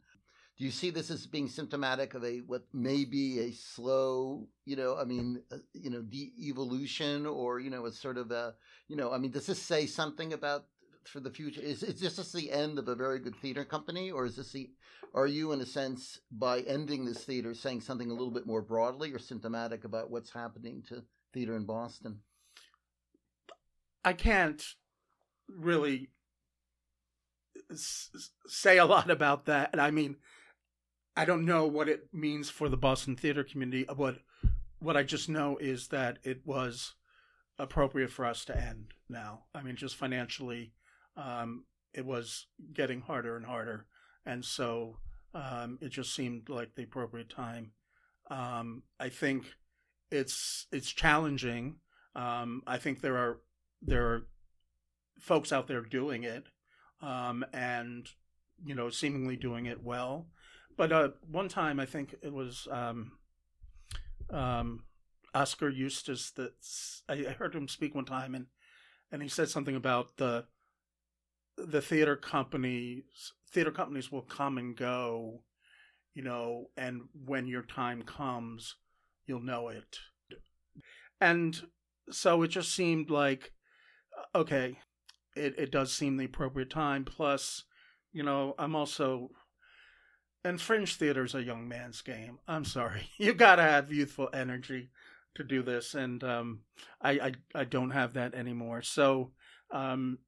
do 0.58 0.64
you 0.64 0.70
see 0.70 0.90
this 0.90 1.10
as 1.10 1.26
being 1.26 1.48
symptomatic 1.48 2.14
of 2.14 2.24
a 2.24 2.38
what 2.40 2.62
may 2.72 3.04
be 3.04 3.40
a 3.40 3.52
slow, 3.52 4.46
you 4.64 4.76
know, 4.76 4.96
I 4.96 5.04
mean, 5.04 5.42
uh, 5.50 5.58
you 5.72 5.90
know, 5.90 6.02
de-evolution, 6.02 7.26
or 7.26 7.60
you 7.60 7.70
know, 7.70 7.86
a 7.86 7.92
sort 7.92 8.18
of 8.18 8.30
a, 8.30 8.54
you 8.88 8.96
know, 8.96 9.12
I 9.12 9.18
mean, 9.18 9.30
does 9.30 9.46
this 9.46 9.60
say 9.60 9.86
something 9.86 10.32
about 10.32 10.66
for 11.08 11.20
the 11.20 11.30
future? 11.30 11.60
Is 11.60 11.82
is 11.82 12.00
this 12.00 12.16
just 12.16 12.32
the 12.32 12.50
end 12.50 12.78
of 12.78 12.88
a 12.88 12.94
very 12.94 13.18
good 13.18 13.36
theater 13.36 13.64
company, 13.64 14.10
or 14.10 14.26
is 14.26 14.36
this 14.36 14.52
the, 14.52 14.70
are 15.14 15.26
you 15.26 15.52
in 15.52 15.60
a 15.60 15.66
sense 15.66 16.20
by 16.30 16.60
ending 16.60 17.04
this 17.04 17.24
theater 17.24 17.54
saying 17.54 17.80
something 17.80 18.10
a 18.10 18.14
little 18.14 18.30
bit 18.30 18.46
more 18.46 18.62
broadly 18.62 19.12
or 19.12 19.18
symptomatic 19.18 19.84
about 19.84 20.10
what's 20.10 20.32
happening 20.32 20.82
to 20.88 21.02
theater 21.32 21.56
in 21.56 21.64
Boston? 21.64 22.20
I 24.04 24.12
can't 24.14 24.62
really 25.48 26.10
s- 27.70 28.10
say 28.46 28.78
a 28.78 28.84
lot 28.84 29.10
about 29.10 29.46
that. 29.46 29.70
And 29.72 29.80
I 29.80 29.90
mean, 29.90 30.16
I 31.16 31.24
don't 31.24 31.44
know 31.44 31.66
what 31.66 31.88
it 31.88 32.08
means 32.12 32.50
for 32.50 32.68
the 32.68 32.76
Boston 32.76 33.16
theater 33.16 33.44
community. 33.44 33.86
What 33.94 34.18
what 34.78 34.96
I 34.96 35.04
just 35.04 35.28
know 35.28 35.56
is 35.58 35.88
that 35.88 36.18
it 36.24 36.40
was 36.44 36.94
appropriate 37.58 38.10
for 38.10 38.24
us 38.24 38.44
to 38.46 38.56
end 38.56 38.94
now. 39.08 39.44
I 39.54 39.62
mean, 39.62 39.76
just 39.76 39.94
financially, 39.94 40.72
um, 41.16 41.64
it 41.94 42.04
was 42.04 42.46
getting 42.72 43.00
harder 43.00 43.36
and 43.36 43.46
harder, 43.46 43.86
and 44.24 44.44
so 44.44 44.98
um, 45.34 45.78
it 45.80 45.90
just 45.90 46.14
seemed 46.14 46.48
like 46.48 46.74
the 46.74 46.84
appropriate 46.84 47.30
time. 47.30 47.72
Um, 48.30 48.82
I 48.98 49.08
think 49.08 49.46
it's 50.10 50.66
it's 50.72 50.90
challenging. 50.90 51.76
Um, 52.14 52.62
I 52.66 52.78
think 52.78 53.00
there 53.00 53.16
are 53.16 53.38
there 53.80 54.06
are 54.06 54.26
folks 55.18 55.52
out 55.52 55.66
there 55.66 55.82
doing 55.82 56.24
it, 56.24 56.44
um, 57.00 57.44
and 57.52 58.08
you 58.64 58.74
know, 58.74 58.90
seemingly 58.90 59.36
doing 59.36 59.66
it 59.66 59.82
well. 59.82 60.28
But 60.76 60.92
uh, 60.92 61.08
one 61.30 61.48
time, 61.48 61.80
I 61.80 61.86
think 61.86 62.14
it 62.22 62.32
was 62.32 62.68
um, 62.70 63.12
Oskar 65.34 65.70
Eustis 65.70 66.30
that 66.32 66.52
I 67.08 67.32
heard 67.32 67.54
him 67.54 67.68
speak 67.68 67.94
one 67.94 68.04
time, 68.04 68.34
and 68.34 68.46
and 69.10 69.22
he 69.22 69.28
said 69.28 69.48
something 69.48 69.76
about 69.76 70.16
the 70.16 70.46
the 71.56 71.82
theater 71.82 72.16
companies. 72.16 73.32
Theater 73.50 73.70
companies 73.70 74.10
will 74.10 74.22
come 74.22 74.58
and 74.58 74.76
go, 74.76 75.42
you 76.14 76.22
know, 76.22 76.66
and 76.76 77.02
when 77.24 77.46
your 77.46 77.62
time 77.62 78.02
comes, 78.02 78.76
you'll 79.26 79.42
know 79.42 79.68
it. 79.68 79.98
And 81.20 81.60
so 82.10 82.42
it 82.42 82.48
just 82.48 82.74
seemed 82.74 83.10
like, 83.10 83.52
okay, 84.34 84.78
it, 85.36 85.54
it 85.58 85.70
does 85.70 85.92
seem 85.92 86.16
the 86.16 86.24
appropriate 86.24 86.70
time. 86.70 87.04
Plus, 87.04 87.64
you 88.12 88.22
know, 88.22 88.54
I'm 88.58 88.74
also 88.74 89.30
and 90.44 90.60
fringe 90.60 90.96
theater's 90.96 91.34
a 91.34 91.42
young 91.42 91.68
man's 91.68 92.02
game. 92.02 92.38
I'm 92.48 92.64
sorry. 92.64 93.10
You 93.18 93.34
gotta 93.34 93.62
have 93.62 93.92
youthful 93.92 94.28
energy 94.32 94.90
to 95.34 95.44
do 95.44 95.62
this, 95.62 95.94
and 95.94 96.22
um, 96.24 96.60
I, 97.00 97.10
I 97.12 97.32
I 97.54 97.64
don't 97.64 97.90
have 97.90 98.14
that 98.14 98.34
anymore. 98.34 98.82
So 98.82 99.30
um, 99.70 100.18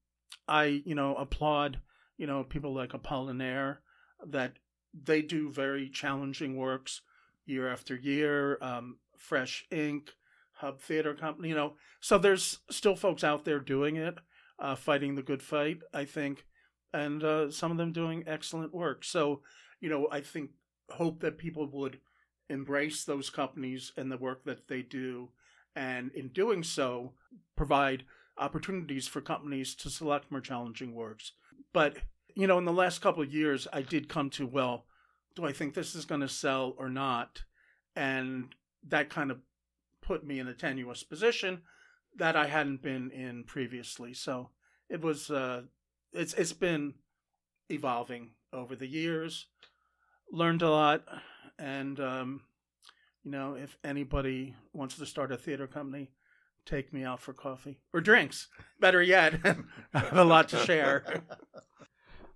I 0.49 0.82
you 0.85 0.95
know 0.95 1.14
applaud 1.16 1.80
you 2.16 2.26
know 2.26 2.45
people 2.45 2.74
like 2.74 2.91
Apollinaire 2.91 3.78
that 4.26 4.55
they 4.95 5.22
do 5.22 5.51
very 5.51 5.89
challenging 5.89 6.57
works 6.57 7.01
year 7.47 7.70
after 7.70 7.97
year. 7.97 8.59
Um, 8.62 8.99
Fresh 9.16 9.66
Ink, 9.70 10.11
Hub 10.53 10.80
Theater 10.80 11.14
Company, 11.14 11.49
you 11.49 11.55
know. 11.55 11.74
So 12.01 12.18
there's 12.18 12.59
still 12.70 12.97
folks 12.97 13.24
out 13.24 13.45
there 13.45 13.61
doing 13.61 13.97
it, 13.97 14.18
uh, 14.59 14.74
fighting 14.74 15.14
the 15.14 15.22
good 15.22 15.43
fight. 15.43 15.80
I 15.93 16.05
think, 16.05 16.45
and 16.93 17.22
uh, 17.22 17.51
some 17.51 17.70
of 17.70 17.76
them 17.76 17.93
doing 17.93 18.24
excellent 18.26 18.74
work. 18.74 19.05
So 19.05 19.41
you 19.80 19.89
know, 19.89 20.09
I 20.11 20.20
think 20.20 20.51
hope 20.91 21.20
that 21.20 21.39
people 21.39 21.66
would 21.72 21.99
embrace 22.49 23.05
those 23.05 23.30
companies 23.30 23.93
and 23.97 24.11
the 24.11 24.18
work 24.18 24.45
that 24.45 24.68
they 24.68 24.82
do, 24.82 25.30
and 25.74 26.11
in 26.12 26.28
doing 26.28 26.62
so, 26.62 27.12
provide 27.57 28.05
opportunities 28.39 29.07
for 29.07 29.20
companies 29.20 29.74
to 29.76 29.91
select 29.91 30.30
more 30.30 30.41
challenging 30.41 30.95
works. 30.95 31.32
But, 31.72 31.97
you 32.35 32.47
know, 32.47 32.59
in 32.59 32.64
the 32.64 32.72
last 32.72 33.01
couple 33.01 33.22
of 33.22 33.32
years, 33.32 33.66
I 33.72 33.82
did 33.82 34.09
come 34.09 34.30
to, 34.30 34.47
well, 34.47 34.87
do 35.35 35.45
I 35.45 35.53
think 35.53 35.74
this 35.74 35.95
is 35.95 36.05
going 36.05 36.20
to 36.20 36.28
sell 36.28 36.74
or 36.78 36.89
not? 36.89 37.43
And 37.97 38.55
that 38.89 39.11
kind 39.11 39.30
of 39.30 39.39
put 40.03 40.26
me 40.26 40.39
in 40.39 40.49
a 40.49 40.55
tenuous 40.55 41.03
position 41.03 41.62
that 42.16 42.37
I 42.37 42.47
hadn't 42.47 42.82
been 42.82 43.11
in 43.11 43.45
previously. 43.45 44.14
So 44.14 44.51
it 44.89 45.01
was, 45.01 45.30
uh, 45.30 45.62
it's, 46.12 46.35
it's 46.35 46.53
been 46.53 46.95
evolving 47.70 48.30
over 48.53 48.76
the 48.76 48.87
years 48.87 49.47
learned 50.35 50.62
a 50.62 50.70
lot, 50.70 51.05
and 51.59 51.99
um, 52.01 52.41
you 53.22 53.30
know, 53.30 53.55
if 53.55 53.76
anybody 53.85 54.55
wants 54.72 54.97
to 54.97 55.07
start 55.07 55.32
a 55.32 55.37
theater 55.37 55.66
company, 55.66 56.11
take 56.64 56.92
me 56.92 57.04
out 57.04 57.20
for 57.20 57.32
coffee 57.32 57.78
or 57.92 58.00
drinks. 58.00 58.48
Better 58.80 59.02
yet, 59.02 59.34
I 59.94 59.98
have 59.98 60.16
a 60.16 60.24
lot 60.24 60.48
to 60.50 60.58
share. 60.58 61.22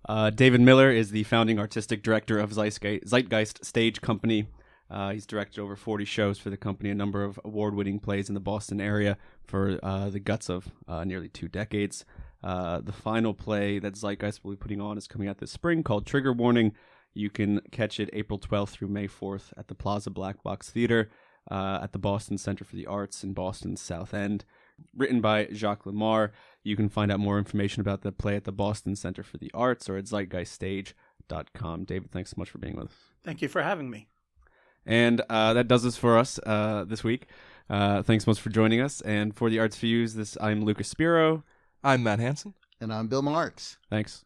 Uh, 0.07 0.31
David 0.31 0.59
Miller 0.59 0.89
is 0.89 1.11
the 1.11 1.21
founding 1.25 1.59
artistic 1.59 2.01
director 2.01 2.39
of 2.39 2.51
Zeitgeist 2.51 3.63
Stage 3.63 4.01
Company. 4.01 4.47
Uh, 4.89 5.11
he's 5.11 5.27
directed 5.27 5.61
over 5.61 5.75
40 5.75 6.03
shows 6.05 6.39
for 6.39 6.49
the 6.49 6.57
company, 6.57 6.89
a 6.89 6.95
number 6.95 7.23
of 7.23 7.39
award 7.45 7.75
winning 7.75 7.99
plays 7.99 8.27
in 8.27 8.33
the 8.33 8.39
Boston 8.39 8.81
area 8.81 9.17
for 9.45 9.77
uh, 9.83 10.09
the 10.09 10.19
guts 10.19 10.49
of 10.49 10.71
uh, 10.87 11.03
nearly 11.03 11.29
two 11.29 11.47
decades. 11.47 12.05
Uh, 12.43 12.81
the 12.81 12.91
final 12.91 13.35
play 13.35 13.77
that 13.77 13.93
Zeitgeist 13.93 14.43
will 14.43 14.51
be 14.51 14.57
putting 14.57 14.81
on 14.81 14.97
is 14.97 15.05
coming 15.05 15.27
out 15.27 15.37
this 15.37 15.51
spring 15.51 15.83
called 15.83 16.07
Trigger 16.07 16.33
Warning. 16.33 16.73
You 17.13 17.29
can 17.29 17.61
catch 17.71 17.99
it 17.99 18.09
April 18.13 18.39
12th 18.39 18.69
through 18.69 18.87
May 18.87 19.07
4th 19.07 19.53
at 19.57 19.67
the 19.67 19.75
Plaza 19.75 20.09
Black 20.09 20.41
Box 20.41 20.71
Theater 20.71 21.11
uh, 21.49 21.79
at 21.81 21.91
the 21.91 21.99
Boston 21.99 22.37
Center 22.37 22.63
for 22.63 22.75
the 22.75 22.85
Arts 22.85 23.23
in 23.23 23.33
Boston's 23.33 23.81
South 23.81 24.13
End. 24.13 24.45
Written 24.95 25.19
by 25.19 25.47
Jacques 25.51 25.83
Lamarre. 25.83 26.31
You 26.63 26.75
can 26.75 26.89
find 26.89 27.11
out 27.11 27.19
more 27.19 27.37
information 27.37 27.81
about 27.81 28.01
the 28.01 28.11
play 28.11 28.35
at 28.35 28.45
the 28.45 28.51
Boston 28.51 28.95
Center 28.95 29.23
for 29.23 29.37
the 29.37 29.51
Arts 29.53 29.89
or 29.89 29.97
at 29.97 30.05
zeitgeiststage.com. 30.05 31.83
David, 31.83 32.11
thanks 32.11 32.31
so 32.31 32.35
much 32.37 32.49
for 32.49 32.59
being 32.59 32.75
with 32.75 32.85
us. 32.85 32.93
Thank 33.23 33.41
you 33.41 33.47
for 33.47 33.61
having 33.61 33.89
me. 33.89 34.07
And 34.85 35.21
uh, 35.29 35.53
that 35.53 35.67
does 35.67 35.83
this 35.83 35.97
for 35.97 36.17
us 36.17 36.39
uh, 36.45 36.85
this 36.87 37.03
week. 37.03 37.27
Uh, 37.69 38.01
thanks 38.01 38.25
so 38.25 38.31
much 38.31 38.39
for 38.39 38.49
joining 38.49 38.81
us. 38.81 39.01
And 39.01 39.35
for 39.35 39.49
the 39.49 39.59
Arts 39.59 39.77
Fuse, 39.77 40.15
this 40.15 40.37
I'm 40.41 40.63
Lucas 40.63 40.87
Spiro. 40.87 41.43
I'm 41.83 42.03
Matt 42.03 42.19
Hanson. 42.19 42.53
And 42.81 42.93
I'm 42.93 43.07
Bill 43.07 43.21
Marx. 43.21 43.77
Thanks. 43.89 44.23